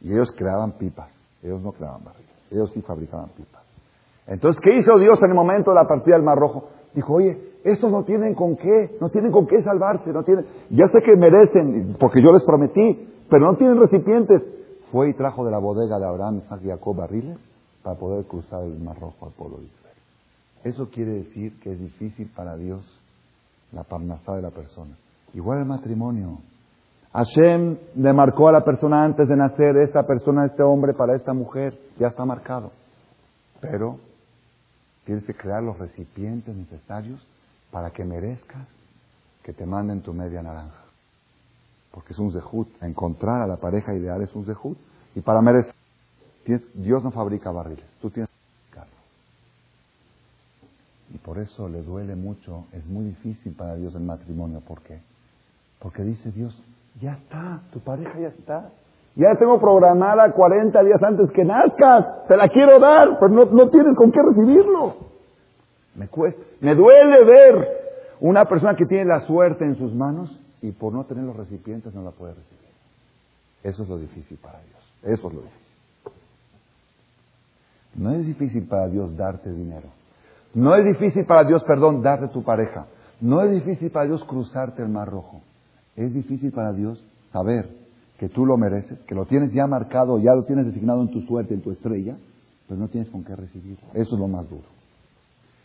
Y 0.00 0.12
ellos 0.12 0.32
creaban 0.36 0.72
pipas, 0.72 1.10
ellos 1.42 1.60
no 1.60 1.72
creaban 1.72 2.04
barriles, 2.04 2.30
ellos 2.50 2.70
sí 2.72 2.82
fabricaban 2.82 3.28
pipas. 3.30 3.62
Entonces, 4.26 4.60
¿qué 4.62 4.78
hizo 4.78 4.96
Dios 4.98 5.20
en 5.22 5.30
el 5.30 5.34
momento 5.34 5.70
de 5.70 5.76
la 5.76 5.88
partida 5.88 6.14
del 6.14 6.24
Mar 6.24 6.38
Rojo? 6.38 6.68
Dijo, 6.94 7.14
oye, 7.14 7.52
estos 7.64 7.90
no 7.90 8.04
tienen 8.04 8.34
con 8.34 8.56
qué, 8.56 8.96
no 9.00 9.08
tienen 9.08 9.32
con 9.32 9.46
qué 9.46 9.62
salvarse, 9.62 10.12
no 10.12 10.22
tienen, 10.22 10.46
ya 10.70 10.86
sé 10.88 11.00
que 11.04 11.16
merecen, 11.16 11.96
porque 11.98 12.22
yo 12.22 12.32
les 12.32 12.44
prometí, 12.44 13.08
pero 13.28 13.50
no 13.50 13.56
tienen 13.56 13.80
recipientes. 13.80 14.42
Fue 14.92 15.10
y 15.10 15.14
trajo 15.14 15.44
de 15.44 15.50
la 15.50 15.58
bodega 15.58 15.98
de 15.98 16.06
Abraham, 16.06 16.38
Isaac 16.38 16.60
y 16.64 16.68
Jacob 16.68 16.96
barriles 16.96 17.38
para 17.82 17.98
poder 17.98 18.26
cruzar 18.26 18.62
el 18.62 18.78
Mar 18.78 18.98
Rojo 19.00 19.26
al 19.26 19.32
pueblo 19.32 19.58
de 19.58 19.64
Israel. 19.64 19.81
Eso 20.64 20.88
quiere 20.90 21.12
decir 21.12 21.58
que 21.60 21.72
es 21.72 21.78
difícil 21.78 22.28
para 22.34 22.56
Dios 22.56 22.82
la 23.72 23.84
parnasá 23.84 24.36
de 24.36 24.42
la 24.42 24.50
persona. 24.50 24.96
Igual 25.34 25.60
el 25.60 25.64
matrimonio. 25.64 26.38
Hashem 27.12 27.76
le 27.96 28.12
marcó 28.12 28.48
a 28.48 28.52
la 28.52 28.64
persona 28.64 29.04
antes 29.04 29.28
de 29.28 29.36
nacer, 29.36 29.76
esta 29.78 30.06
persona, 30.06 30.46
este 30.46 30.62
hombre 30.62 30.94
para 30.94 31.16
esta 31.16 31.32
mujer, 31.32 31.78
ya 31.98 32.08
está 32.08 32.24
marcado. 32.24 32.72
Pero 33.60 33.98
Tienes 35.04 35.24
que 35.24 35.34
crear 35.34 35.62
los 35.62 35.78
recipientes 35.78 36.54
necesarios 36.54 37.20
para 37.70 37.90
que 37.90 38.04
merezcas 38.04 38.68
que 39.42 39.52
te 39.52 39.66
manden 39.66 40.02
tu 40.02 40.12
media 40.12 40.42
naranja. 40.42 40.84
Porque 41.90 42.12
es 42.12 42.18
un 42.18 42.32
zehut. 42.32 42.68
Encontrar 42.82 43.42
a 43.42 43.46
la 43.46 43.56
pareja 43.56 43.94
ideal 43.94 44.22
es 44.22 44.32
un 44.34 44.46
zehut. 44.46 44.78
Y 45.14 45.20
para 45.20 45.42
merecer, 45.42 45.74
Dios 46.74 47.02
no 47.02 47.10
fabrica 47.10 47.50
barriles. 47.50 47.84
Tú 48.00 48.10
tienes. 48.10 48.30
Y 51.14 51.18
por 51.18 51.38
eso 51.38 51.68
le 51.68 51.82
duele 51.82 52.16
mucho. 52.16 52.66
Es 52.72 52.86
muy 52.86 53.04
difícil 53.04 53.54
para 53.54 53.76
Dios 53.76 53.94
el 53.94 54.02
matrimonio. 54.02 54.60
¿Por 54.60 54.80
qué? 54.82 55.00
Porque 55.78 56.02
dice 56.02 56.30
Dios, 56.30 56.60
ya 57.00 57.12
está, 57.12 57.60
tu 57.70 57.80
pareja 57.80 58.18
ya 58.18 58.28
está. 58.28 58.70
Ya 59.14 59.34
tengo 59.38 59.60
programada 59.60 60.32
40 60.32 60.82
días 60.84 61.02
antes 61.02 61.30
que 61.32 61.44
nazcas. 61.44 62.26
Te 62.28 62.36
la 62.36 62.48
quiero 62.48 62.78
dar, 62.78 63.18
pero 63.18 63.28
no, 63.28 63.68
tienes 63.68 63.94
con 63.96 64.10
qué 64.10 64.20
recibirlo. 64.22 64.96
Me 65.94 66.08
cuesta. 66.08 66.40
Me 66.60 66.74
duele 66.74 67.24
ver 67.24 67.68
una 68.20 68.46
persona 68.46 68.74
que 68.74 68.86
tiene 68.86 69.04
la 69.04 69.20
suerte 69.26 69.66
en 69.66 69.76
sus 69.76 69.94
manos 69.94 70.40
y 70.62 70.72
por 70.72 70.94
no 70.94 71.04
tener 71.04 71.24
los 71.24 71.36
recipientes 71.36 71.92
no 71.92 72.02
la 72.02 72.12
puede 72.12 72.32
recibir. 72.32 72.70
Eso 73.62 73.82
es 73.82 73.88
lo 73.88 73.98
difícil 73.98 74.38
para 74.38 74.60
Dios. 74.60 74.94
Eso 75.02 75.28
es 75.28 75.34
lo 75.34 75.42
difícil. 75.42 75.62
No 77.96 78.12
es 78.12 78.26
difícil 78.26 78.66
para 78.66 78.88
Dios 78.88 79.14
darte 79.14 79.52
dinero. 79.52 79.88
No 80.54 80.74
es 80.74 80.84
difícil 80.84 81.24
para 81.24 81.44
Dios, 81.44 81.62
perdón, 81.64 82.02
darte 82.02 82.28
tu 82.28 82.42
pareja. 82.42 82.86
No 83.20 83.42
es 83.42 83.52
difícil 83.52 83.90
para 83.90 84.06
Dios 84.06 84.22
cruzarte 84.24 84.82
el 84.82 84.88
mar 84.88 85.08
rojo. 85.08 85.42
Es 85.96 86.12
difícil 86.12 86.52
para 86.52 86.72
Dios 86.72 87.04
saber 87.32 87.68
que 88.18 88.28
tú 88.28 88.46
lo 88.46 88.56
mereces, 88.56 89.00
que 89.02 89.14
lo 89.14 89.26
tienes 89.26 89.52
ya 89.52 89.66
marcado, 89.66 90.18
ya 90.18 90.34
lo 90.34 90.44
tienes 90.44 90.66
designado 90.66 91.02
en 91.02 91.10
tu 91.10 91.22
suerte, 91.22 91.54
en 91.54 91.62
tu 91.62 91.70
estrella, 91.70 92.16
pero 92.68 92.78
no 92.78 92.88
tienes 92.88 93.10
con 93.10 93.24
qué 93.24 93.34
recibir. 93.34 93.78
Eso 93.94 94.14
es 94.14 94.20
lo 94.20 94.28
más 94.28 94.48
duro. 94.48 94.68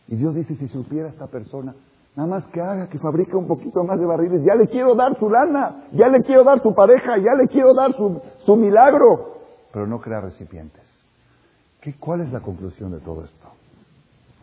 Y 0.07 0.15
Dios 0.15 0.33
dice, 0.35 0.55
si 0.55 0.67
supiera 0.67 1.09
esta 1.09 1.27
persona, 1.27 1.73
Nada 2.17 2.29
más 2.29 2.45
que 2.45 2.59
haga, 2.59 2.89
que 2.89 2.97
fabrique 2.97 3.35
un 3.35 3.45
poquito 3.45 3.83
más 3.83 3.99
de 3.99 4.07
barriles. 4.07 4.41
Ya 4.43 4.55
le 4.55 4.65
quiero 4.67 4.95
dar 4.95 5.15
su 5.19 5.29
lana, 5.29 5.83
ya 5.91 6.07
le 6.07 6.23
quiero 6.23 6.43
dar 6.43 6.59
su 6.63 6.73
pareja, 6.73 7.15
ya 7.17 7.35
le 7.39 7.47
quiero 7.47 7.75
dar 7.75 7.91
su, 7.93 8.55
milagro. 8.55 9.35
Pero 9.71 9.85
no 9.85 10.01
crea 10.01 10.21
recipientes. 10.21 10.81
¿Qué, 11.79 11.93
¿Cuál 11.99 12.21
es 12.21 12.33
la 12.33 12.39
conclusión 12.39 12.91
de 12.91 12.99
todo 13.01 13.23
esto? 13.23 13.47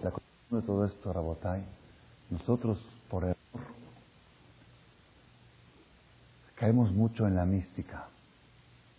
La 0.04 0.12
de 0.56 0.62
todo 0.62 0.84
esto, 0.84 1.12
Rabotai, 1.12 1.62
nosotros 2.30 2.78
por 3.10 3.24
error 3.24 3.36
caemos 6.54 6.92
mucho 6.92 7.26
en 7.26 7.34
la 7.34 7.44
mística. 7.44 8.06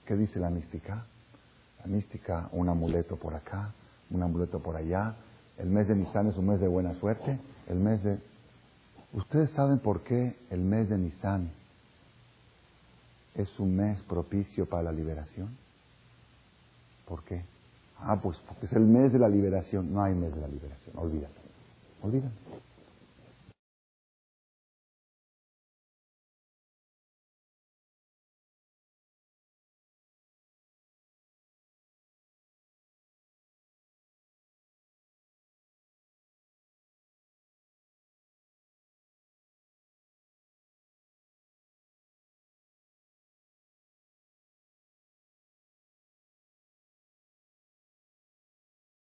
¿Qué 0.05 0.15
dice 0.15 0.39
la 0.39 0.49
mística? 0.49 1.05
La 1.79 1.87
mística, 1.87 2.49
un 2.51 2.69
amuleto 2.69 3.15
por 3.15 3.33
acá, 3.33 3.71
un 4.11 4.21
amuleto 4.21 4.59
por 4.59 4.75
allá. 4.75 5.15
El 5.57 5.69
mes 5.69 5.87
de 5.87 5.95
Nisan 5.95 6.27
es 6.27 6.37
un 6.37 6.47
mes 6.47 6.59
de 6.59 6.67
buena 6.67 6.93
suerte. 6.99 7.39
El 7.67 7.79
mes 7.79 8.03
de... 8.03 8.19
¿Ustedes 9.13 9.49
saben 9.51 9.79
por 9.79 10.01
qué 10.01 10.35
el 10.49 10.59
mes 10.59 10.89
de 10.89 10.97
Nisan 10.97 11.49
es 13.33 13.59
un 13.59 13.75
mes 13.75 14.01
propicio 14.03 14.67
para 14.67 14.83
la 14.83 14.91
liberación? 14.91 15.57
¿Por 17.07 17.23
qué? 17.23 17.43
Ah, 17.99 18.19
pues 18.21 18.37
porque 18.47 18.65
es 18.65 18.73
el 18.73 18.83
mes 18.83 19.13
de 19.13 19.19
la 19.19 19.29
liberación. 19.29 19.93
No 19.93 20.03
hay 20.03 20.13
mes 20.13 20.35
de 20.35 20.41
la 20.41 20.47
liberación, 20.47 20.95
olvídalo. 22.05 22.31
Olvídalo. 22.45 22.65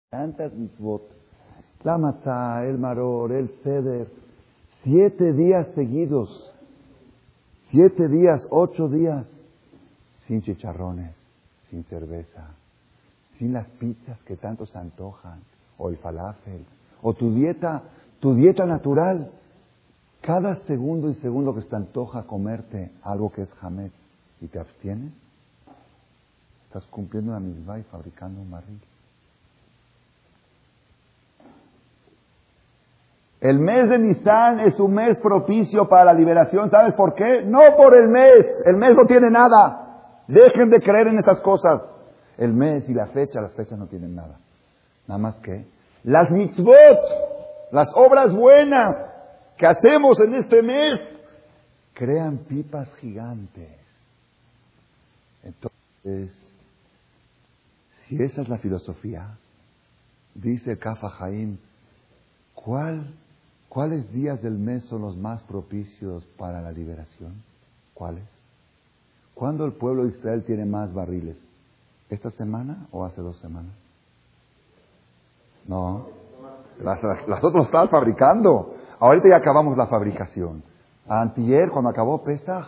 tantas 0.09 0.53
mitzvot, 0.53 1.18
la 1.83 1.97
matzah, 1.97 2.65
el 2.65 2.77
maror, 2.77 3.31
el 3.31 3.49
ceder, 3.63 4.07
siete 4.83 5.33
días 5.33 5.67
seguidos, 5.75 6.53
siete 7.71 8.07
días, 8.07 8.45
ocho 8.49 8.87
días, 8.87 9.25
sin 10.27 10.41
chicharrones, 10.41 11.15
sin 11.69 11.83
cerveza, 11.85 12.51
sin 13.37 13.53
las 13.53 13.67
pizzas 13.67 14.19
que 14.23 14.35
tanto 14.35 14.65
se 14.65 14.77
antojan, 14.77 15.39
o 15.77 15.89
el 15.89 15.97
falafel, 15.97 16.65
o 17.01 17.13
tu 17.13 17.33
dieta, 17.33 17.83
tu 18.19 18.35
dieta 18.35 18.65
natural. 18.65 19.31
Cada 20.21 20.55
segundo 20.65 21.09
y 21.09 21.15
segundo 21.15 21.55
que 21.55 21.61
se 21.61 21.69
te 21.69 21.77
antoja 21.77 22.23
comerte 22.23 22.91
algo 23.03 23.31
que 23.31 23.43
es 23.43 23.53
jamés 23.53 23.93
y 24.41 24.47
te 24.47 24.59
abstienes, 24.59 25.13
estás 26.67 26.85
cumpliendo 26.87 27.31
la 27.31 27.39
misma 27.39 27.79
y 27.79 27.83
fabricando 27.83 28.41
un 28.41 28.51
barril. 28.51 28.79
El 33.41 33.59
mes 33.59 33.89
de 33.89 33.97
Nisan 33.97 34.59
es 34.59 34.77
un 34.79 34.93
mes 34.93 35.17
propicio 35.19 35.87
para 35.87 36.05
la 36.05 36.13
liberación. 36.13 36.69
¿Sabes 36.69 36.93
por 36.93 37.13
qué? 37.13 37.43
No 37.43 37.61
por 37.77 37.95
el 37.95 38.09
mes. 38.09 38.45
El 38.65 38.75
mes 38.75 38.95
no 38.95 39.05
tiene 39.05 39.29
nada. 39.29 40.23
Dejen 40.27 40.69
de 40.69 40.81
creer 40.81 41.07
en 41.07 41.19
esas 41.19 41.39
cosas. 41.39 41.81
El 42.37 42.53
mes 42.53 42.87
y 42.89 42.93
la 42.93 43.07
fecha, 43.07 43.39
las 43.39 43.53
fechas 43.53 43.79
no 43.79 43.87
tienen 43.87 44.15
nada. 44.15 44.37
Nada 45.07 45.17
más 45.17 45.35
que 45.39 45.65
las 46.03 46.29
mitzvot, 46.29 46.99
las 47.71 47.87
obras 47.95 48.33
buenas 48.33 48.95
que 49.57 49.67
hacemos 49.67 50.19
en 50.19 50.35
este 50.35 50.61
mes, 50.61 50.99
crean 51.93 52.39
pipas 52.39 52.89
gigantes. 52.95 53.77
Entonces, 55.43 56.33
si 58.07 58.21
esa 58.21 58.41
es 58.41 58.49
la 58.49 58.57
filosofía, 58.57 59.37
dice 60.33 60.77
Kafa 60.77 61.09
Jaim, 61.09 61.57
¿cuál 62.53 63.13
¿Cuáles 63.69 64.11
días 64.11 64.41
del 64.41 64.57
mes 64.57 64.83
son 64.85 65.03
los 65.03 65.15
más 65.15 65.43
propicios 65.43 66.25
para 66.37 66.59
la 66.59 66.71
liberación? 66.71 67.43
¿Cuáles? 67.93 68.27
¿Cuándo 69.35 69.63
el 69.65 69.73
pueblo 69.73 70.03
de 70.03 70.09
Israel 70.09 70.43
tiene 70.43 70.65
más 70.65 70.91
barriles? 70.91 71.37
¿Esta 72.09 72.31
semana 72.31 72.87
o 72.91 73.05
hace 73.05 73.21
dos 73.21 73.37
semanas? 73.37 73.71
No. 75.67 76.07
Las, 76.81 77.43
otras 77.43 77.65
estaban 77.65 77.89
fabricando. 77.89 78.73
Ahorita 78.99 79.29
ya 79.29 79.37
acabamos 79.37 79.77
la 79.77 79.85
fabricación. 79.85 80.63
Antier, 81.07 81.69
cuando 81.69 81.91
acabó 81.91 82.23
Pesach, 82.23 82.65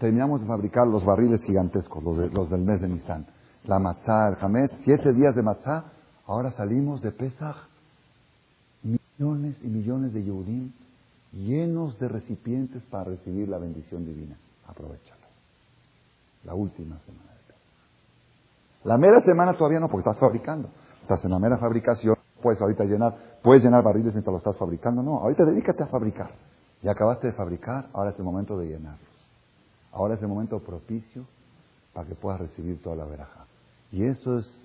terminamos 0.00 0.40
de 0.40 0.48
fabricar 0.48 0.86
los 0.88 1.04
barriles 1.04 1.42
gigantescos, 1.42 2.02
los, 2.02 2.50
del 2.50 2.60
mes 2.62 2.80
de 2.80 2.88
Nisan. 2.88 3.26
La 3.64 3.78
matzah, 3.78 4.30
el 4.30 4.36
hamet, 4.40 4.72
siete 4.82 5.12
días 5.12 5.36
de 5.36 5.42
matzah. 5.42 5.84
Ahora 6.26 6.50
salimos 6.52 7.00
de 7.02 7.12
Pesach 7.12 7.69
millones 8.82 9.56
y 9.62 9.66
millones 9.66 10.12
de 10.12 10.24
Yehudim 10.24 10.72
llenos 11.32 11.98
de 11.98 12.08
recipientes 12.08 12.82
para 12.84 13.04
recibir 13.04 13.48
la 13.48 13.58
bendición 13.58 14.04
divina. 14.04 14.36
Aprovechalo. 14.66 15.20
La 16.44 16.54
última 16.54 16.98
semana 17.00 17.30
de 17.32 17.54
La 18.84 18.96
mera 18.96 19.20
semana 19.20 19.54
todavía 19.54 19.80
no, 19.80 19.88
porque 19.88 20.08
estás 20.08 20.20
fabricando. 20.20 20.70
Estás 21.02 21.24
en 21.24 21.30
la 21.30 21.38
mera 21.38 21.58
fabricación, 21.58 22.16
puedes 22.42 22.60
ahorita 22.60 22.84
llenar, 22.84 23.38
puedes 23.42 23.62
llenar 23.62 23.82
barriles 23.82 24.14
mientras 24.14 24.32
lo 24.32 24.38
estás 24.38 24.56
fabricando. 24.56 25.02
No, 25.02 25.18
ahorita 25.18 25.44
dedícate 25.44 25.82
a 25.82 25.86
fabricar. 25.86 26.30
Ya 26.82 26.92
acabaste 26.92 27.26
de 27.26 27.32
fabricar, 27.34 27.88
ahora 27.92 28.10
es 28.10 28.18
el 28.18 28.24
momento 28.24 28.56
de 28.58 28.68
llenarlos. 28.68 29.08
Ahora 29.92 30.14
es 30.14 30.22
el 30.22 30.28
momento 30.28 30.60
propicio 30.60 31.26
para 31.92 32.08
que 32.08 32.14
puedas 32.14 32.40
recibir 32.40 32.80
toda 32.82 32.96
la 32.96 33.04
veraja. 33.04 33.44
Y 33.92 34.04
eso 34.04 34.38
es, 34.38 34.64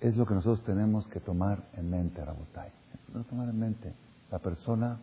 es 0.00 0.16
lo 0.16 0.26
que 0.26 0.34
nosotros 0.34 0.64
tenemos 0.64 1.06
que 1.08 1.20
tomar 1.20 1.62
en 1.74 1.90
mente, 1.90 2.24
Rabotay 2.24 2.72
no 3.14 3.24
tomar 3.24 3.48
en 3.48 3.58
mente 3.58 3.92
la 4.30 4.38
persona 4.38 4.98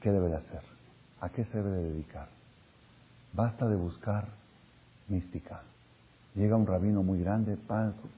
qué 0.00 0.10
debe 0.10 0.28
de 0.28 0.36
hacer, 0.36 0.62
a 1.20 1.28
qué 1.30 1.44
se 1.44 1.58
debe 1.58 1.76
de 1.76 1.90
dedicar. 1.90 2.28
Basta 3.32 3.66
de 3.66 3.76
buscar 3.76 4.28
mística. 5.08 5.62
Llega 6.34 6.56
un 6.56 6.66
rabino 6.66 7.02
muy 7.02 7.20
grande, 7.20 7.56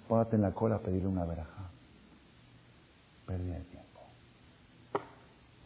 párate 0.09 0.37
en 0.37 0.43
la 0.43 0.53
cola 0.53 0.77
a 0.77 0.79
pedirle 0.81 1.09
una 1.09 1.25
veraja. 1.25 1.71
Pérdida 3.27 3.55
de 3.55 3.65
tiempo. 3.65 4.01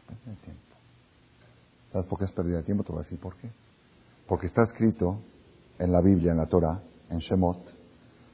Pérdida 0.06 0.30
de 0.30 0.36
tiempo. 0.36 0.60
¿Sabes 1.92 2.06
por 2.06 2.18
qué 2.18 2.24
es 2.26 2.32
pérdida 2.32 2.58
de 2.58 2.62
tiempo? 2.64 2.84
Te 2.84 2.92
voy 2.92 3.00
a 3.00 3.04
decir 3.04 3.18
por 3.18 3.36
qué. 3.36 3.50
Porque 4.26 4.46
está 4.46 4.62
escrito 4.64 5.18
en 5.78 5.92
la 5.92 6.00
Biblia, 6.00 6.32
en 6.32 6.38
la 6.38 6.46
Torah, 6.46 6.80
en 7.10 7.18
Shemot, 7.18 7.58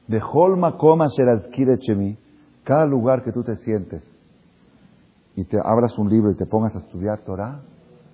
de 0.07 0.21
Holma 0.21 0.77
Koma 0.77 1.07
Chemi, 1.09 2.17
cada 2.63 2.85
lugar 2.85 3.23
que 3.23 3.31
tú 3.31 3.43
te 3.43 3.55
sientes 3.57 4.03
y 5.35 5.45
te 5.45 5.57
abras 5.63 5.97
un 5.97 6.09
libro 6.09 6.31
y 6.31 6.35
te 6.35 6.45
pongas 6.45 6.75
a 6.75 6.79
estudiar 6.79 7.19
Torah, 7.19 7.61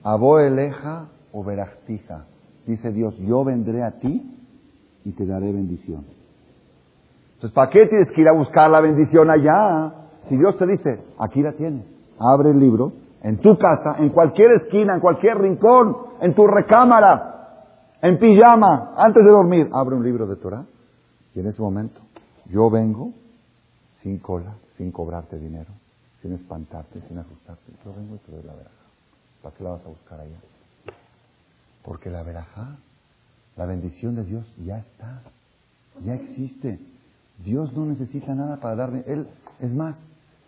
Abo 0.03 0.39
eleja 0.39 1.07
o 1.33 1.43
verachtija. 1.43 2.25
Dice 2.65 2.91
Dios, 2.91 3.17
yo 3.17 3.43
vendré 3.43 3.83
a 3.83 3.99
ti 3.99 4.23
y 5.03 5.11
te 5.11 5.25
daré 5.25 5.51
bendición. 5.51 6.05
Entonces, 7.33 7.51
¿para 7.51 7.69
qué 7.69 7.87
tienes 7.87 8.11
que 8.11 8.21
ir 8.21 8.27
a 8.27 8.33
buscar 8.33 8.69
la 8.69 8.79
bendición 8.79 9.29
allá? 9.29 9.93
Si 10.29 10.37
Dios 10.37 10.57
te 10.57 10.65
dice, 10.65 11.03
aquí 11.19 11.41
la 11.41 11.53
tienes. 11.53 11.85
Abre 12.19 12.51
el 12.51 12.59
libro, 12.59 12.93
en 13.21 13.37
tu 13.39 13.57
casa, 13.57 13.97
en 13.99 14.09
cualquier 14.09 14.51
esquina, 14.51 14.95
en 14.95 15.01
cualquier 15.01 15.37
rincón, 15.37 15.97
en 16.21 16.33
tu 16.33 16.47
recámara, 16.47 17.95
en 18.01 18.17
pijama, 18.17 18.93
antes 18.95 19.23
de 19.23 19.29
dormir, 19.29 19.69
abre 19.73 19.95
un 19.95 20.03
libro 20.03 20.25
de 20.25 20.35
Torah. 20.37 20.65
Y 21.35 21.39
en 21.39 21.47
ese 21.47 21.61
momento, 21.61 21.99
yo 22.45 22.69
vengo 22.69 23.11
sin 24.01 24.19
cola, 24.19 24.55
sin 24.77 24.91
cobrarte 24.91 25.37
dinero 25.37 25.71
sin 26.21 26.33
espantarte, 26.33 27.01
sin 27.07 27.17
asustarte. 27.17 27.71
Yo 27.83 27.93
vengo 27.93 28.15
y 28.15 28.19
te 28.19 28.31
doy 28.31 28.43
la 28.43 28.53
veraja. 28.53 28.75
¿Para 29.41 29.55
qué 29.55 29.63
la 29.63 29.69
vas 29.71 29.85
a 29.85 29.89
buscar 29.89 30.19
allá? 30.19 30.37
Porque 31.83 32.09
la 32.09 32.23
veraja, 32.23 32.77
la 33.55 33.65
bendición 33.65 34.15
de 34.15 34.23
Dios 34.23 34.45
ya 34.63 34.79
está, 34.79 35.21
ya 36.03 36.15
existe. 36.15 36.79
Dios 37.43 37.71
no 37.73 37.85
necesita 37.85 38.33
nada 38.33 38.57
para 38.57 38.75
darle. 38.75 39.03
Él, 39.07 39.27
es 39.59 39.71
más, 39.73 39.95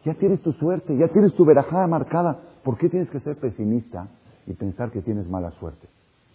ya 0.06 0.14
tienes 0.16 0.42
tu 0.42 0.54
suerte, 0.54 0.98
ya 0.98 1.08
tienes 1.08 1.34
tu 1.36 1.46
verajá 1.46 1.86
marcada. 1.88 2.40
¿Por 2.64 2.78
qué 2.78 2.90
tienes 2.90 3.10
que 3.10 3.20
ser 3.20 3.38
pesimista 3.38 4.08
y 4.48 4.54
pensar 4.54 4.92
que 4.92 5.02
tienes 5.02 5.28
mala 5.30 5.52
suerte? 5.52 5.88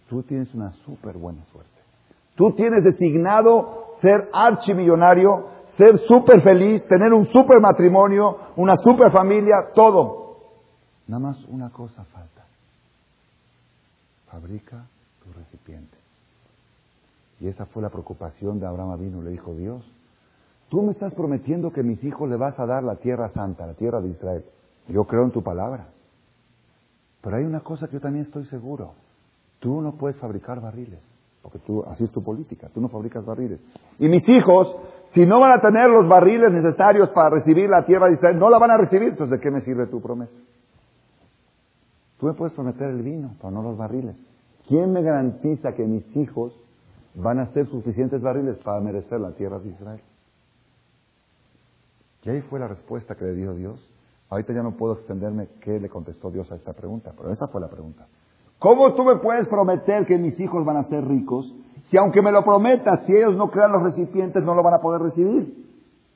Tú 0.09 0.23
tienes 0.23 0.53
una 0.53 0.71
súper 0.85 1.17
buena 1.17 1.43
suerte. 1.51 1.69
Tú 2.35 2.51
tienes 2.51 2.83
designado 2.83 3.95
ser 4.01 4.29
archimillonario 4.33 5.54
ser 5.77 5.97
súper 6.07 6.41
feliz, 6.41 6.83
tener 6.87 7.13
un 7.13 7.27
súper 7.27 7.59
matrimonio, 7.59 8.37
una 8.55 8.75
súper 8.77 9.11
familia, 9.11 9.55
todo. 9.73 10.37
Nada 11.07 11.19
más 11.19 11.45
una 11.45 11.69
cosa 11.69 12.03
falta. 12.05 12.45
Fabrica 14.29 14.85
tus 15.23 15.35
recipientes. 15.35 15.99
Y 17.39 17.47
esa 17.47 17.65
fue 17.65 17.81
la 17.81 17.89
preocupación 17.89 18.59
de 18.59 18.67
Abraham 18.67 18.91
Avino. 18.91 19.21
Le 19.21 19.31
dijo 19.31 19.53
Dios, 19.53 19.83
tú 20.69 20.81
me 20.81 20.91
estás 20.91 21.13
prometiendo 21.13 21.71
que 21.71 21.83
mis 21.83 22.03
hijos 22.03 22.29
le 22.29 22.37
vas 22.37 22.57
a 22.59 22.65
dar 22.65 22.83
la 22.83 22.95
tierra 22.95 23.29
santa, 23.29 23.67
la 23.67 23.73
tierra 23.73 24.01
de 24.01 24.09
Israel. 24.09 24.45
Yo 24.87 25.03
creo 25.05 25.23
en 25.23 25.31
tu 25.31 25.43
palabra. 25.43 25.87
Pero 27.21 27.37
hay 27.37 27.43
una 27.43 27.61
cosa 27.61 27.87
que 27.87 27.93
yo 27.93 28.01
también 28.01 28.25
estoy 28.25 28.45
seguro. 28.45 28.93
Tú 29.59 29.81
no 29.81 29.93
puedes 29.93 30.17
fabricar 30.17 30.61
barriles, 30.61 30.99
porque 31.45 31.59
tú, 31.59 31.83
así 31.85 32.03
es 32.03 32.11
tu 32.11 32.23
política, 32.23 32.71
tú 32.73 32.81
no 32.81 32.89
fabricas 32.89 33.23
barriles. 33.23 33.59
Y 33.99 34.09
mis 34.09 34.27
hijos, 34.27 34.75
si 35.13 35.27
no 35.27 35.39
van 35.39 35.51
a 35.51 35.61
tener 35.61 35.87
los 35.91 36.09
barriles 36.09 36.51
necesarios 36.51 37.09
para 37.09 37.29
recibir 37.29 37.69
la 37.69 37.85
tierra 37.85 38.07
de 38.07 38.13
Israel, 38.13 38.39
no 38.39 38.49
la 38.49 38.57
van 38.57 38.71
a 38.71 38.77
recibir, 38.77 39.09
entonces 39.09 39.37
¿de 39.37 39.43
qué 39.43 39.51
me 39.51 39.61
sirve 39.61 39.85
tu 39.85 40.01
promesa? 40.01 40.33
Tú 42.17 42.25
me 42.25 42.33
puedes 42.33 42.51
prometer 42.55 42.89
el 42.89 43.03
vino, 43.03 43.35
pero 43.37 43.51
no 43.51 43.61
los 43.61 43.77
barriles. 43.77 44.15
¿Quién 44.67 44.91
me 44.91 45.03
garantiza 45.03 45.73
que 45.73 45.83
mis 45.83 46.03
hijos 46.17 46.59
van 47.13 47.37
a 47.37 47.53
ser 47.53 47.67
suficientes 47.67 48.23
barriles 48.23 48.57
para 48.63 48.81
merecer 48.81 49.19
la 49.19 49.33
tierra 49.33 49.59
de 49.59 49.69
Israel? 49.69 50.01
Y 52.23 52.29
ahí 52.31 52.41
fue 52.41 52.59
la 52.59 52.67
respuesta 52.67 53.13
que 53.13 53.25
le 53.25 53.35
dio 53.35 53.53
Dios. 53.53 53.93
Ahorita 54.31 54.51
ya 54.51 54.63
no 54.63 54.71
puedo 54.71 54.93
extenderme 54.93 55.47
qué 55.61 55.79
le 55.79 55.89
contestó 55.89 56.31
Dios 56.31 56.51
a 56.51 56.55
esta 56.55 56.73
pregunta, 56.73 57.13
pero 57.15 57.31
esa 57.31 57.47
fue 57.49 57.61
la 57.61 57.69
pregunta. 57.69 58.07
¿Cómo 58.59 58.93
tú 58.93 59.03
me 59.03 59.17
puedes 59.17 59.47
prometer 59.47 60.05
que 60.05 60.17
mis 60.17 60.39
hijos 60.39 60.65
van 60.65 60.77
a 60.77 60.83
ser 60.85 61.05
ricos 61.05 61.53
si 61.89 61.97
aunque 61.97 62.21
me 62.21 62.31
lo 62.31 62.43
prometas, 62.43 63.05
si 63.05 63.15
ellos 63.15 63.35
no 63.35 63.51
crean 63.51 63.71
los 63.71 63.83
recipientes, 63.83 64.43
no 64.43 64.55
lo 64.55 64.63
van 64.63 64.73
a 64.73 64.79
poder 64.79 65.01
recibir? 65.01 65.65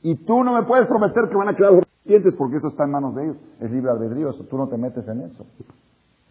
Y 0.02 0.16
tú 0.26 0.44
no 0.44 0.54
me 0.54 0.64
puedes 0.64 0.88
prometer 0.88 1.30
que 1.30 1.36
van 1.36 1.50
a 1.50 1.56
crear 1.56 1.74
los 1.74 1.84
recipientes 1.84 2.34
porque 2.36 2.58
eso 2.58 2.70
está 2.70 2.86
en 2.86 2.92
manos 2.92 3.16
de 3.16 3.24
ellos. 3.26 3.38
Es 3.60 3.70
libre 3.70 3.92
albedrío, 3.92 4.34
tú 4.34 4.58
no 4.58 4.68
te 4.68 4.78
metes 4.78 5.08
en 5.08 5.22
eso. 5.22 5.46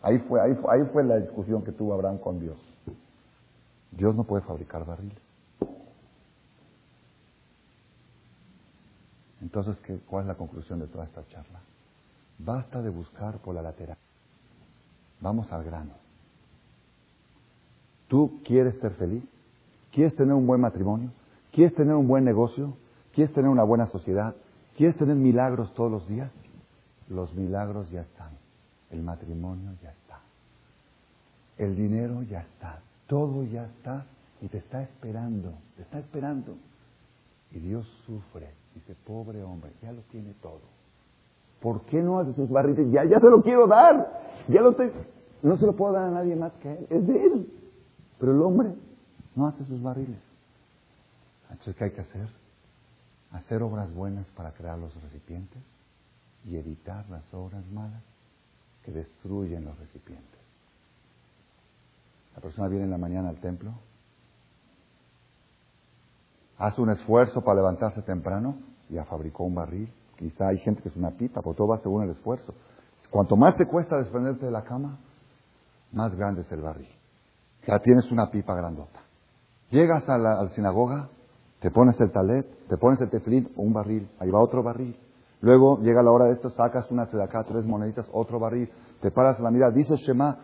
Ahí 0.03 0.19
fue, 0.21 0.41
ahí, 0.41 0.57
ahí 0.71 0.85
fue 0.93 1.05
la 1.05 1.17
discusión 1.17 1.63
que 1.63 1.73
tuvo 1.73 1.95
Abraham 1.95 2.19
con 2.19 2.41
Dios. 2.41 2.59
Dios 3.91 4.15
no 4.15 4.25
puede 4.25 4.43
fabricar 4.43 4.85
barriles. 4.87 5.19
Entonces, 9.41 9.77
¿qué, 9.85 9.99
¿cuál 10.09 10.23
es 10.23 10.29
la 10.29 10.35
conclusión 10.35 10.81
de 10.81 10.87
toda 10.87 11.05
esta 11.05 11.27
charla? 11.29 11.61
Basta 12.39 12.83
de 12.83 12.91
buscar 12.91 13.39
por 13.39 13.55
la 13.55 13.63
lateral. 13.63 13.97
Vamos 15.21 15.51
al 15.53 15.65
grano. 15.65 15.93
¿Tú 18.09 18.41
quieres 18.45 18.75
ser 18.81 18.93
feliz? 18.93 19.25
¿Quieres 19.93 20.15
tener 20.17 20.35
un 20.35 20.47
buen 20.47 20.61
matrimonio? 20.61 21.11
¿Quieres 21.53 21.75
tener 21.75 21.95
un 21.95 22.09
buen 22.09 22.25
negocio? 22.25 22.77
¿Quieres 23.13 23.35
tener 23.35 23.51
una 23.51 23.65
buena 23.65 23.87
sociedad? 23.87 24.35
¿Quieres 24.77 24.97
tener 24.97 25.17
milagros 25.17 25.75
todos 25.75 25.91
los 25.91 26.09
días? 26.09 26.33
Los 27.09 27.35
milagros 27.35 27.91
ya 27.91 28.03
están. 28.03 28.31
El 28.91 29.03
matrimonio 29.03 29.73
ya 29.83 29.91
está. 29.91 30.21
El 31.59 31.77
dinero 31.77 32.23
ya 32.23 32.41
está. 32.41 32.81
Todo 33.07 33.45
ya 33.45 33.65
está 33.65 34.07
y 34.41 34.49
te 34.49 34.59
está 34.59 34.83
esperando. 34.83 35.53
Te 35.77 35.83
está 35.83 35.99
esperando. 35.99 36.57
Y 37.51 37.59
Dios 37.59 37.87
sufre. 38.07 38.51
Dice, 38.75 38.95
pobre 39.05 39.43
hombre, 39.43 39.73
ya 39.83 39.93
lo 39.93 40.03
tiene 40.03 40.35
todo. 40.41 40.78
¿Por 41.61 41.83
qué 41.83 42.03
no 42.03 42.21
hace 42.21 42.33
sus 42.35 42.49
barriles? 42.49 42.91
Ya, 42.91 43.05
ya 43.05 43.19
se 43.21 43.29
lo 43.29 43.43
quiero 43.43 43.67
dar. 43.67 44.23
Ya 44.49 44.61
lo 44.61 44.71
estoy... 44.71 44.93
No 45.43 45.57
se 45.57 45.67
lo 45.67 45.75
puedo 45.75 45.93
dar 45.93 46.09
a 46.09 46.11
nadie 46.11 46.35
más 46.37 46.53
que 46.55 46.69
a 46.69 46.73
él. 46.75 46.87
Es 46.91 47.07
de 47.07 47.25
él. 47.25 47.53
Pero 48.19 48.33
el 48.33 48.43
hombre 48.43 48.75
no 49.35 49.47
hace 49.47 49.65
sus 49.65 49.83
barriles. 49.83 50.19
Entonces, 51.51 51.77
¿qué 51.77 51.85
hay 51.85 51.91
que 51.93 52.01
hacer? 52.01 52.29
Hacer 53.33 53.63
obras 53.63 53.93
buenas 53.95 54.27
para 54.29 54.53
crear 54.53 54.79
los 54.79 54.95
recipientes 55.03 55.63
y 56.45 56.57
evitar 56.57 57.09
las 57.11 57.23
obras 57.33 57.65
malas 57.73 58.03
que 58.85 58.93
destruyen 58.93 59.65
los 59.65 59.79
recipientes. 59.79 60.41
La 62.35 62.41
persona 62.41 62.69
viene 62.69 62.85
en 62.85 62.91
la 62.91 62.99
mañana 62.99 63.29
al 63.29 63.41
templo, 63.41 63.73
hace 66.57 66.81
un 66.81 66.91
esfuerzo 66.91 67.43
para 67.43 67.57
levantarse 67.57 68.01
temprano, 68.03 68.57
ya 68.89 69.05
fabricó 69.05 69.45
un 69.45 69.55
barril. 69.55 69.93
Quizá 70.19 70.49
hay 70.49 70.59
gente 70.59 70.83
que 70.83 70.89
es 70.89 70.97
una 70.97 71.13
pipa, 71.13 71.41
pero 71.43 71.55
todo 71.55 71.69
va 71.69 71.79
según 71.79 72.03
el 72.03 72.11
esfuerzo. 72.11 72.53
Cuanto 73.09 73.37
más 73.37 73.57
te 73.57 73.67
cuesta 73.67 73.97
desprenderte 73.97 74.47
de 74.47 74.51
la 74.51 74.65
cama, 74.65 74.99
más 75.93 76.15
grande 76.17 76.43
es 76.43 76.51
el 76.51 76.61
barril. 76.61 76.89
Ya 77.67 77.79
tienes 77.79 78.11
una 78.11 78.29
pipa 78.31 78.55
grandota. 78.55 79.01
Llegas 79.71 80.09
a 80.09 80.19
la, 80.19 80.49
sinagoga, 80.51 81.09
te 81.61 81.71
pones 81.71 81.99
el 82.01 82.11
talet, 82.11 82.47
te 82.69 82.77
pones 82.77 83.01
el 83.01 83.11
teflín, 83.11 83.53
un 83.57 83.73
barril, 83.73 84.11
ahí 84.19 84.31
va 84.31 84.43
otro 84.43 84.63
barril. 84.63 84.99
Luego 85.41 85.79
llega 85.81 86.03
la 86.03 86.11
hora 86.11 86.25
de 86.27 86.33
esto, 86.33 86.51
sacas 86.51 86.91
una 86.91 87.05
acá, 87.05 87.45
tres 87.45 87.65
moneditas, 87.65 88.07
otro 88.13 88.41
barril, 88.41 88.69
te 89.01 89.13
paras 89.13 89.39
a 89.39 89.43
la 89.43 89.51
mirada, 89.51 89.73
dices 89.73 90.01
Shema, 90.01 90.37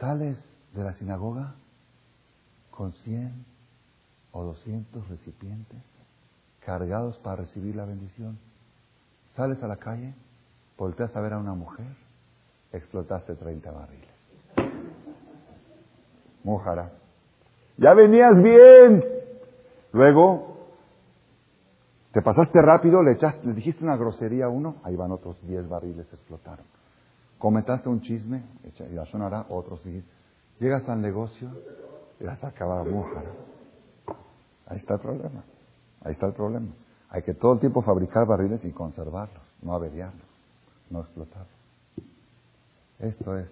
sales 0.00 0.38
de 0.72 0.82
la 0.82 0.94
sinagoga 0.94 1.56
con 2.70 2.92
cien 2.92 3.44
o 4.32 4.42
doscientos 4.42 5.06
recipientes 5.08 5.82
cargados 6.60 7.18
para 7.18 7.36
recibir 7.36 7.76
la 7.76 7.84
bendición. 7.84 8.38
Sales 9.36 9.62
a 9.62 9.66
la 9.66 9.76
calle, 9.76 10.14
volteas 10.78 11.14
a 11.14 11.20
ver 11.20 11.34
a 11.34 11.38
una 11.38 11.54
mujer, 11.54 11.94
explotaste 12.72 13.34
30 13.34 13.70
barriles. 13.70 14.16
Mojara. 16.42 16.92
Ya 17.76 17.92
venías 17.92 18.34
bien. 18.42 19.04
Luego, 19.92 20.56
te 22.12 22.22
pasaste 22.22 22.62
rápido, 22.62 23.02
le, 23.02 23.12
echaste, 23.12 23.46
le 23.46 23.52
dijiste 23.52 23.84
una 23.84 23.96
grosería 23.96 24.46
a 24.46 24.48
uno, 24.48 24.76
ahí 24.82 24.96
van 24.96 25.12
otros 25.12 25.38
10 25.46 25.68
barriles, 25.68 26.06
explotaron. 26.10 26.64
Comentaste 27.38 27.90
un 27.90 28.00
chisme, 28.00 28.42
ya 28.78 29.04
sonará 29.04 29.44
otros 29.50 29.84
10. 29.84 30.02
Llegas 30.60 30.88
al 30.88 31.02
negocio 31.02 31.50
y 32.18 32.24
ya 32.24 32.32
está 32.32 32.48
acabada 32.48 32.84
Mojara. 32.84 33.32
Ahí 34.66 34.78
está 34.78 34.94
el 34.94 35.00
problema. 35.00 35.44
Ahí 36.00 36.12
está 36.12 36.26
el 36.26 36.32
problema. 36.32 36.68
Hay 37.10 37.22
que 37.22 37.34
todo 37.34 37.54
el 37.54 37.60
tiempo 37.60 37.82
fabricar 37.82 38.26
barriles 38.26 38.64
y 38.64 38.72
conservarlos, 38.72 39.42
no 39.62 39.74
averiarlos, 39.74 40.26
no 40.90 41.00
explotarlos. 41.00 41.48
Esto 42.98 43.38
es. 43.38 43.50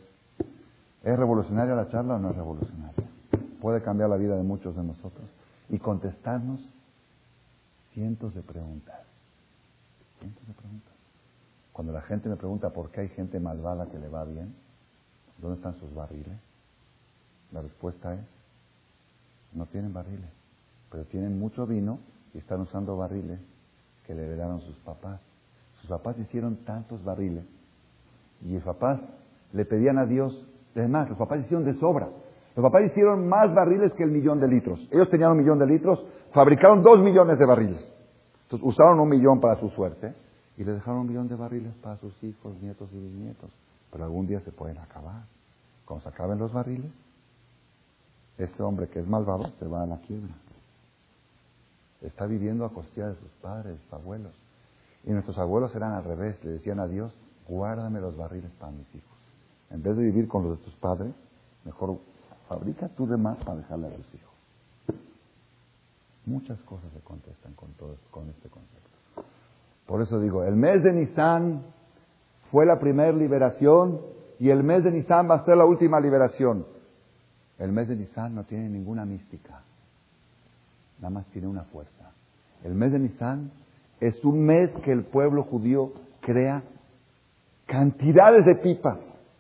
¿Es 1.03 1.19
revolucionaria 1.19 1.75
la 1.75 1.89
charla 1.89 2.15
o 2.15 2.19
no 2.19 2.31
es 2.31 2.37
revolucionaria? 2.37 3.05
Puede 3.61 3.83
cambiar 3.83 4.11
la 4.11 4.17
vida 4.17 4.37
de 4.37 4.43
muchos 4.43 4.75
de 4.75 4.83
nosotros 4.83 5.29
y 5.69 5.79
contestarnos 5.79 6.61
cientos 7.93 8.35
de 8.35 8.43
preguntas. 8.43 9.01
Cientos 10.19 10.47
de 10.47 10.55
preguntas. 10.55 10.93
Cuando 11.73 11.93
la 11.93 12.03
gente 12.03 12.29
me 12.29 12.37
pregunta 12.37 12.71
por 12.71 12.91
qué 12.91 13.03
hay 13.03 13.09
gente 13.09 13.39
malvada 13.41 13.87
que 13.87 13.99
le 13.99 14.09
va 14.09 14.25
bien, 14.25 14.55
¿dónde 15.39 15.57
están 15.57 15.79
sus 15.79 15.95
barriles? 15.95 16.39
La 17.53 17.63
respuesta 17.63 18.15
es, 18.15 18.27
no 19.53 19.67
tienen 19.67 19.93
barriles, 19.93 20.31
pero 20.91 21.05
tienen 21.05 21.39
mucho 21.39 21.67
vino 21.67 21.99
y 22.35 22.39
están 22.39 22.61
usando 22.61 22.97
barriles 22.97 23.41
que 24.07 24.15
le 24.15 24.25
heredaron 24.25 24.61
sus 24.61 24.77
papás. 24.81 25.21
Sus 25.81 25.89
papás 25.89 26.19
hicieron 26.19 26.57
tantos 26.65 27.03
barriles 27.05 27.45
y 28.45 28.55
los 28.55 28.65
papás 28.65 29.01
le 29.53 29.65
pedían 29.65 29.99
a 29.99 30.07
Dios, 30.07 30.47
además, 30.75 31.09
los 31.09 31.19
papás 31.19 31.41
hicieron 31.41 31.65
de 31.65 31.75
sobra. 31.75 32.09
Los 32.57 32.63
papás 32.63 32.85
hicieron 32.87 33.29
más 33.29 33.53
barriles 33.55 33.93
que 33.95 34.05
el 34.05 34.11
millón 34.11 34.41
de 34.41 34.49
litros. 34.49 34.81
Ellos 34.91 35.09
tenían 35.11 35.33
un 35.33 35.39
millón 35.39 35.59
de 35.59 35.67
litros, 35.67 36.05
fabricaron 36.33 36.83
dos 36.83 37.01
millones 37.01 37.39
de 37.39 37.47
barriles. 37.47 37.95
Entonces 38.45 38.69
usaron 38.69 39.01
un 39.01 39.09
millón 39.09 39.41
para 39.41 39.59
su 39.59 39.71
suerte 39.71 40.15
y 40.57 40.65
le 40.65 40.73
dejaron 40.73 41.01
un 41.01 41.09
millón 41.09 41.29
de 41.29 41.37
barriles 41.37 41.73
para 41.83 41.97
sus 41.97 42.23
hijos, 42.23 42.61
nietos 42.61 42.89
y 42.93 42.99
bisnietos. 42.99 43.51
Pero 43.91 44.05
algún 44.05 44.27
día 44.27 44.41
se 44.41 44.53
pueden 44.53 44.79
acabar. 44.79 45.25
Cuando 45.85 46.03
se 46.03 46.09
acaben 46.09 46.39
los 46.39 46.53
barriles, 46.53 46.93
ese 48.39 48.63
hombre 48.63 48.89
que 48.89 49.01
es 49.01 49.07
malvado 49.07 49.53
se 49.59 49.67
va 49.67 49.83
a 49.83 49.87
la 49.87 49.99
quiebra. 49.99 50.35
Está 52.05 52.27
viviendo 52.27 52.65
a 52.65 52.71
costilla 52.71 53.09
de 53.09 53.17
sus 53.17 53.31
padres, 53.41 53.79
sus 53.85 53.93
abuelos. 53.93 54.35
Y 55.05 55.11
nuestros 55.11 55.39
abuelos 55.39 55.75
eran 55.75 55.93
al 55.93 56.05
revés, 56.05 56.43
le 56.45 56.53
decían 56.53 56.81
a 56.81 56.87
Dios, 56.87 57.17
guárdame 57.49 58.01
los 58.01 58.17
barriles 58.17 58.51
para 58.59 58.73
mis 58.73 58.87
hijos. 58.95 59.19
En 59.71 59.83
vez 59.83 59.97
de 59.97 60.05
vivir 60.05 60.29
con 60.29 60.45
los 60.45 60.59
de 60.59 60.65
tus 60.65 60.75
padres, 60.75 61.15
mejor 61.65 61.99
fabrica 62.49 62.89
tú 62.89 63.07
de 63.07 63.17
para 63.19 63.57
dejarle 63.57 63.89
a 63.89 63.91
tus 63.91 64.15
hijos. 64.15 64.35
Muchas 66.27 66.59
cosas 66.63 66.91
se 66.93 67.01
contestan 67.01 67.53
con, 67.55 67.73
todo, 67.73 67.97
con 68.11 68.29
este 68.31 68.49
concepto. 68.49 68.91
Por 69.87 70.01
eso 70.01 70.19
digo, 70.21 70.45
el 70.45 70.57
mes 70.57 70.83
de 70.83 70.93
Nisan 70.93 71.63
fue 72.51 72.65
la 72.65 72.79
primera 72.79 73.13
liberación 73.13 74.01
y 74.39 74.51
el 74.51 74.63
mes 74.63 74.85
de 74.85 74.91
Nisan 74.91 75.29
va 75.29 75.37
a 75.37 75.45
ser 75.45 75.57
la 75.57 75.67
última 75.67 76.01
liberación. 76.01 76.67
El 77.59 77.73
mes 77.73 77.89
de 77.89 77.97
Nisan 77.97 78.35
no 78.35 78.45
tiene 78.45 78.69
ninguna 78.69 79.05
mística, 79.05 79.63
nada 80.99 81.11
más 81.11 81.27
tiene 81.27 81.49
una 81.49 81.65
fuerza. 81.65 82.13
El 82.63 82.75
mes 82.75 82.93
de 82.93 82.99
Nisan 82.99 83.51
es 84.01 84.23
un 84.25 84.45
mes 84.45 84.71
que 84.85 84.93
el 84.93 85.05
pueblo 85.05 85.45
judío 85.45 85.93
crea 86.21 86.63
cantidades 87.67 88.45
de 88.45 88.57
pipas, 88.57 88.99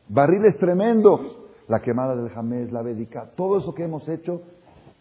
barriles 0.09 0.57
tremendos, 0.59 1.21
la 1.69 1.81
quemada 1.81 2.15
del 2.15 2.31
jamés, 2.31 2.73
la 2.73 2.83
védica, 2.83 3.31
todo 3.37 3.59
eso 3.59 3.75
que 3.75 3.85
hemos 3.85 4.09
hecho, 4.09 4.43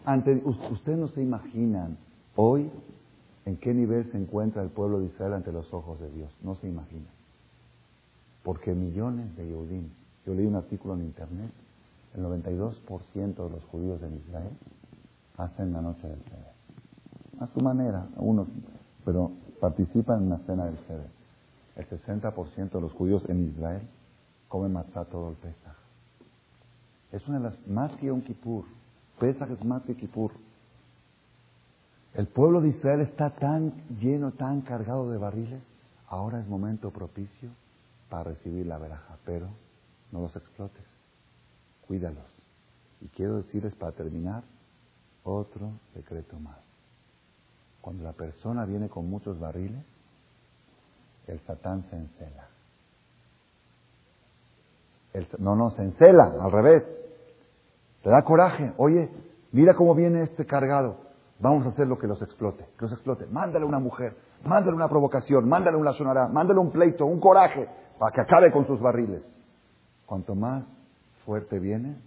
ante, 0.06 0.42
ustedes 0.72 0.98
no 0.98 1.08
se 1.10 1.22
imaginan 1.22 1.98
hoy 2.36 2.70
en 3.46 3.58
qué 3.58 3.74
nivel 3.74 4.10
se 4.12 4.18
encuentra 4.18 4.62
el 4.64 4.70
pueblo 4.70 5.00
de 5.00 5.08
Israel 5.08 5.34
ante 5.34 5.52
los 5.52 5.74
ojos 5.74 6.00
de 6.00 6.10
Dios, 6.12 6.34
no 6.42 6.56
se 6.56 6.68
imaginan. 6.68 7.12
Porque 8.44 8.74
millones 8.74 9.36
de 9.36 9.48
Yehudim, 9.48 9.90
yo 10.26 10.34
leí 10.34 10.46
un 10.46 10.56
artículo 10.56 10.96
en 10.96 11.04
internet, 11.04 11.52
el 12.16 12.24
92% 12.24 13.36
de 13.36 13.50
los 13.50 13.64
judíos 13.66 14.02
en 14.04 14.16
Israel 14.16 14.52
hacen 15.38 15.74
la 15.74 15.82
noche 15.82 16.08
del 16.08 16.22
Seder. 16.24 16.54
A 17.40 17.48
su 17.48 17.60
manera, 17.62 18.08
unos, 18.18 18.48
pero 19.04 19.32
participan 19.60 20.24
en 20.24 20.30
la 20.30 20.38
cena 20.40 20.66
del 20.66 20.78
Seder. 20.88 21.10
El 21.76 21.90
60% 21.90 22.70
de 22.72 22.82
los 22.82 22.92
judíos 22.94 23.28
en 23.28 23.48
Israel 23.50 23.82
come 24.48 24.70
matzá 24.70 25.06
todo 25.06 25.30
el 25.30 25.36
Pesach. 25.36 25.76
Es 27.12 27.28
una 27.28 27.40
de 27.40 27.44
las 27.46 27.68
más 27.68 27.96
que 27.98 28.12
un 28.12 28.22
Kippur. 28.22 28.66
Pesach 29.20 29.50
es 29.50 29.64
más 29.66 29.84
que 29.84 29.96
Kippur. 29.96 30.32
El 32.14 32.28
pueblo 32.28 32.62
de 32.62 32.70
Israel 32.70 33.02
está 33.02 33.32
tan 33.32 33.74
lleno, 34.00 34.32
tan 34.32 34.62
cargado 34.62 35.10
de 35.10 35.18
barriles. 35.18 35.64
Ahora 36.08 36.40
es 36.40 36.48
momento 36.48 36.92
propicio 36.92 37.50
para 38.10 38.26
recibir 38.26 38.68
la 38.68 38.78
veraja, 38.78 39.18
pero 39.26 39.48
no 40.12 40.22
los 40.22 40.36
explotes. 40.36 40.86
Cuídalos. 41.88 42.32
Y 43.02 43.08
quiero 43.08 43.38
decirles 43.38 43.74
para 43.74 43.94
terminar 43.94 44.44
otro 45.24 45.72
secreto 45.94 46.40
más. 46.40 46.58
Cuando 47.82 48.04
la 48.04 48.14
persona 48.14 48.66
viene 48.66 48.90
con 48.90 49.10
muchos 49.10 49.40
barriles, 49.40 49.84
el 51.28 51.40
satán 51.42 51.84
se 51.90 51.96
encela. 51.96 52.48
no, 55.40 55.56
no, 55.56 55.72
se 55.72 55.84
encela, 55.84 56.34
al 56.42 56.52
revés. 56.52 56.84
Te 58.02 58.10
da 58.10 58.24
coraje. 58.24 58.74
Oye, 58.78 59.10
mira 59.52 59.76
cómo 59.76 59.96
viene 59.96 60.24
este 60.24 60.46
cargado. 60.46 60.98
Vamos 61.40 61.66
a 61.66 61.70
hacer 61.70 61.88
lo 61.88 61.98
que 61.98 62.08
los 62.08 62.22
explote. 62.22 62.66
Que 62.78 62.86
los 62.86 62.92
explote. 62.94 63.26
Mándale 63.26 63.66
una 63.66 63.80
mujer, 63.80 64.16
mándale 64.46 64.76
una 64.76 64.90
provocación, 64.90 65.48
mándale 65.48 65.78
una 65.78 65.94
sonará, 65.94 66.28
mándale 66.28 66.60
un 66.60 66.72
pleito, 66.72 67.06
un 67.06 67.20
coraje, 67.20 67.68
para 68.00 68.12
que 68.14 68.22
acabe 68.22 68.52
con 68.52 68.66
sus 68.66 68.80
barriles. 68.80 69.24
Cuanto 70.06 70.36
más 70.36 70.66
fuerte 71.26 71.60
viene, 71.60 71.98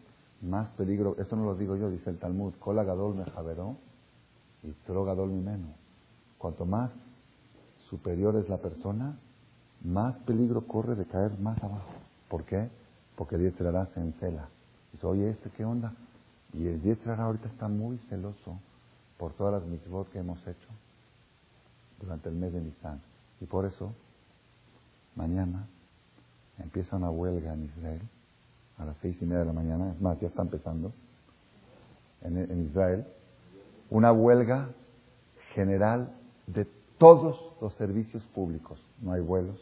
más 0.47 0.69
peligro. 0.71 1.17
Esto 1.19 1.37
no 1.37 1.45
lo 1.45 1.55
digo 1.55 1.77
yo, 1.77 1.91
dice 1.91 2.11
el 2.11 2.19
Talmud. 2.19 2.55
Cola 2.59 2.85
gadol 2.85 3.15
me 3.15 3.25
javeró 3.25 3.77
y 4.63 4.71
tro 4.87 5.05
gadol 5.05 5.31
mi 5.31 5.41
menos. 5.41 5.71
Cuanto 6.39 6.65
más 6.65 6.91
superior 7.91 8.37
es 8.37 8.49
la 8.49 8.59
persona, 8.59 9.17
más 9.83 10.17
peligro 10.19 10.67
corre 10.67 10.95
de 10.95 11.05
caer 11.07 11.39
más 11.39 11.63
abajo. 11.63 11.91
¿Por 12.29 12.45
qué? 12.45 12.69
Porque 13.17 13.37
hará 13.61 13.87
se 13.87 14.01
encela. 14.01 14.49
Dice, 14.93 15.07
oye, 15.07 15.31
¿este 15.31 15.51
qué 15.51 15.65
onda? 15.65 15.93
Y 16.53 16.67
el 16.67 16.81
Yetzirah 16.83 17.23
ahorita 17.23 17.49
está 17.49 17.69
muy 17.69 17.99
celoso 18.09 18.59
por 19.19 19.33
todas 19.33 19.55
las 19.55 19.65
mitzvot 19.69 20.11
que 20.11 20.19
hemos 20.19 20.41
hecho 20.47 20.69
durante 22.01 22.29
el 22.29 22.35
mes 22.35 22.53
de 22.53 22.61
Nisan. 22.61 23.01
Y 23.41 23.47
por 23.47 23.65
eso, 23.65 23.93
mañana 25.15 25.67
empieza 26.59 26.97
una 26.97 27.11
huelga 27.11 27.55
en 27.55 27.65
Israel 27.65 28.01
a 28.79 28.85
las 28.85 28.97
seis 28.99 29.21
y 29.21 29.25
media 29.25 29.41
de 29.41 29.47
la 29.47 29.53
mañana, 29.53 29.93
es 29.93 30.01
más, 30.01 30.19
ya 30.21 30.29
está 30.29 30.43
empezando, 30.43 30.93
en, 32.23 32.37
en 32.39 32.67
Israel, 32.67 33.07
una 33.91 34.13
huelga 34.13 34.71
general 35.55 36.13
de 36.47 36.67
todos 36.99 37.57
los 37.61 37.75
servicios 37.75 38.23
públicos. 38.35 38.81
No 39.01 39.13
hay 39.13 39.21
vuelos, 39.21 39.59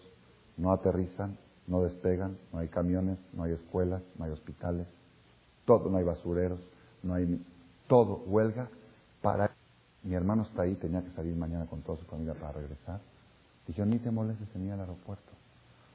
no 0.57 0.73
aterrizan, 0.73 1.37
no 1.67 1.83
despegan, 1.83 2.39
no 2.53 2.59
hay 2.59 2.69
camiones, 2.69 3.19
no 3.33 3.45
hay 3.45 3.53
escuelas, 3.53 4.03
no 4.19 4.25
hay 4.25 4.33
hospitales, 4.33 4.87
todo, 5.65 5.91
no 5.91 5.99
hay 5.99 6.05
basureros, 6.05 6.61
no 7.03 7.15
hay 7.15 7.41
todo, 7.87 8.25
huelga 8.27 8.69
para... 9.23 9.51
Mi 10.03 10.15
hermano 10.15 10.43
está 10.43 10.63
ahí, 10.63 10.75
tenía 10.75 11.03
que 11.03 11.11
salir 11.13 11.35
mañana 11.35 11.65
con 11.65 11.81
toda 11.81 11.97
su 11.97 12.05
familia 12.05 12.35
para 12.35 12.53
regresar. 12.53 13.01
Dijo, 13.67 13.87
ni 13.87 13.99
te 13.99 14.11
molestes, 14.11 14.47
tenía 14.51 14.75
al 14.75 14.81
aeropuerto. 14.81 15.33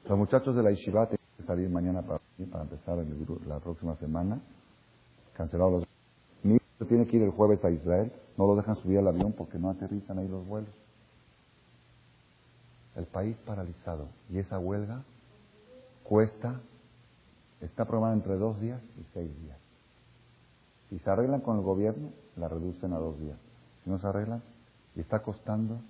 Los 0.08 0.18
muchachos 0.18 0.56
de 0.56 0.62
la 0.64 0.70
que 0.70 1.19
salir 1.46 1.68
mañana 1.68 2.02
para, 2.02 2.20
para 2.50 2.64
empezar 2.64 2.98
la 3.46 3.58
próxima 3.58 3.96
semana. 3.96 4.40
Cancelados 5.34 5.80
los... 5.80 5.88
Mi 6.42 6.54
hijo 6.54 6.86
tiene 6.86 7.06
que 7.06 7.16
ir 7.16 7.22
el 7.22 7.30
jueves 7.30 7.64
a 7.64 7.70
Israel. 7.70 8.12
No 8.36 8.46
lo 8.46 8.56
dejan 8.56 8.76
subir 8.76 8.98
al 8.98 9.08
avión 9.08 9.32
porque 9.32 9.58
no 9.58 9.70
aterrizan 9.70 10.18
ahí 10.18 10.28
los 10.28 10.46
vuelos. 10.46 10.70
El 12.96 13.06
país 13.06 13.36
paralizado. 13.44 14.08
Y 14.30 14.38
esa 14.38 14.58
huelga 14.58 15.02
cuesta, 16.04 16.60
está 17.60 17.84
programada 17.84 18.16
entre 18.16 18.36
dos 18.36 18.60
días 18.60 18.80
y 18.98 19.04
seis 19.14 19.30
días. 19.42 19.58
Si 20.88 20.98
se 20.98 21.10
arreglan 21.10 21.40
con 21.40 21.56
el 21.56 21.62
gobierno, 21.62 22.08
la 22.36 22.48
reducen 22.48 22.92
a 22.92 22.98
dos 22.98 23.18
días. 23.20 23.38
Si 23.84 23.90
no 23.90 23.98
se 23.98 24.06
arreglan, 24.06 24.42
y 24.96 25.00
está 25.00 25.22
costando 25.22 25.80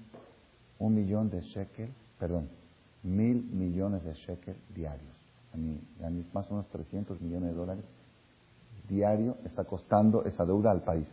un 0.79 0.95
millón 0.95 1.31
de 1.31 1.41
shekel, 1.41 1.91
perdón, 2.19 2.49
mil 3.03 3.45
millones 3.45 4.05
de 4.05 4.13
shekel 4.13 4.57
diarios. 4.75 5.20
A 5.53 5.57
mí, 5.57 5.81
a 6.05 6.11
mí 6.11 6.25
más 6.33 6.49
o 6.51 6.55
menos 6.55 6.69
300 6.69 7.21
millones 7.21 7.51
de 7.51 7.55
dólares 7.55 7.85
diario 8.91 9.37
está 9.45 9.65
costando 9.65 10.25
esa 10.25 10.45
deuda 10.45 10.71
al 10.71 10.83
país. 10.83 11.07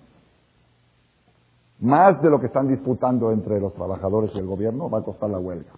Más 1.80 2.22
de 2.22 2.30
lo 2.30 2.40
que 2.40 2.48
están 2.48 2.68
disputando 2.68 3.32
entre 3.32 3.60
los 3.62 3.74
trabajadores 3.74 4.32
y 4.34 4.40
el 4.40 4.48
gobierno 4.48 4.90
va 4.90 5.00
a 5.00 5.04
costar 5.04 5.30
la 5.30 5.40
huelga. 5.40 5.70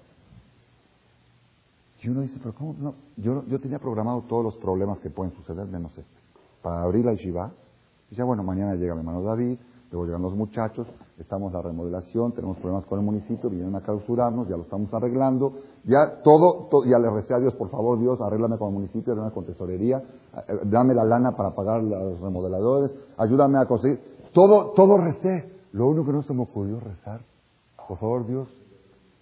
Y 2.02 2.08
uno 2.08 2.22
dice, 2.22 2.40
pero 2.42 2.56
¿cómo? 2.56 2.76
No, 2.80 2.96
yo, 3.18 3.44
yo 3.48 3.60
tenía 3.60 3.78
programado 3.78 4.22
todos 4.22 4.44
los 4.44 4.56
problemas 4.56 5.00
que 5.00 5.10
pueden 5.10 5.34
suceder, 5.34 5.68
menos 5.68 5.92
este. 5.98 6.20
Para 6.62 6.84
abrir 6.84 7.04
la 7.04 7.14
yeshiva, 7.14 7.52
dice, 8.10 8.24
bueno, 8.24 8.42
mañana 8.44 8.76
llega 8.76 8.94
mi 8.94 9.02
hermano 9.02 9.22
David, 9.22 9.58
luego 9.92 10.06
llegan 10.06 10.22
los 10.22 10.36
muchachos, 10.36 10.88
estamos 11.18 11.52
en 11.52 11.58
la 11.58 11.62
remodelación, 11.64 12.32
tenemos 12.34 12.58
problemas 12.58 12.86
con 12.86 13.00
el 13.00 13.06
municipio, 13.06 13.50
vienen 13.50 13.76
a 13.76 13.82
clausurarnos, 13.82 14.48
ya 14.48 14.56
lo 14.56 14.64
estamos 14.64 14.94
arreglando, 14.94 15.54
ya 15.84 16.22
todo, 16.24 16.70
ya 16.86 17.00
le 17.00 17.10
recé 17.10 17.34
a 17.34 17.40
Dios, 17.40 17.56
por 17.56 17.70
favor 17.70 18.00
Dios, 18.00 18.22
arréglame 18.22 18.58
con 18.58 18.70
el 18.70 18.74
municipio, 18.76 19.14
arréglame 19.14 19.34
con 19.34 19.46
tesorería, 19.46 19.98
eh, 20.48 20.60
dame 20.66 20.94
la 20.94 21.04
lana 21.04 21.32
para 21.36 21.56
pagar 21.56 21.80
a 21.80 21.82
los 21.82 22.20
remodeladores, 22.20 22.92
ayúdame 23.18 23.58
a 23.58 23.66
conseguir, 23.66 24.00
todo, 24.34 24.72
todo 24.76 24.98
recé. 24.98 25.58
Lo 25.72 25.88
único 25.88 26.06
que 26.06 26.14
no 26.14 26.24
se 26.24 26.34
me 26.34 26.44
ocurrió 26.44 26.80
rezar, 26.80 27.22
por 27.88 27.98
favor 27.98 28.26
Dios, 28.26 28.48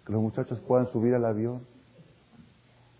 que 0.06 0.14
los 0.14 0.22
muchachos 0.22 0.60
puedan 0.68 0.88
subir 0.92 1.14
al 1.14 1.26
avión, 1.26 1.62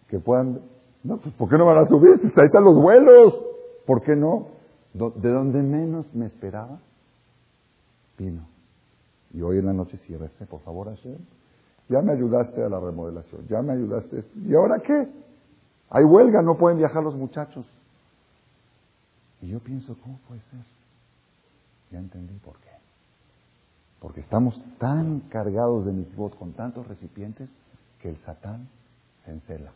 que 0.10 0.20
puedan, 0.20 0.62
no, 1.04 1.18
pues 1.18 1.34
¿por 1.36 1.50
qué 1.50 1.58
no 1.58 1.66
van 1.66 1.80
a 1.80 1.88
subir? 1.88 2.20
Ahí 2.36 2.46
están 2.46 2.64
los 2.64 2.76
vuelos, 2.76 3.42
¿por 3.86 4.02
qué 4.02 4.16
no? 4.16 4.48
De 4.94 5.30
donde 5.30 5.62
menos 5.62 6.06
me 6.14 6.26
esperaba, 6.26 6.80
vino. 8.18 8.48
Y 9.32 9.42
hoy 9.42 9.60
en 9.60 9.66
la 9.66 9.74
noche 9.74 10.00
recé, 10.18 10.46
por 10.46 10.62
favor, 10.62 10.88
Hashem. 10.88 11.18
Ya 11.90 12.02
me 12.02 12.14
ayudaste 12.14 12.64
a 12.64 12.70
la 12.70 12.80
remodelación, 12.80 13.48
ya 13.48 13.62
me 13.62 13.74
ayudaste. 13.74 14.26
¿Y 14.36 14.54
ahora 14.56 14.80
qué? 14.80 15.08
Hay 15.90 16.04
huelga, 16.04 16.42
no 16.42 16.58
pueden 16.58 16.80
viajar 16.80 17.02
los 17.02 17.16
muchachos. 17.16 17.66
Y 19.42 19.50
yo 19.50 19.60
pienso, 19.60 19.96
¿cómo 20.04 20.20
puede 20.28 20.42
ser? 20.42 20.60
Ya 21.92 22.00
entendí 22.00 22.34
por 22.40 22.58
qué. 22.60 22.72
Porque 24.02 24.20
estamos 24.20 24.62
tan 24.80 25.22
cargados 25.30 25.86
de 25.86 25.92
voz 26.16 26.36
con 26.36 26.54
tantos 26.54 26.86
recipientes 26.88 27.50
que 28.02 28.10
el 28.10 28.18
Satán 28.26 28.68
se 29.24 29.32
encela. 29.32 29.72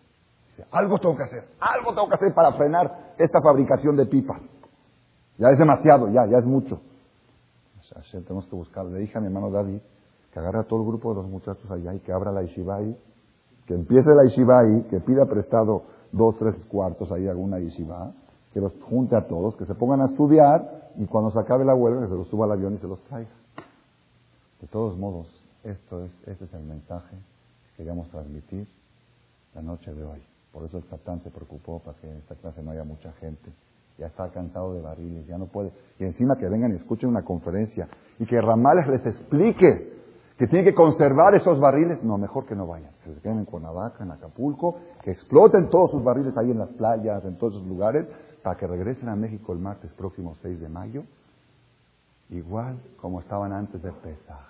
Dice, 0.50 0.68
algo 0.72 1.00
tengo 1.00 1.16
que 1.16 1.24
hacer, 1.24 1.48
algo 1.60 1.94
tengo 1.94 2.10
que 2.10 2.16
hacer 2.16 2.34
para 2.34 2.54
frenar 2.54 3.14
esta 3.18 3.42
fabricación 3.42 3.96
de 3.96 4.06
pipas. 4.06 4.42
Ya 5.38 5.50
es 5.50 5.58
demasiado, 5.58 6.10
ya, 6.10 6.26
ya 6.30 6.40
es 6.40 6.46
mucho 6.46 6.82
tenemos 8.12 8.48
que 8.48 8.56
buscar. 8.56 8.86
Le 8.86 9.00
dije 9.00 9.18
a 9.18 9.22
mi 9.22 9.28
hermano 9.28 9.50
David 9.50 9.80
que 10.32 10.40
agarre 10.40 10.60
a 10.60 10.64
todo 10.64 10.82
el 10.82 10.88
grupo 10.88 11.10
de 11.10 11.22
los 11.22 11.30
muchachos 11.30 11.70
allá 11.70 11.94
y 11.94 12.00
que 12.00 12.12
abra 12.12 12.32
la 12.32 12.42
yeshiva 12.42 12.80
que 13.66 13.74
empiece 13.74 14.10
la 14.16 14.24
yeshiva 14.24 14.64
que 14.90 15.00
pida 15.02 15.26
prestado 15.26 15.84
dos, 16.12 16.38
tres 16.38 16.56
cuartos 16.66 17.12
ahí 17.12 17.28
alguna 17.28 17.60
yeshiva, 17.60 18.12
que 18.54 18.60
los 18.60 18.74
junte 18.84 19.16
a 19.16 19.28
todos, 19.28 19.56
que 19.56 19.66
se 19.66 19.76
pongan 19.76 20.02
a 20.02 20.06
estudiar 20.06 20.92
y 20.98 21.06
cuando 21.06 21.32
se 21.32 21.40
acabe 21.40 21.64
la 21.64 21.76
huelga 21.76 22.02
que 22.02 22.10
se 22.10 22.16
los 22.16 22.28
suba 22.28 22.46
al 22.46 22.52
avión 22.52 22.74
y 22.76 22.78
se 22.80 22.88
los 22.88 23.02
traiga. 23.04 23.30
De 24.60 24.68
todos 24.68 24.98
modos, 24.98 25.28
esto 25.64 26.04
es, 26.04 26.12
este 26.28 26.46
es 26.46 26.54
el 26.54 26.64
mensaje 26.64 27.16
que 27.16 27.78
queríamos 27.78 28.10
transmitir 28.10 28.68
la 29.56 29.62
noche 29.62 29.94
de 29.94 30.04
hoy. 30.04 30.22
Por 30.52 30.66
eso 30.66 30.78
el 30.78 30.84
Satán 30.86 31.22
se 31.22 31.30
preocupó 31.30 31.80
para 31.80 31.98
que 31.98 32.10
en 32.10 32.18
esta 32.18 32.36
clase 32.36 32.62
no 32.62 32.72
haya 32.72 32.84
mucha 32.84 33.12
gente 33.14 33.52
ya 33.98 34.08
está 34.08 34.30
cansado 34.30 34.74
de 34.74 34.82
barriles, 34.82 35.28
ya 35.28 35.38
no 35.38 35.48
puede. 35.48 35.72
Y 36.00 36.06
encima 36.06 36.36
que 36.38 36.48
vengan 36.48 36.72
y 36.72 36.76
escuchen 36.76 37.10
una 37.10 37.24
conferencia 37.24 37.88
y 38.20 38.26
que 38.26 38.40
Ramales 38.40 38.88
les 38.88 39.06
explique 39.06 39.92
que 40.42 40.48
tienen 40.48 40.66
que 40.66 40.74
conservar 40.74 41.36
esos 41.36 41.60
barriles, 41.60 42.04
no, 42.04 42.18
mejor 42.18 42.48
que 42.48 42.56
no 42.56 42.66
vayan. 42.66 42.90
Que 43.04 43.14
se 43.14 43.22
queden 43.22 43.40
en 43.40 43.46
Cuernavaca, 43.46 44.04
en 44.04 44.10
Acapulco, 44.10 44.80
que 45.04 45.12
exploten 45.12 45.70
todos 45.70 45.92
sus 45.92 46.04
barriles 46.04 46.36
ahí 46.36 46.50
en 46.50 46.58
las 46.58 46.70
playas, 46.70 47.24
en 47.26 47.38
todos 47.38 47.54
esos 47.54 47.68
lugares, 47.68 48.08
para 48.42 48.58
que 48.58 48.66
regresen 48.66 49.10
a 49.10 49.16
México 49.16 49.54
el 49.54 49.60
martes 49.60 49.92
próximo 49.94 50.36
6 50.42 50.60
de 50.60 50.68
mayo, 50.68 51.04
igual 52.32 52.80
como 53.00 53.20
estaban 53.20 53.54
antes 53.54 53.84
de 53.84 53.92
Pesaj, 53.92 54.48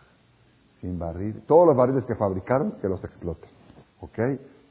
sin 0.80 0.98
barril. 0.98 1.44
Todos 1.46 1.68
los 1.68 1.76
barriles 1.76 2.06
que 2.06 2.16
fabricaron, 2.16 2.74
que 2.82 2.88
los 2.88 3.04
exploten. 3.04 3.50
¿Ok? 4.00 4.18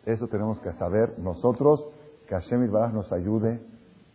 Eso 0.07 0.27
tenemos 0.29 0.59
que 0.61 0.73
saber 0.73 1.19
nosotros, 1.19 1.87
que 2.27 2.35
Hashem 2.35 2.71
Baraj 2.73 2.95
nos 2.95 3.13
ayude 3.13 3.61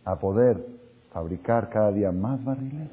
a 0.06 0.16
poder 0.16 0.64
fabricar 1.12 1.68
cada 1.68 1.90
día 1.90 2.12
más 2.12 2.42
barriles 2.44 2.88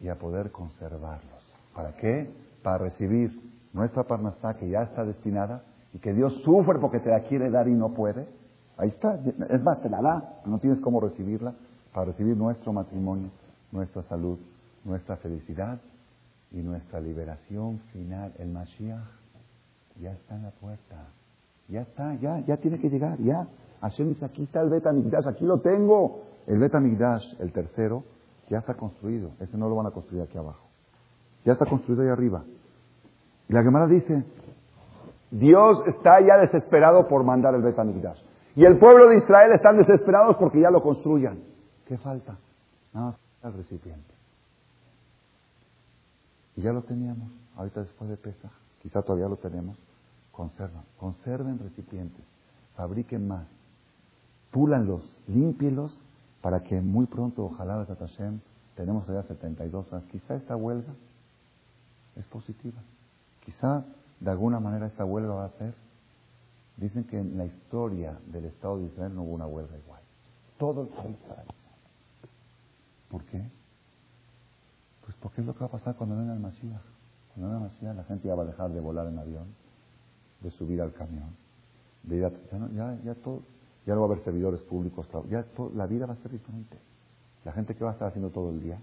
y 0.00 0.08
a 0.08 0.18
poder 0.18 0.50
conservarlos. 0.50 1.44
¿Para 1.74 1.92
qué? 1.96 2.28
Para 2.62 2.78
recibir 2.78 3.38
nuestra 3.74 4.04
parnasá 4.04 4.54
que 4.54 4.68
ya 4.68 4.82
está 4.82 5.04
destinada 5.04 5.62
y 5.92 5.98
que 5.98 6.14
Dios 6.14 6.32
sufre 6.42 6.78
porque 6.78 7.00
te 7.00 7.10
la 7.10 7.20
quiere 7.24 7.50
dar 7.50 7.68
y 7.68 7.74
no 7.74 7.90
puede. 7.90 8.26
Ahí 8.78 8.88
está, 8.88 9.20
es 9.50 9.62
más, 9.62 9.82
te 9.82 9.90
la 9.90 10.00
da, 10.00 10.40
no 10.46 10.58
tienes 10.58 10.80
cómo 10.80 11.00
recibirla, 11.00 11.52
para 11.92 12.06
recibir 12.06 12.34
nuestro 12.34 12.72
matrimonio, 12.72 13.28
nuestra 13.70 14.02
salud, 14.04 14.38
nuestra 14.84 15.16
felicidad 15.18 15.78
y 16.50 16.62
nuestra 16.62 16.98
liberación 17.00 17.78
final. 17.92 18.32
El 18.38 18.48
Mashiach 18.48 19.04
ya 20.00 20.12
está 20.12 20.36
en 20.36 20.44
la 20.44 20.50
puerta. 20.50 21.08
Ya 21.70 21.82
está, 21.82 22.14
ya, 22.16 22.40
ya 22.40 22.56
tiene 22.56 22.80
que 22.80 22.88
llegar, 22.88 23.18
ya. 23.20 23.46
Hashem 23.80 24.08
dice, 24.08 24.24
aquí 24.24 24.42
está 24.42 24.60
el 24.60 24.70
Betamigdash, 24.70 25.26
aquí 25.28 25.44
lo 25.44 25.60
tengo. 25.60 26.22
El 26.46 26.58
Betamigdash, 26.58 27.40
el 27.40 27.52
tercero, 27.52 28.02
ya 28.48 28.58
está 28.58 28.74
construido. 28.74 29.30
Ese 29.38 29.56
no 29.56 29.68
lo 29.68 29.76
van 29.76 29.86
a 29.86 29.90
construir 29.92 30.24
aquí 30.24 30.36
abajo. 30.36 30.66
Ya 31.44 31.52
está 31.52 31.66
construido 31.66 32.02
ahí 32.02 32.08
arriba. 32.08 32.44
Y 33.48 33.52
la 33.52 33.62
Gemara 33.62 33.86
dice, 33.86 34.24
Dios 35.30 35.82
está 35.86 36.20
ya 36.20 36.38
desesperado 36.38 37.06
por 37.06 37.24
mandar 37.24 37.54
el 37.54 37.62
Betamigdash. 37.62 38.20
Y 38.56 38.64
el 38.64 38.78
pueblo 38.78 39.08
de 39.08 39.18
Israel 39.18 39.52
están 39.52 39.78
desesperados 39.78 40.36
porque 40.38 40.60
ya 40.60 40.70
lo 40.70 40.82
construyan. 40.82 41.38
¿Qué 41.86 41.96
falta? 41.98 42.36
Nada 42.92 43.06
más 43.06 43.20
el 43.44 43.52
recipiente. 43.52 44.14
Y 46.56 46.62
ya 46.62 46.72
lo 46.72 46.82
teníamos, 46.82 47.30
ahorita 47.56 47.80
después 47.80 48.10
de 48.10 48.16
Pesach, 48.16 48.50
quizá 48.82 49.02
todavía 49.02 49.28
lo 49.28 49.36
tenemos. 49.36 49.78
Conservan, 50.40 50.84
conserven 50.96 51.58
recipientes, 51.58 52.24
fabriquen 52.74 53.28
más, 53.28 53.46
púlanlos, 54.50 55.02
límpielos, 55.28 56.00
para 56.40 56.62
que 56.62 56.80
muy 56.80 57.04
pronto, 57.04 57.44
ojalá, 57.44 57.84
Hashem, 57.84 58.40
tenemos 58.74 59.06
ya 59.06 59.22
72 59.22 59.92
horas. 59.92 60.02
Quizá 60.10 60.36
esta 60.36 60.56
huelga 60.56 60.94
es 62.16 62.24
positiva. 62.24 62.80
Quizá 63.44 63.84
de 64.18 64.30
alguna 64.30 64.60
manera 64.60 64.86
esta 64.86 65.04
huelga 65.04 65.34
va 65.34 65.44
a 65.44 65.50
ser. 65.58 65.74
Dicen 66.78 67.04
que 67.04 67.18
en 67.18 67.36
la 67.36 67.44
historia 67.44 68.18
del 68.32 68.46
Estado 68.46 68.78
de 68.78 68.86
Israel 68.86 69.14
no 69.14 69.24
hubo 69.24 69.34
una 69.34 69.46
huelga 69.46 69.76
igual. 69.76 70.00
Todo 70.58 70.84
el 70.84 70.88
país 70.88 71.16
¿Por 73.10 73.24
qué? 73.24 73.44
Pues 75.04 75.14
porque 75.20 75.42
es 75.42 75.46
lo 75.46 75.52
que 75.52 75.60
va 75.60 75.66
a 75.66 75.70
pasar 75.70 75.96
cuando 75.96 76.16
venga 76.16 76.32
el 76.32 76.40
Mashiach. 76.40 76.80
Cuando 77.34 77.52
venga 77.52 77.66
el 77.66 77.72
Mashiach 77.74 77.94
la 77.94 78.04
gente 78.04 78.26
ya 78.26 78.34
va 78.34 78.44
a 78.44 78.46
dejar 78.46 78.70
de 78.70 78.80
volar 78.80 79.06
en 79.06 79.18
avión, 79.18 79.44
de 80.40 80.50
subir 80.50 80.80
al 80.80 80.92
camión, 80.92 81.30
de 82.02 82.16
ir 82.16 82.24
a, 82.24 82.30
ya, 82.30 82.58
no, 82.58 82.68
ya, 82.70 82.98
ya, 83.04 83.14
ya 83.86 83.94
no 83.94 84.00
va 84.00 84.06
a 84.06 84.10
haber 84.12 84.24
servidores 84.24 84.60
públicos, 84.62 85.06
ya 85.28 85.44
la 85.74 85.86
vida 85.86 86.06
va 86.06 86.14
a 86.14 86.16
ser 86.16 86.30
diferente. 86.30 86.76
La 87.44 87.52
gente 87.52 87.74
que 87.74 87.84
va 87.84 87.90
a 87.90 87.92
estar 87.94 88.08
haciendo 88.08 88.30
todo 88.30 88.50
el 88.50 88.60
día. 88.60 88.78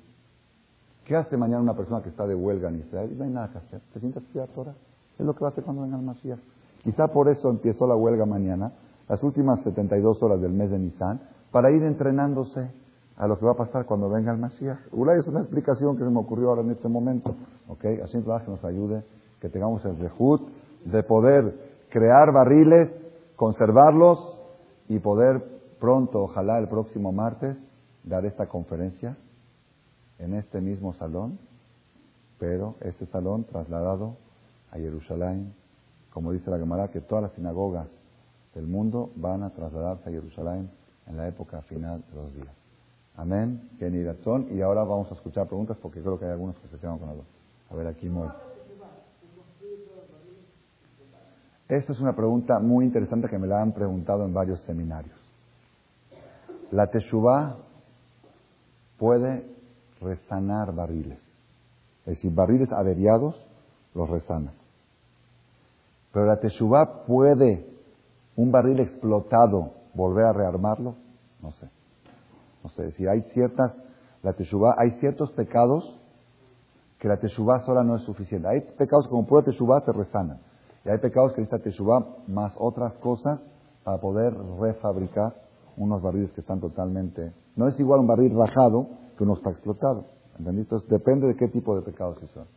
¿Qué 1.05 1.15
hace 1.15 1.37
mañana 1.37 1.61
una 1.61 1.75
persona 1.75 2.01
que 2.01 2.09
está 2.09 2.25
de 2.25 2.35
huelga 2.35 2.69
en 2.69 2.79
Israel? 2.79 3.15
No 3.17 3.23
hay 3.23 3.29
nada 3.29 3.51
que 3.51 3.59
hacer. 3.59 3.81
¿Te 3.93 3.99
sientas 3.99 4.23
estudiar 4.23 4.49
Torah? 4.49 4.73
Es 5.17 5.25
lo 5.25 5.33
que 5.33 5.41
va 5.41 5.49
a 5.49 5.51
hacer 5.51 5.63
cuando 5.63 5.83
venga 5.83 5.97
el 5.97 6.03
Mashiach. 6.03 6.39
Quizá 6.83 7.07
por 7.07 7.29
eso 7.29 7.49
empezó 7.49 7.87
la 7.87 7.95
huelga 7.95 8.25
mañana, 8.25 8.73
las 9.07 9.21
últimas 9.23 9.61
72 9.61 10.21
horas 10.21 10.41
del 10.41 10.51
mes 10.51 10.69
de 10.69 10.79
Nisan, 10.79 11.21
para 11.51 11.71
ir 11.71 11.83
entrenándose 11.83 12.69
a 13.15 13.27
lo 13.27 13.39
que 13.39 13.45
va 13.45 13.51
a 13.51 13.55
pasar 13.55 13.85
cuando 13.85 14.09
venga 14.09 14.31
el 14.31 14.37
Mashiach. 14.37 14.79
Ulay 14.91 15.19
es 15.19 15.27
una 15.27 15.39
explicación 15.39 15.97
que 15.97 16.03
se 16.03 16.09
me 16.09 16.19
ocurrió 16.19 16.49
ahora 16.49 16.61
en 16.61 16.71
este 16.71 16.87
momento. 16.87 17.35
¿Ok? 17.67 17.85
Así 18.03 18.21
que 18.21 18.51
nos 18.51 18.63
ayude, 18.63 19.03
que 19.39 19.49
tengamos 19.49 19.85
el 19.85 19.97
rejut 19.97 20.41
de 20.85 21.03
poder 21.03 21.85
crear 21.89 22.31
barriles, 22.31 22.91
conservarlos 23.35 24.39
y 24.87 24.99
poder 24.99 25.43
pronto, 25.79 26.23
ojalá 26.23 26.57
el 26.59 26.67
próximo 26.67 27.11
martes, 27.11 27.57
dar 28.03 28.25
esta 28.25 28.47
conferencia 28.47 29.17
en 30.19 30.33
este 30.33 30.61
mismo 30.61 30.93
salón, 30.93 31.37
pero 32.39 32.75
este 32.81 33.05
salón 33.07 33.43
trasladado 33.43 34.15
a 34.71 34.77
Jerusalén, 34.77 35.53
como 36.11 36.31
dice 36.31 36.49
la 36.49 36.57
Gemara, 36.57 36.89
que 36.89 37.01
todas 37.01 37.23
las 37.23 37.33
sinagogas 37.33 37.87
del 38.55 38.65
mundo 38.65 39.11
van 39.15 39.43
a 39.43 39.51
trasladarse 39.51 40.09
a 40.09 40.11
Jerusalén 40.11 40.69
en 41.05 41.17
la 41.17 41.27
época 41.27 41.61
final 41.63 42.03
de 42.09 42.15
los 42.15 42.33
días. 42.33 42.53
Amén. 43.15 43.69
Y 44.51 44.61
ahora 44.61 44.83
vamos 44.83 45.11
a 45.11 45.15
escuchar 45.15 45.47
preguntas 45.47 45.77
porque 45.81 46.01
creo 46.01 46.19
que 46.19 46.25
hay 46.25 46.31
algunos 46.31 46.55
que 46.59 46.67
se 46.67 46.77
quedan 46.77 46.99
con 46.99 47.09
algo. 47.09 47.23
A 47.69 47.75
ver, 47.75 47.87
aquí 47.87 48.07
muy. 48.07 48.27
Esta 51.69 51.91
es 51.91 51.99
una 51.99 52.15
pregunta 52.15 52.59
muy 52.59 52.85
interesante 52.85 53.27
que 53.27 53.37
me 53.37 53.47
la 53.47 53.61
han 53.61 53.73
preguntado 53.73 54.25
en 54.25 54.33
varios 54.33 54.61
seminarios. 54.61 55.17
La 56.71 56.87
Teshuvah 56.87 57.57
puede 58.97 59.45
resanar 60.01 60.73
barriles. 60.73 61.19
Es 62.05 62.15
decir, 62.15 62.33
barriles 62.33 62.71
averiados 62.71 63.35
los 63.93 64.09
resana. 64.09 64.53
Pero 66.13 66.25
la 66.25 66.39
Teshuvah 66.39 67.05
puede, 67.05 67.67
un 68.37 68.51
barril 68.51 68.79
explotado, 68.79 69.73
volver 69.93 70.25
a 70.25 70.33
rearmarlo, 70.33 70.95
no 71.41 71.51
sé. 71.51 71.67
No 72.63 72.69
sé, 72.69 72.91
si 72.93 73.07
hay 73.07 73.21
ciertas, 73.33 73.75
la 74.23 74.33
teshuva, 74.33 74.75
hay 74.77 74.91
ciertos 74.99 75.31
pecados 75.31 75.97
que 76.99 77.07
la 77.07 77.17
teshuva 77.17 77.59
sola 77.59 77.83
no 77.83 77.95
es 77.95 78.03
suficiente. 78.03 78.47
Hay 78.47 78.61
pecados 78.77 79.07
como 79.07 79.25
pura 79.25 79.43
teshuva 79.43 79.81
se 79.81 79.93
resanan. 79.93 80.39
Y 80.87 80.89
hay 80.89 80.99
pecados 80.99 81.33
que 81.33 81.41
necesita 81.41 81.61
teshuva 81.61 81.99
más 82.27 82.53
otras 82.57 82.97
cosas 82.99 83.43
para 83.83 83.99
poder 83.99 84.33
refabricar 84.57 85.35
unos 85.75 86.01
barriles 86.01 86.31
que 86.31 86.39
están 86.39 86.61
totalmente... 86.61 87.33
No 87.57 87.67
es 87.67 87.77
igual 87.77 87.99
un 87.99 88.07
barril 88.07 88.33
rajado 88.33 88.87
que 89.17 89.23
uno 89.23 89.33
está 89.33 89.49
explotado. 89.49 90.05
Entonces 90.39 90.87
depende 90.87 91.27
de 91.27 91.35
qué 91.35 91.49
tipo 91.49 91.75
de 91.75 91.81
pecados 91.81 92.17
que 92.19 92.27
son. 92.27 92.47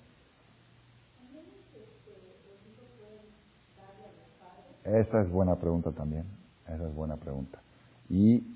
Esa 4.84 5.22
es 5.22 5.30
buena 5.32 5.56
pregunta 5.56 5.90
también. 5.90 6.26
Esa 6.68 6.86
es 6.86 6.94
buena 6.94 7.16
pregunta. 7.16 7.60
Y 8.08 8.46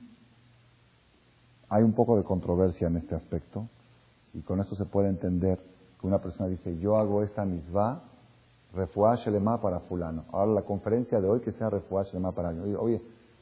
hay 1.68 1.82
un 1.82 1.94
poco 1.94 2.16
de 2.16 2.22
controversia 2.22 2.86
en 2.86 2.98
este 2.98 3.16
aspecto 3.16 3.68
y 4.34 4.42
con 4.42 4.60
esto 4.60 4.76
se 4.76 4.84
puede 4.84 5.08
entender 5.08 5.58
que 6.00 6.06
una 6.06 6.20
persona 6.20 6.48
dice, 6.48 6.78
yo 6.78 6.96
hago 6.96 7.24
esta 7.24 7.44
misma, 7.44 8.04
refuá 8.74 9.16
para 9.60 9.80
fulano. 9.80 10.24
Ahora 10.32 10.52
la 10.52 10.62
conferencia 10.62 11.20
de 11.20 11.28
hoy 11.28 11.40
que 11.40 11.52
sea 11.52 11.70
refuá 11.70 12.04
para 12.34 12.50
mí. 12.50 12.74
Oye, 12.74 13.00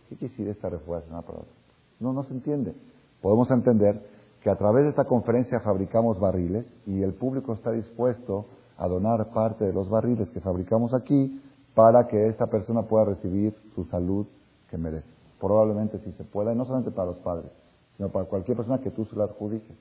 ¿qué 0.08 0.16
decir 0.16 0.48
esta 0.48 0.68
refuá 0.68 1.00
shelema 1.00 1.22
para 1.22 1.38
otro? 1.38 1.52
No, 2.00 2.12
no 2.12 2.24
se 2.24 2.34
entiende. 2.34 2.74
Podemos 3.20 3.50
entender 3.50 4.00
que 4.42 4.50
a 4.50 4.56
través 4.56 4.84
de 4.84 4.90
esta 4.90 5.04
conferencia 5.04 5.60
fabricamos 5.60 6.18
barriles 6.18 6.66
y 6.86 7.02
el 7.02 7.14
público 7.14 7.54
está 7.54 7.70
dispuesto 7.70 8.46
a 8.76 8.88
donar 8.88 9.30
parte 9.32 9.64
de 9.64 9.72
los 9.72 9.88
barriles 9.88 10.28
que 10.30 10.40
fabricamos 10.40 10.92
aquí 10.94 11.40
para 11.74 12.08
que 12.08 12.26
esta 12.26 12.46
persona 12.46 12.82
pueda 12.82 13.04
recibir 13.04 13.54
su 13.74 13.84
salud 13.84 14.26
que 14.68 14.76
merece. 14.76 15.08
Probablemente 15.40 15.98
si 16.00 16.12
se 16.12 16.24
pueda, 16.24 16.52
y 16.52 16.56
no 16.56 16.64
solamente 16.64 16.90
para 16.90 17.10
los 17.10 17.18
padres, 17.18 17.50
sino 17.96 18.08
para 18.08 18.26
cualquier 18.26 18.56
persona 18.56 18.78
que 18.78 18.90
tú 18.90 19.04
se 19.04 19.16
la 19.16 19.24
adjudiques. 19.24 19.76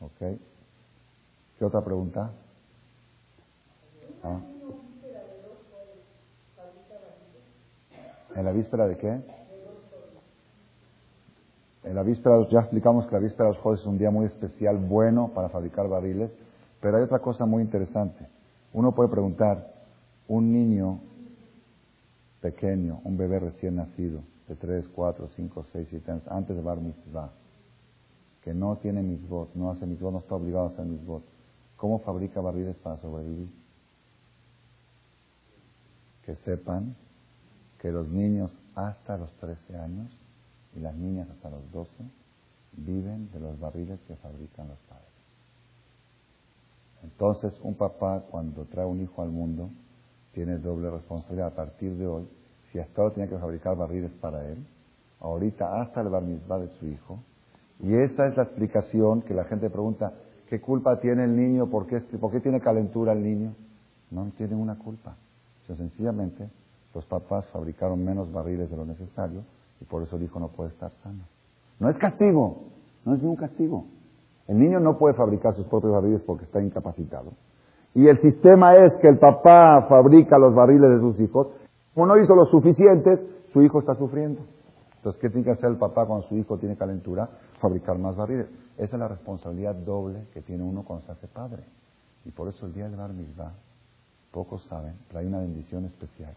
¿Ok? 0.00 0.38
¿Qué 1.58 1.64
otra 1.64 1.84
pregunta? 1.84 2.32
¿Ah? 4.22 4.40
¿En 8.36 8.44
la 8.44 8.52
víspera 8.52 8.86
de 8.86 8.96
qué? 8.96 9.20
En 11.84 11.94
la 11.94 12.02
víspera, 12.02 12.48
ya 12.48 12.60
explicamos 12.60 13.06
que 13.06 13.12
la 13.12 13.20
víspera 13.20 13.48
de 13.48 13.54
los 13.54 13.62
jueves 13.62 13.80
es 13.82 13.86
un 13.86 13.98
día 13.98 14.10
muy 14.10 14.26
especial, 14.26 14.78
bueno 14.78 15.30
para 15.34 15.50
fabricar 15.50 15.88
barriles, 15.88 16.30
pero 16.80 16.96
hay 16.96 17.02
otra 17.02 17.20
cosa 17.20 17.46
muy 17.46 17.62
interesante. 17.62 18.26
Uno 18.72 18.92
puede 18.92 19.10
preguntar, 19.10 19.72
un 20.26 20.50
niño 20.50 20.98
pequeño, 22.40 23.00
un 23.04 23.16
bebé 23.16 23.38
recién 23.38 23.76
nacido, 23.76 24.20
de 24.48 24.56
3, 24.56 24.88
4, 24.88 25.28
5, 25.36 25.66
6, 25.72 25.86
7 25.90 26.10
años, 26.10 26.28
antes 26.28 26.56
de 26.56 26.62
Bar 26.62 26.78
Mitzvah, 26.78 27.30
que 28.42 28.54
no 28.54 28.76
tiene 28.76 29.02
Mitzvot, 29.02 29.54
no 29.54 29.70
hace 29.70 29.86
Mitzvot, 29.86 30.12
no 30.12 30.18
está 30.18 30.34
obligado 30.34 30.66
a 30.66 30.68
hacer 30.70 30.86
Mitzvot, 30.86 31.22
¿cómo 31.76 31.98
fabrica 32.00 32.40
barriles 32.40 32.76
para 32.76 32.96
sobrevivir? 32.96 33.48
Que 36.24 36.34
sepan 36.36 36.96
que 37.84 37.92
los 37.92 38.08
niños 38.08 38.50
hasta 38.74 39.18
los 39.18 39.30
13 39.40 39.76
años 39.76 40.10
y 40.74 40.80
las 40.80 40.94
niñas 40.94 41.28
hasta 41.28 41.50
los 41.50 41.70
12 41.70 41.90
viven 42.78 43.30
de 43.30 43.40
los 43.40 43.60
barriles 43.60 44.00
que 44.08 44.16
fabrican 44.16 44.68
los 44.68 44.78
padres. 44.88 45.04
Entonces, 47.02 47.52
un 47.62 47.74
papá 47.74 48.24
cuando 48.30 48.64
trae 48.64 48.86
un 48.86 49.02
hijo 49.02 49.20
al 49.20 49.28
mundo 49.28 49.68
tiene 50.32 50.56
doble 50.56 50.88
responsabilidad. 50.88 51.48
A 51.48 51.54
partir 51.54 51.94
de 51.98 52.06
hoy, 52.06 52.26
si 52.72 52.78
hasta 52.78 53.02
ahora 53.02 53.12
tenía 53.12 53.28
que 53.28 53.36
fabricar 53.36 53.76
barriles 53.76 54.12
para 54.12 54.48
él, 54.48 54.66
ahorita 55.20 55.82
hasta 55.82 56.00
el 56.00 56.08
bar 56.08 56.22
mitzvah 56.22 56.60
de 56.60 56.68
su 56.78 56.86
hijo. 56.86 57.18
Y 57.80 57.94
esa 57.96 58.28
es 58.28 58.34
la 58.34 58.44
explicación 58.44 59.20
que 59.20 59.34
la 59.34 59.44
gente 59.44 59.68
pregunta, 59.68 60.14
¿qué 60.48 60.58
culpa 60.58 61.00
tiene 61.00 61.24
el 61.24 61.36
niño? 61.36 61.66
¿Por 61.68 61.86
qué, 61.86 62.00
tiene 62.40 62.62
calentura 62.62 63.12
el 63.12 63.22
niño? 63.22 63.54
No 64.10 64.24
tiene 64.38 64.54
una 64.54 64.78
culpa. 64.78 65.18
Sino 65.66 65.76
sencillamente 65.76 66.48
los 66.94 67.04
papás 67.06 67.46
fabricaron 67.52 68.04
menos 68.04 68.32
barriles 68.32 68.70
de 68.70 68.76
lo 68.76 68.84
necesario 68.84 69.42
y 69.80 69.84
por 69.84 70.02
eso 70.02 70.16
el 70.16 70.22
hijo 70.22 70.38
no 70.38 70.48
puede 70.48 70.70
estar 70.70 70.90
sano. 71.02 71.24
No 71.80 71.90
es 71.90 71.98
castigo, 71.98 72.64
no 73.04 73.14
es 73.14 73.20
ningún 73.20 73.36
castigo. 73.36 73.86
El 74.46 74.58
niño 74.58 74.78
no 74.78 74.98
puede 74.98 75.14
fabricar 75.14 75.54
sus 75.56 75.66
propios 75.66 75.92
barriles 75.92 76.22
porque 76.26 76.44
está 76.44 76.62
incapacitado. 76.62 77.32
Y 77.94 78.08
el 78.08 78.18
sistema 78.18 78.76
es 78.76 78.92
que 79.00 79.08
el 79.08 79.18
papá 79.18 79.86
fabrica 79.88 80.38
los 80.38 80.54
barriles 80.54 80.90
de 80.90 81.00
sus 81.00 81.20
hijos 81.20 81.50
como 81.94 82.06
no 82.06 82.18
hizo 82.18 82.34
lo 82.34 82.44
suficientes, 82.46 83.20
su 83.52 83.62
hijo 83.62 83.78
está 83.78 83.94
sufriendo. 83.94 84.40
Entonces, 84.96 85.20
¿qué 85.20 85.28
tiene 85.28 85.44
que 85.44 85.52
hacer 85.52 85.70
el 85.70 85.76
papá 85.76 86.06
cuando 86.06 86.26
su 86.26 86.36
hijo 86.36 86.58
tiene 86.58 86.76
calentura? 86.76 87.28
Fabricar 87.60 87.96
más 87.98 88.16
barriles. 88.16 88.48
Esa 88.76 88.96
es 88.96 89.00
la 89.00 89.06
responsabilidad 89.06 89.76
doble 89.76 90.26
que 90.32 90.42
tiene 90.42 90.64
uno 90.64 90.82
cuando 90.82 91.06
se 91.06 91.12
hace 91.12 91.28
padre. 91.28 91.62
Y 92.24 92.32
por 92.32 92.48
eso 92.48 92.66
el 92.66 92.74
día 92.74 92.88
del 92.88 92.96
bar 92.96 93.12
mitzvah, 93.12 93.52
pocos 94.32 94.64
saben, 94.64 94.94
pero 95.06 95.20
hay 95.20 95.26
una 95.26 95.38
bendición 95.38 95.84
especial. 95.84 96.34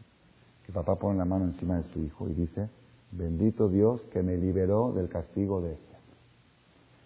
Que 0.67 0.73
papá 0.73 0.95
pone 0.95 1.17
la 1.17 1.25
mano 1.25 1.45
encima 1.45 1.77
de 1.77 1.83
su 1.83 1.99
hijo 1.99 2.27
y 2.27 2.33
dice, 2.33 2.69
bendito 3.13 3.69
Dios 3.69 4.01
que 4.11 4.21
me 4.21 4.35
liberó 4.35 4.91
del 4.91 5.07
castigo 5.07 5.61
de 5.61 5.71
este. 5.71 5.97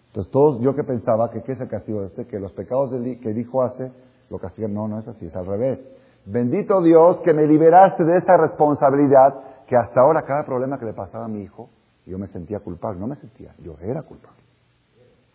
Entonces 0.08 0.32
todos, 0.32 0.60
yo 0.60 0.74
que 0.74 0.82
pensaba 0.82 1.30
que 1.30 1.42
qué 1.42 1.52
es 1.52 1.60
el 1.60 1.68
castigo 1.68 2.00
de 2.00 2.08
este, 2.08 2.26
que 2.26 2.40
los 2.40 2.52
pecados 2.52 2.90
que 2.90 3.30
el 3.30 3.38
hijo 3.38 3.62
hace, 3.62 3.92
lo 4.28 4.38
castigan. 4.38 4.74
No, 4.74 4.88
no 4.88 4.98
es 4.98 5.06
así, 5.06 5.26
es 5.26 5.36
al 5.36 5.46
revés. 5.46 5.78
Bendito 6.26 6.82
Dios 6.82 7.18
que 7.24 7.32
me 7.32 7.46
liberaste 7.46 8.04
de 8.04 8.16
esa 8.16 8.36
responsabilidad 8.36 9.40
que 9.66 9.76
hasta 9.76 10.00
ahora 10.00 10.22
cada 10.22 10.44
problema 10.44 10.78
que 10.78 10.84
le 10.84 10.92
pasaba 10.92 11.26
a 11.26 11.28
mi 11.28 11.42
hijo, 11.42 11.70
yo 12.04 12.18
me 12.18 12.26
sentía 12.26 12.58
culpable. 12.58 12.98
No 12.98 13.06
me 13.06 13.16
sentía, 13.16 13.54
yo 13.62 13.76
era 13.80 14.02
culpable. 14.02 14.42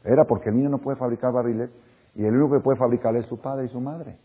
Era 0.04 0.26
porque 0.26 0.50
el 0.50 0.58
niño 0.58 0.70
no 0.70 0.80
puede 0.80 0.98
fabricar 0.98 1.32
barriles 1.32 1.70
y 2.14 2.26
el 2.26 2.36
único 2.36 2.58
que 2.58 2.64
puede 2.64 2.78
fabricar 2.78 3.16
es 3.16 3.26
su 3.26 3.40
padre 3.40 3.66
y 3.66 3.70
su 3.70 3.80
madre. 3.80 4.18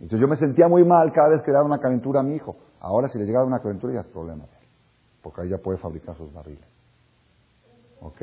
Entonces 0.00 0.20
yo 0.20 0.28
me 0.28 0.36
sentía 0.36 0.68
muy 0.68 0.84
mal 0.84 1.12
cada 1.12 1.28
vez 1.28 1.42
que 1.42 1.48
le 1.50 1.54
daba 1.54 1.66
una 1.66 1.78
calentura 1.78 2.20
a 2.20 2.22
mi 2.22 2.34
hijo. 2.34 2.56
Ahora 2.80 3.08
si 3.08 3.18
le 3.18 3.24
llegaba 3.24 3.44
una 3.46 3.60
calentura 3.60 3.94
ya 3.94 4.00
es 4.00 4.06
problema, 4.06 4.44
porque 5.22 5.42
ahí 5.42 5.48
ya 5.48 5.58
puede 5.58 5.78
fabricar 5.78 6.16
sus 6.16 6.32
barriles. 6.32 6.68
¿Ok? 8.00 8.20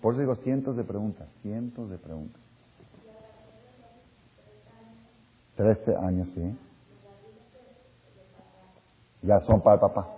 Por 0.00 0.14
eso 0.14 0.20
digo 0.20 0.34
cientos 0.36 0.76
de 0.76 0.84
preguntas, 0.84 1.28
cientos 1.42 1.90
de 1.90 1.98
preguntas. 1.98 2.40
Trece 5.56 5.94
años, 5.96 6.28
sí. 6.34 6.58
Ya 9.22 9.40
son 9.40 9.60
para 9.60 9.74
el 9.74 9.80
papá. 9.80 10.08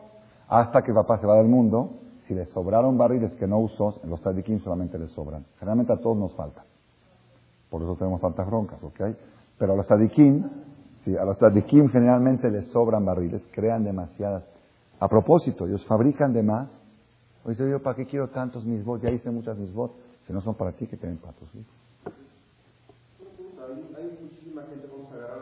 Hasta 0.49 0.83
que 0.83 0.91
el 0.91 0.95
papá 0.95 1.19
se 1.19 1.27
va 1.27 1.37
del 1.37 1.49
mundo, 1.49 1.91
si 2.27 2.35
le 2.35 2.45
sobraron 2.47 2.99
barriles 2.99 3.33
que 3.35 3.47
no 3.47 3.59
usó, 3.59 4.01
en 4.05 4.11
los 4.11 4.21
tzadikim 4.21 4.61
solamente 4.61 4.99
le 4.99 5.09
sobran. 5.09 5.47
Generalmente 5.59 5.93
a 5.93 5.97
todos 5.97 6.17
nos 6.17 6.35
falta. 6.35 6.63
Por 7.71 7.83
eso 7.83 7.97
tenemos 7.97 8.21
tantas 8.21 8.47
broncas, 8.47 8.83
¿ok? 8.83 9.01
Pero 9.59 9.73
a 9.73 9.77
los 9.77 9.87
tzadikim, 9.87 10.45
sí, 11.05 11.17
a 11.17 11.25
los 11.25 11.37
tzadikim 11.39 11.89
generalmente 11.89 12.51
les 12.51 12.67
sobran 12.69 13.05
barriles, 13.05 13.43
crean 13.53 13.85
demasiadas. 13.85 14.45
A 14.99 15.09
propósito, 15.09 15.67
ellos 15.67 15.85
fabrican 15.87 16.33
de 16.33 16.43
más. 16.43 16.69
Oye, 17.45 17.57
yo, 17.57 17.83
¿para 17.83 17.97
qué 17.97 18.07
quiero 18.07 18.29
tantos 18.29 18.65
misbot? 18.65 19.01
Ya 19.03 19.11
hice 19.11 19.31
muchas 19.31 19.57
misbot. 19.57 19.93
Si 20.27 20.33
no 20.33 20.43
son 20.43 20.55
para 20.55 20.73
ti, 20.73 20.87
que 20.87 20.97
tienen 20.97 21.19
para 21.19 21.33
tus 21.35 21.49
hijos. 21.55 21.75
Hay, 23.97 24.19
muchísima 24.21 24.63
gente, 24.65 24.87
vamos 24.87 25.13
a 25.13 25.17
agarrar 25.17 25.41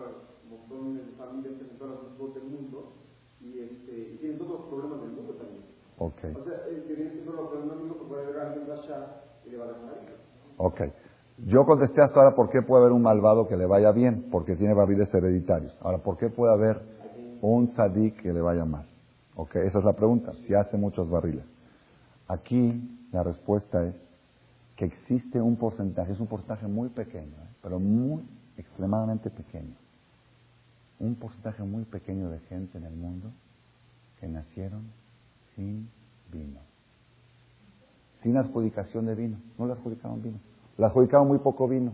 montones 0.49 1.07
de 1.07 1.13
familias 1.13 1.55
en 1.61 1.79
todas 1.79 1.97
las 2.03 2.35
del 2.35 2.45
mundo 2.45 2.93
y, 3.41 3.59
este, 3.59 4.15
y 4.15 4.17
tienen 4.19 4.39
todos 4.39 4.61
los 4.61 4.69
problemas 4.69 5.01
del 5.03 5.11
mundo 5.11 5.35
también. 5.35 5.65
Okay. 5.99 6.33
O 6.35 6.45
sea, 6.45 6.67
el 6.69 6.85
que 6.85 6.95
viene 6.95 7.11
siendo 7.11 7.33
lo 7.33 7.51
que 7.51 8.05
puede 8.05 8.27
ver 8.27 8.39
a 8.39 8.49
alguien 8.49 8.65
y 9.45 9.51
le 9.51 9.57
va 9.57 9.65
a 9.65 9.69
dejar 9.69 9.89
Ok. 10.59 10.81
Yo 11.47 11.65
contesté 11.65 12.03
hasta 12.03 12.19
ahora 12.19 12.35
por 12.35 12.51
qué 12.51 12.63
puede 12.63 12.83
haber 12.83 12.93
un 12.93 13.03
malvado 13.03 13.47
que 13.47 13.57
le 13.57 13.67
vaya 13.67 13.93
bien, 13.93 14.27
porque 14.31 14.57
tiene 14.57 14.75
barriles 14.75 15.13
hereditarios. 15.15 15.77
Ahora, 15.81 15.99
¿por 15.99 16.17
qué 16.17 16.31
puede 16.31 16.53
haber 16.53 16.81
un 17.41 17.69
tzadik 17.69 18.21
que 18.21 18.33
le 18.33 18.41
vaya 18.41 18.65
mal? 18.65 18.87
Ok, 19.37 19.55
esa 19.57 19.79
es 19.79 19.85
la 19.85 19.93
pregunta, 19.93 20.33
si 20.47 20.55
hace 20.55 20.77
muchos 20.77 21.09
barriles. 21.09 21.45
Aquí 22.27 23.09
la 23.13 23.23
respuesta 23.23 23.87
es 23.87 23.95
que 24.77 24.87
existe 24.87 25.41
un 25.41 25.57
porcentaje, 25.57 26.13
es 26.13 26.21
un 26.21 26.27
porcentaje 26.27 26.67
muy 26.67 26.89
pequeño, 26.89 27.35
¿eh? 27.35 27.49
pero 27.63 27.79
muy 27.79 28.23
extremadamente 28.57 29.31
pequeño. 29.31 29.75
Un 30.99 31.15
porcentaje 31.15 31.63
muy 31.63 31.85
pequeño 31.85 32.31
de 32.31 32.41
gente 32.41 32.79
en 32.79 32.85
el 32.85 32.95
mundo 32.95 33.31
que 34.19 34.27
nacieron 34.27 34.83
sin 35.55 35.89
vino. 36.33 36.61
Sin 38.23 38.37
adjudicación 38.37 39.07
de 39.07 39.15
vino. 39.15 39.39
No 39.57 39.67
le 39.67 39.75
adjudicaron 39.75 40.21
vino. 40.21 40.39
Le 40.79 40.87
adjudicaron 40.87 41.29
muy 41.29 41.39
poco 41.39 41.69
vino. 41.69 41.93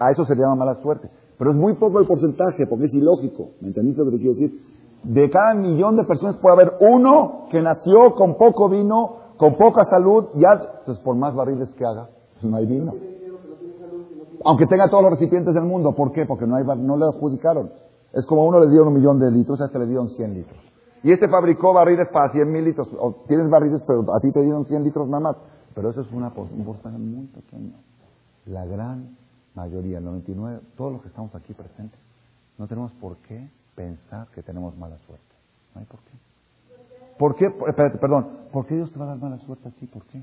A 0.00 0.10
eso 0.10 0.24
se 0.24 0.34
le 0.34 0.40
llama 0.40 0.54
mala 0.54 0.80
suerte. 0.80 1.10
Pero 1.36 1.50
es 1.50 1.56
muy 1.56 1.74
poco 1.74 1.98
el 1.98 2.06
porcentaje, 2.06 2.66
porque 2.68 2.86
es 2.86 2.94
ilógico. 2.94 3.50
¿Me 3.60 3.68
entendiste 3.68 4.02
lo 4.02 4.10
que 4.10 4.16
te 4.16 4.22
quiero 4.22 4.34
decir? 4.34 4.60
De 5.02 5.28
cada 5.28 5.54
millón 5.54 5.96
de 5.96 6.04
personas 6.04 6.38
puede 6.38 6.54
haber 6.54 6.72
uno 6.80 7.48
que 7.50 7.60
nació 7.60 8.14
con 8.14 8.38
poco 8.38 8.68
vino, 8.68 9.16
con 9.36 9.56
poca 9.56 9.84
salud, 9.84 10.28
ya, 10.36 10.52
entonces 10.78 11.04
por 11.04 11.16
más 11.16 11.34
barriles 11.34 11.68
que 11.76 11.84
haga, 11.84 12.08
pues 12.34 12.44
no 12.44 12.56
hay 12.56 12.64
vino. 12.64 12.94
Aunque 14.46 14.66
tenga 14.66 14.88
todos 14.88 15.02
los 15.02 15.12
recipientes 15.12 15.52
del 15.52 15.64
mundo, 15.64 15.92
¿por 15.94 16.12
qué? 16.12 16.24
Porque 16.26 16.46
no, 16.46 16.56
hay, 16.56 16.64
no 16.64 16.96
le 16.96 17.04
adjudicaron. 17.04 17.70
Es 18.12 18.24
como 18.26 18.42
a 18.42 18.46
uno 18.46 18.60
le 18.60 18.70
dieron 18.70 18.88
un 18.88 18.94
millón 18.94 19.18
de 19.18 19.30
litros, 19.30 19.60
a 19.60 19.66
este 19.66 19.78
le 19.78 19.86
dieron 19.86 20.08
100 20.08 20.34
litros. 20.34 20.58
Y 21.02 21.12
este 21.12 21.28
fabricó 21.28 21.74
barriles 21.74 22.08
para 22.12 22.30
100 22.30 22.50
mil 22.50 22.64
litros. 22.64 22.88
O 22.98 23.24
tienes 23.26 23.50
barriles, 23.50 23.82
pero 23.86 24.04
a 24.14 24.20
ti 24.20 24.30
te 24.32 24.40
dieron 24.40 24.64
100 24.64 24.84
litros 24.84 25.08
nada 25.08 25.20
más. 25.20 25.36
Pero 25.74 25.90
eso 25.90 26.02
es 26.02 26.12
una, 26.12 26.28
un 26.28 26.64
porcentaje 26.64 26.98
muy 26.98 27.26
pequeño. 27.26 27.74
La 28.46 28.64
gran 28.64 29.16
mayoría, 29.54 29.98
el 29.98 30.04
99, 30.04 30.60
todos 30.76 30.92
los 30.92 31.02
que 31.02 31.08
estamos 31.08 31.34
aquí 31.34 31.52
presentes, 31.52 31.98
no 32.58 32.66
tenemos 32.66 32.92
por 32.92 33.16
qué 33.18 33.48
pensar 33.74 34.28
que 34.28 34.42
tenemos 34.42 34.76
mala 34.76 34.98
suerte. 34.98 35.24
No 35.74 35.80
hay 35.80 35.86
por 35.86 36.00
qué. 36.00 36.12
¿Por 37.18 37.34
qué? 37.36 37.46
Espérate, 37.46 37.98
perdón. 37.98 38.28
¿Por 38.52 38.66
qué 38.66 38.74
Dios 38.74 38.92
te 38.92 38.98
va 38.98 39.06
a 39.06 39.08
dar 39.08 39.18
mala 39.18 39.38
suerte 39.38 39.68
a 39.68 39.72
ti? 39.72 39.86
¿Por 39.86 40.04
qué? 40.06 40.22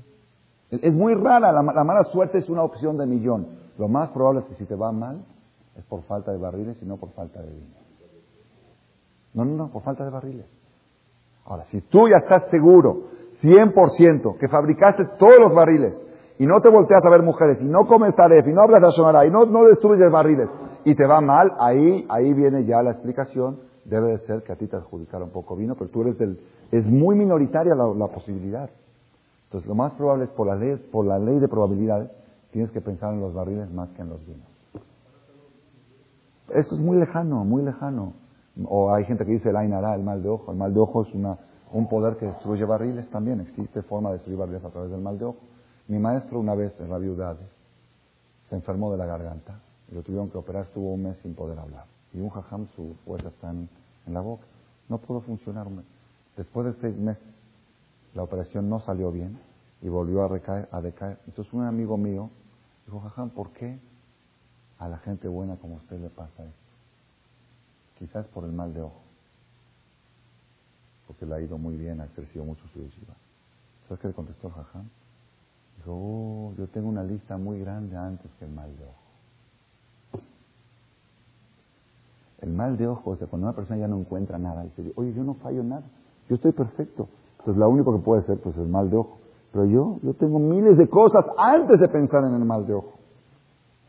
Es 0.70 0.94
muy 0.94 1.14
rara. 1.14 1.52
La, 1.52 1.62
la 1.62 1.84
mala 1.84 2.04
suerte 2.04 2.38
es 2.38 2.48
una 2.48 2.62
opción 2.62 2.96
de 2.96 3.06
millón. 3.06 3.46
Lo 3.78 3.88
más 3.88 4.10
probable 4.10 4.40
es 4.40 4.46
que 4.46 4.54
si 4.54 4.64
te 4.64 4.74
va 4.74 4.92
mal 4.92 5.22
es 5.76 5.84
por 5.84 6.02
falta 6.02 6.32
de 6.32 6.38
barriles 6.38 6.76
y 6.82 6.84
no 6.84 6.96
por 6.96 7.10
falta 7.10 7.40
de 7.40 7.50
vino. 7.50 7.82
No, 9.34 9.44
no, 9.44 9.56
no, 9.56 9.68
por 9.68 9.82
falta 9.82 10.04
de 10.04 10.10
barriles. 10.10 10.46
Ahora, 11.44 11.64
si 11.66 11.80
tú 11.80 12.08
ya 12.08 12.16
estás 12.18 12.50
seguro, 12.50 13.08
100%, 13.42 14.38
que 14.38 14.48
fabricaste 14.48 15.04
todos 15.18 15.38
los 15.38 15.54
barriles, 15.54 15.94
y 16.38 16.46
no 16.46 16.60
te 16.60 16.68
volteas 16.68 17.04
a 17.04 17.10
ver 17.10 17.22
mujeres, 17.22 17.60
y 17.60 17.64
no 17.64 17.86
comes 17.86 18.14
taref, 18.14 18.46
y 18.46 18.52
no 18.52 18.62
hablas 18.62 18.82
a 18.84 18.90
Shonara, 18.90 19.26
y 19.26 19.30
no, 19.30 19.44
no 19.46 19.64
destruyes 19.64 20.10
barriles, 20.10 20.48
y 20.84 20.94
te 20.94 21.06
va 21.06 21.20
mal, 21.20 21.52
ahí, 21.58 22.06
ahí 22.08 22.32
viene 22.32 22.64
ya 22.64 22.82
la 22.82 22.92
explicación. 22.92 23.60
Debe 23.84 24.12
de 24.12 24.18
ser 24.26 24.42
que 24.44 24.52
a 24.52 24.56
ti 24.56 24.68
te 24.68 24.76
adjudicara 24.76 25.24
un 25.24 25.30
poco 25.30 25.56
vino, 25.56 25.74
pero 25.74 25.90
tú 25.90 26.02
eres 26.02 26.16
del... 26.18 26.38
Es 26.70 26.86
muy 26.86 27.16
minoritaria 27.16 27.74
la, 27.74 27.86
la 27.94 28.06
posibilidad. 28.08 28.70
Entonces, 29.44 29.68
lo 29.68 29.74
más 29.74 29.92
probable 29.94 30.24
es 30.24 30.30
por 30.30 30.46
la, 30.46 30.54
ley, 30.54 30.76
por 30.90 31.04
la 31.04 31.18
ley 31.18 31.38
de 31.38 31.48
probabilidades, 31.48 32.10
tienes 32.52 32.70
que 32.70 32.80
pensar 32.80 33.12
en 33.12 33.20
los 33.20 33.34
barriles 33.34 33.70
más 33.72 33.90
que 33.90 34.02
en 34.02 34.08
los 34.08 34.24
vinos. 34.24 34.46
Esto 36.54 36.74
es 36.74 36.80
muy 36.80 36.96
lejano, 36.98 37.44
muy 37.44 37.62
lejano. 37.62 38.14
O 38.66 38.92
hay 38.94 39.04
gente 39.04 39.24
que 39.24 39.32
dice 39.32 39.50
el 39.50 39.56
Ainara, 39.56 39.94
el 39.94 40.02
mal 40.02 40.22
de 40.22 40.28
ojo. 40.28 40.52
El 40.52 40.58
mal 40.58 40.72
de 40.72 40.80
ojo 40.80 41.02
es 41.02 41.14
una, 41.14 41.38
un 41.72 41.88
poder 41.88 42.16
que 42.16 42.26
destruye 42.26 42.64
barriles 42.64 43.08
también. 43.10 43.40
Existe 43.40 43.82
forma 43.82 44.10
de 44.10 44.16
destruir 44.16 44.38
barriles 44.38 44.64
a 44.64 44.70
través 44.70 44.90
del 44.90 45.00
mal 45.00 45.18
de 45.18 45.24
ojo. 45.24 45.38
Mi 45.88 45.98
maestro 45.98 46.38
una 46.38 46.54
vez 46.54 46.72
en 46.80 46.90
la 46.90 46.98
viudades 46.98 47.48
se 48.48 48.56
enfermó 48.56 48.92
de 48.92 48.98
la 48.98 49.06
garganta 49.06 49.60
y 49.90 49.94
lo 49.94 50.02
tuvieron 50.02 50.30
que 50.30 50.38
operar, 50.38 50.64
estuvo 50.64 50.92
un 50.92 51.02
mes 51.04 51.16
sin 51.22 51.34
poder 51.34 51.58
hablar. 51.58 51.86
Y 52.12 52.20
un 52.20 52.28
jajam, 52.28 52.66
su 52.76 52.94
fuerza 53.04 53.28
está 53.28 53.50
en, 53.50 53.68
la 54.06 54.20
boca. 54.20 54.44
No 54.88 54.98
pudo 54.98 55.20
funcionar. 55.20 55.66
Después 56.36 56.66
de 56.66 56.80
seis 56.80 56.96
meses, 56.96 57.22
la 58.14 58.22
operación 58.22 58.68
no 58.68 58.80
salió 58.80 59.10
bien 59.10 59.38
y 59.80 59.88
volvió 59.88 60.22
a, 60.22 60.28
recaer, 60.28 60.68
a 60.70 60.80
decaer. 60.80 61.18
Entonces 61.26 61.52
un 61.54 61.64
amigo 61.64 61.96
mío 61.96 62.30
dijo, 62.84 63.00
jajam, 63.00 63.30
¿por 63.30 63.50
qué 63.52 63.78
a 64.78 64.88
la 64.88 64.98
gente 64.98 65.28
buena 65.28 65.56
como 65.56 65.76
usted 65.76 65.98
le 66.00 66.10
pasa 66.10 66.44
esto? 66.44 66.52
Quizás 67.98 68.26
por 68.26 68.44
el 68.44 68.52
mal 68.52 68.74
de 68.74 68.82
ojo. 68.82 69.00
Porque 71.06 71.26
le 71.26 71.34
ha 71.34 71.40
ido 71.40 71.58
muy 71.58 71.76
bien, 71.76 72.00
ha 72.00 72.06
crecido 72.06 72.44
mucho 72.44 72.66
su 72.68 72.80
yeshiva. 72.80 73.14
¿Sabes 73.88 74.00
qué 74.00 74.08
le 74.08 74.14
contestó 74.14 74.48
el? 74.50 74.84
Dijo, 75.78 75.92
oh, 75.92 76.54
yo 76.56 76.66
tengo 76.68 76.88
una 76.88 77.02
lista 77.02 77.36
muy 77.36 77.60
grande 77.60 77.96
antes 77.96 78.30
que 78.38 78.44
el 78.44 78.52
mal 78.52 78.76
de 78.76 78.84
ojo. 78.84 80.22
El 82.40 82.52
mal 82.52 82.76
de 82.76 82.88
ojo, 82.88 83.10
o 83.10 83.16
sea, 83.16 83.28
cuando 83.28 83.46
una 83.46 83.54
persona 83.54 83.78
ya 83.78 83.88
no 83.88 83.98
encuentra 83.98 84.38
nada, 84.38 84.64
dice, 84.64 84.92
oye, 84.96 85.12
yo 85.14 85.22
no 85.22 85.34
fallo 85.34 85.62
nada, 85.62 85.84
yo 86.28 86.36
estoy 86.36 86.52
perfecto. 86.52 87.08
Entonces, 87.38 87.56
lo 87.56 87.68
único 87.68 87.96
que 87.96 88.04
puede 88.04 88.22
ser, 88.24 88.40
pues, 88.40 88.56
es 88.56 88.62
el 88.62 88.68
mal 88.68 88.90
de 88.90 88.96
ojo. 88.96 89.18
Pero 89.52 89.64
yo, 89.66 89.98
yo 90.02 90.14
tengo 90.14 90.38
miles 90.38 90.78
de 90.78 90.88
cosas 90.88 91.24
antes 91.36 91.78
de 91.78 91.88
pensar 91.88 92.24
en 92.24 92.34
el 92.34 92.44
mal 92.44 92.66
de 92.66 92.74
ojo. 92.74 92.94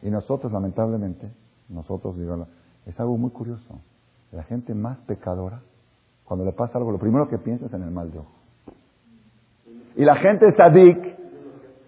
Y 0.01 0.09
nosotros, 0.09 0.51
lamentablemente, 0.51 1.31
nosotros, 1.69 2.17
digo, 2.17 2.47
es 2.85 2.99
algo 2.99 3.17
muy 3.17 3.29
curioso. 3.29 3.79
La 4.31 4.43
gente 4.43 4.73
más 4.73 4.97
pecadora, 4.99 5.61
cuando 6.23 6.45
le 6.45 6.53
pasa 6.53 6.77
algo, 6.77 6.91
lo 6.91 6.99
primero 6.99 7.27
que 7.27 7.37
piensa 7.37 7.65
es 7.65 7.73
en 7.73 7.83
el 7.83 7.91
mal 7.91 8.11
de 8.11 8.19
ojo. 8.19 8.31
Y 9.95 10.05
la 10.05 10.15
gente 10.15 10.51
tzadik, 10.53 11.17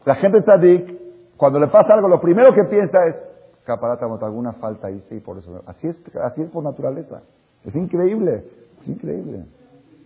la 0.05 0.15
gente 0.15 0.41
tzadik, 0.41 0.95
cuando 1.37 1.59
le 1.59 1.67
pasa 1.67 1.93
algo, 1.93 2.07
lo 2.07 2.21
primero 2.21 2.53
que 2.53 2.63
piensa 2.65 3.05
es, 3.07 3.15
caparata, 3.65 4.05
alguna 4.05 4.53
falta 4.53 4.91
hice 4.91 5.15
y 5.15 5.19
por 5.19 5.37
eso. 5.37 5.63
Así 5.65 5.87
es, 5.87 6.01
así 6.21 6.41
es 6.41 6.49
por 6.49 6.63
naturaleza. 6.63 7.23
Es 7.63 7.75
increíble, 7.75 8.45
es 8.81 8.87
increíble. 8.87 9.45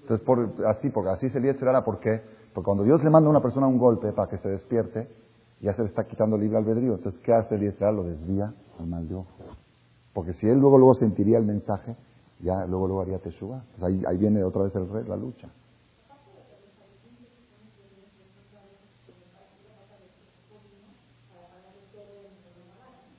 Entonces, 0.02 0.26
por, 0.26 0.50
así, 0.66 0.90
porque 0.90 1.10
así 1.10 1.30
se 1.30 1.40
le 1.40 1.54
¿por 1.84 2.00
qué? 2.00 2.22
Porque 2.54 2.66
cuando 2.66 2.84
Dios 2.84 3.04
le 3.04 3.10
manda 3.10 3.28
a 3.28 3.32
una 3.32 3.42
persona 3.42 3.68
un 3.68 3.78
golpe 3.78 4.12
para 4.14 4.30
que 4.30 4.38
se 4.38 4.50
despierte, 4.50 5.08
ya 5.60 5.74
se 5.74 5.84
le 5.84 5.90
está 5.90 6.06
quitando 6.06 6.38
libre 6.38 6.58
albedrío. 6.58 6.96
Entonces, 6.96 7.22
¿qué 7.22 7.34
hace 7.34 7.56
el 7.56 7.76
Lo 7.96 8.04
desvía 8.04 8.54
al 8.80 8.88
mal 8.88 9.08
de 9.08 9.16
ojo. 9.16 9.28
Porque 10.14 10.34
si 10.34 10.48
él 10.48 10.58
luego, 10.58 10.78
luego 10.78 10.96
sentiría 10.96 11.38
el 11.38 11.46
mensaje, 11.46 11.96
ya 12.40 12.66
luego 12.66 12.88
luego 12.88 13.02
haría 13.02 13.20
Teshuvah. 13.20 13.64
ahí, 13.82 14.18
viene 14.18 14.44
otra 14.44 14.64
vez 14.64 14.76
el 14.76 14.90
rey, 14.90 15.04
la 15.06 15.18
lucha. 15.18 15.50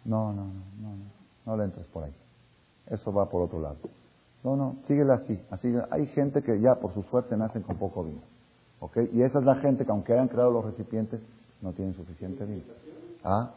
No, 0.04 0.32
no, 0.32 0.44
no, 0.44 0.64
no, 0.80 0.96
no, 0.96 1.04
no 1.46 1.56
le 1.56 1.64
entres 1.64 1.86
por 1.86 2.04
ahí. 2.04 2.14
Eso 2.86 3.12
va 3.12 3.28
por 3.28 3.42
otro 3.42 3.60
lado. 3.60 3.76
No, 4.42 4.56
no, 4.56 4.76
síguela 4.88 5.14
así. 5.14 5.38
así. 5.50 5.72
Hay 5.90 6.06
gente 6.06 6.42
que 6.42 6.60
ya 6.60 6.76
por 6.76 6.92
su 6.94 7.02
suerte 7.04 7.36
nacen 7.36 7.62
con 7.62 7.76
poco 7.76 8.02
vino. 8.02 8.20
¿Ok? 8.80 8.96
Y 9.12 9.22
esa 9.22 9.38
es 9.38 9.44
la 9.44 9.56
gente 9.56 9.84
que 9.84 9.90
aunque 9.90 10.14
hayan 10.14 10.28
creado 10.28 10.50
los 10.50 10.64
recipientes, 10.64 11.20
no 11.60 11.72
tienen 11.72 11.94
suficiente 11.94 12.44
vino. 12.44 12.64
¿Ah? 13.22 13.50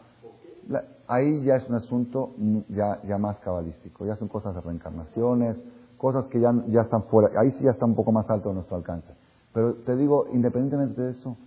Ahí 1.07 1.43
ya 1.43 1.55
es 1.55 1.67
un 1.69 1.75
asunto 1.75 2.31
ya, 2.69 3.01
ya 3.03 3.17
más 3.17 3.39
cabalístico. 3.39 4.05
Ya 4.05 4.15
son 4.15 4.27
cosas 4.27 4.55
de 4.55 4.61
reencarnaciones, 4.61 5.57
cosas 5.97 6.25
que 6.25 6.39
ya, 6.39 6.53
ya 6.67 6.81
están 6.81 7.03
fuera. 7.03 7.39
Ahí 7.39 7.51
sí 7.51 7.63
ya 7.63 7.71
está 7.71 7.85
un 7.85 7.95
poco 7.95 8.11
más 8.11 8.30
alto 8.30 8.49
de 8.49 8.55
nuestro 8.55 8.77
alcance. 8.77 9.07
Pero 9.53 9.75
te 9.85 9.95
digo, 9.95 10.27
independientemente 10.34 11.01
de 11.01 11.11
eso, 11.11 11.38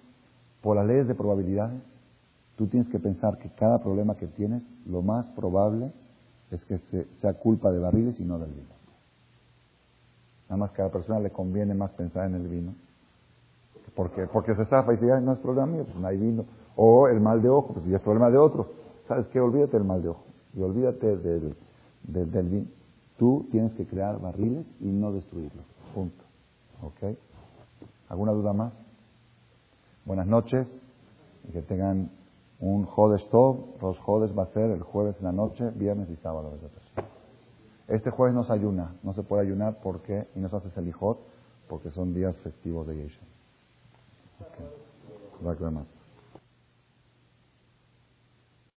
por 0.63 0.77
las 0.77 0.87
leyes 0.87 1.09
de 1.09 1.15
probabilidades, 1.15 1.83
tú 2.57 2.67
tienes 2.67 2.89
que 2.89 2.99
pensar 2.99 3.39
que 3.39 3.51
cada 3.51 3.79
problema 3.79 4.15
que 4.17 4.27
tienes, 4.27 4.63
lo 4.87 5.03
más 5.03 5.27
probable 5.31 5.93
es 6.51 6.65
que 6.65 6.79
sea 7.21 7.35
culpa 7.35 7.71
de 7.73 7.81
barriles 7.81 8.19
y 8.21 8.25
no 8.25 8.39
del 8.39 8.53
vino. 8.53 8.77
Nada 10.49 10.59
más 10.59 10.71
que 10.71 10.83
a 10.83 10.87
la 10.87 10.93
persona 10.93 11.19
le 11.19 11.31
conviene 11.31 11.75
más 11.75 11.91
pensar 11.93 12.27
en 12.27 12.37
el 12.37 12.47
vino. 12.47 12.73
Porque, 13.95 14.27
porque 14.27 14.55
se 14.55 14.65
zafa 14.67 14.93
y 14.93 14.97
dice, 14.97 15.21
no 15.21 15.33
es 15.33 15.39
problema 15.41 15.67
mío, 15.67 15.85
pues 15.85 15.97
no 15.97 16.07
hay 16.07 16.17
vino. 16.17 16.45
O 16.77 17.09
el 17.09 17.21
mal 17.21 17.43
de 17.43 17.49
ojo, 17.49 17.75
pues 17.75 17.87
ya 17.87 17.97
es 17.97 18.03
problema 18.03 18.31
de 18.31 18.39
otro. 18.39 18.86
¿Sabes 19.07 19.29
qué? 19.29 19.41
Olvídate 19.41 19.77
del 19.77 19.87
mal 19.87 20.03
de 20.03 20.09
ojo. 20.09 20.25
Y 20.55 20.63
olvídate 20.63 21.17
del, 21.17 21.55
del, 22.03 22.49
vino. 22.49 22.67
Tú 23.19 23.47
tienes 23.51 23.73
que 23.75 23.87
crear 23.87 24.21
barriles 24.21 24.67
y 24.81 24.87
no 24.87 25.13
destruirlos. 25.13 25.65
Punto. 25.95 26.25
¿Ok? 26.83 27.17
¿Alguna 28.09 28.33
duda 28.33 28.53
más? 28.53 28.73
Buenas 30.05 30.27
noches 30.27 30.69
y 31.49 31.53
que 31.53 31.63
tengan 31.63 32.11
un 32.61 32.85
Jodes 32.85 33.29
Tov. 33.31 33.81
Los 33.81 33.99
Jodes 33.99 34.37
va 34.37 34.45
a 34.45 34.53
ser 34.53 34.71
el 34.71 34.83
jueves 34.83 35.17
en 35.19 35.25
la 35.25 35.33
noche, 35.33 35.71
viernes 35.71 36.09
y 36.11 36.17
sábado. 36.17 36.53
Este 37.89 38.11
jueves 38.11 38.35
no 38.35 38.45
se 38.45 38.53
ayuna, 38.53 38.97
no 39.03 39.13
se 39.13 39.23
puede 39.23 39.43
ayunar 39.43 39.79
porque, 39.83 40.27
y 40.35 40.41
no 40.41 40.49
se 40.49 40.57
hace 40.57 40.71
Selijot, 40.71 41.19
porque 41.69 41.91
son 41.91 42.13
días 42.15 42.37
festivos 42.39 42.87
de 42.87 42.97
Yesha. 42.97 43.23
Okay. 44.41 45.87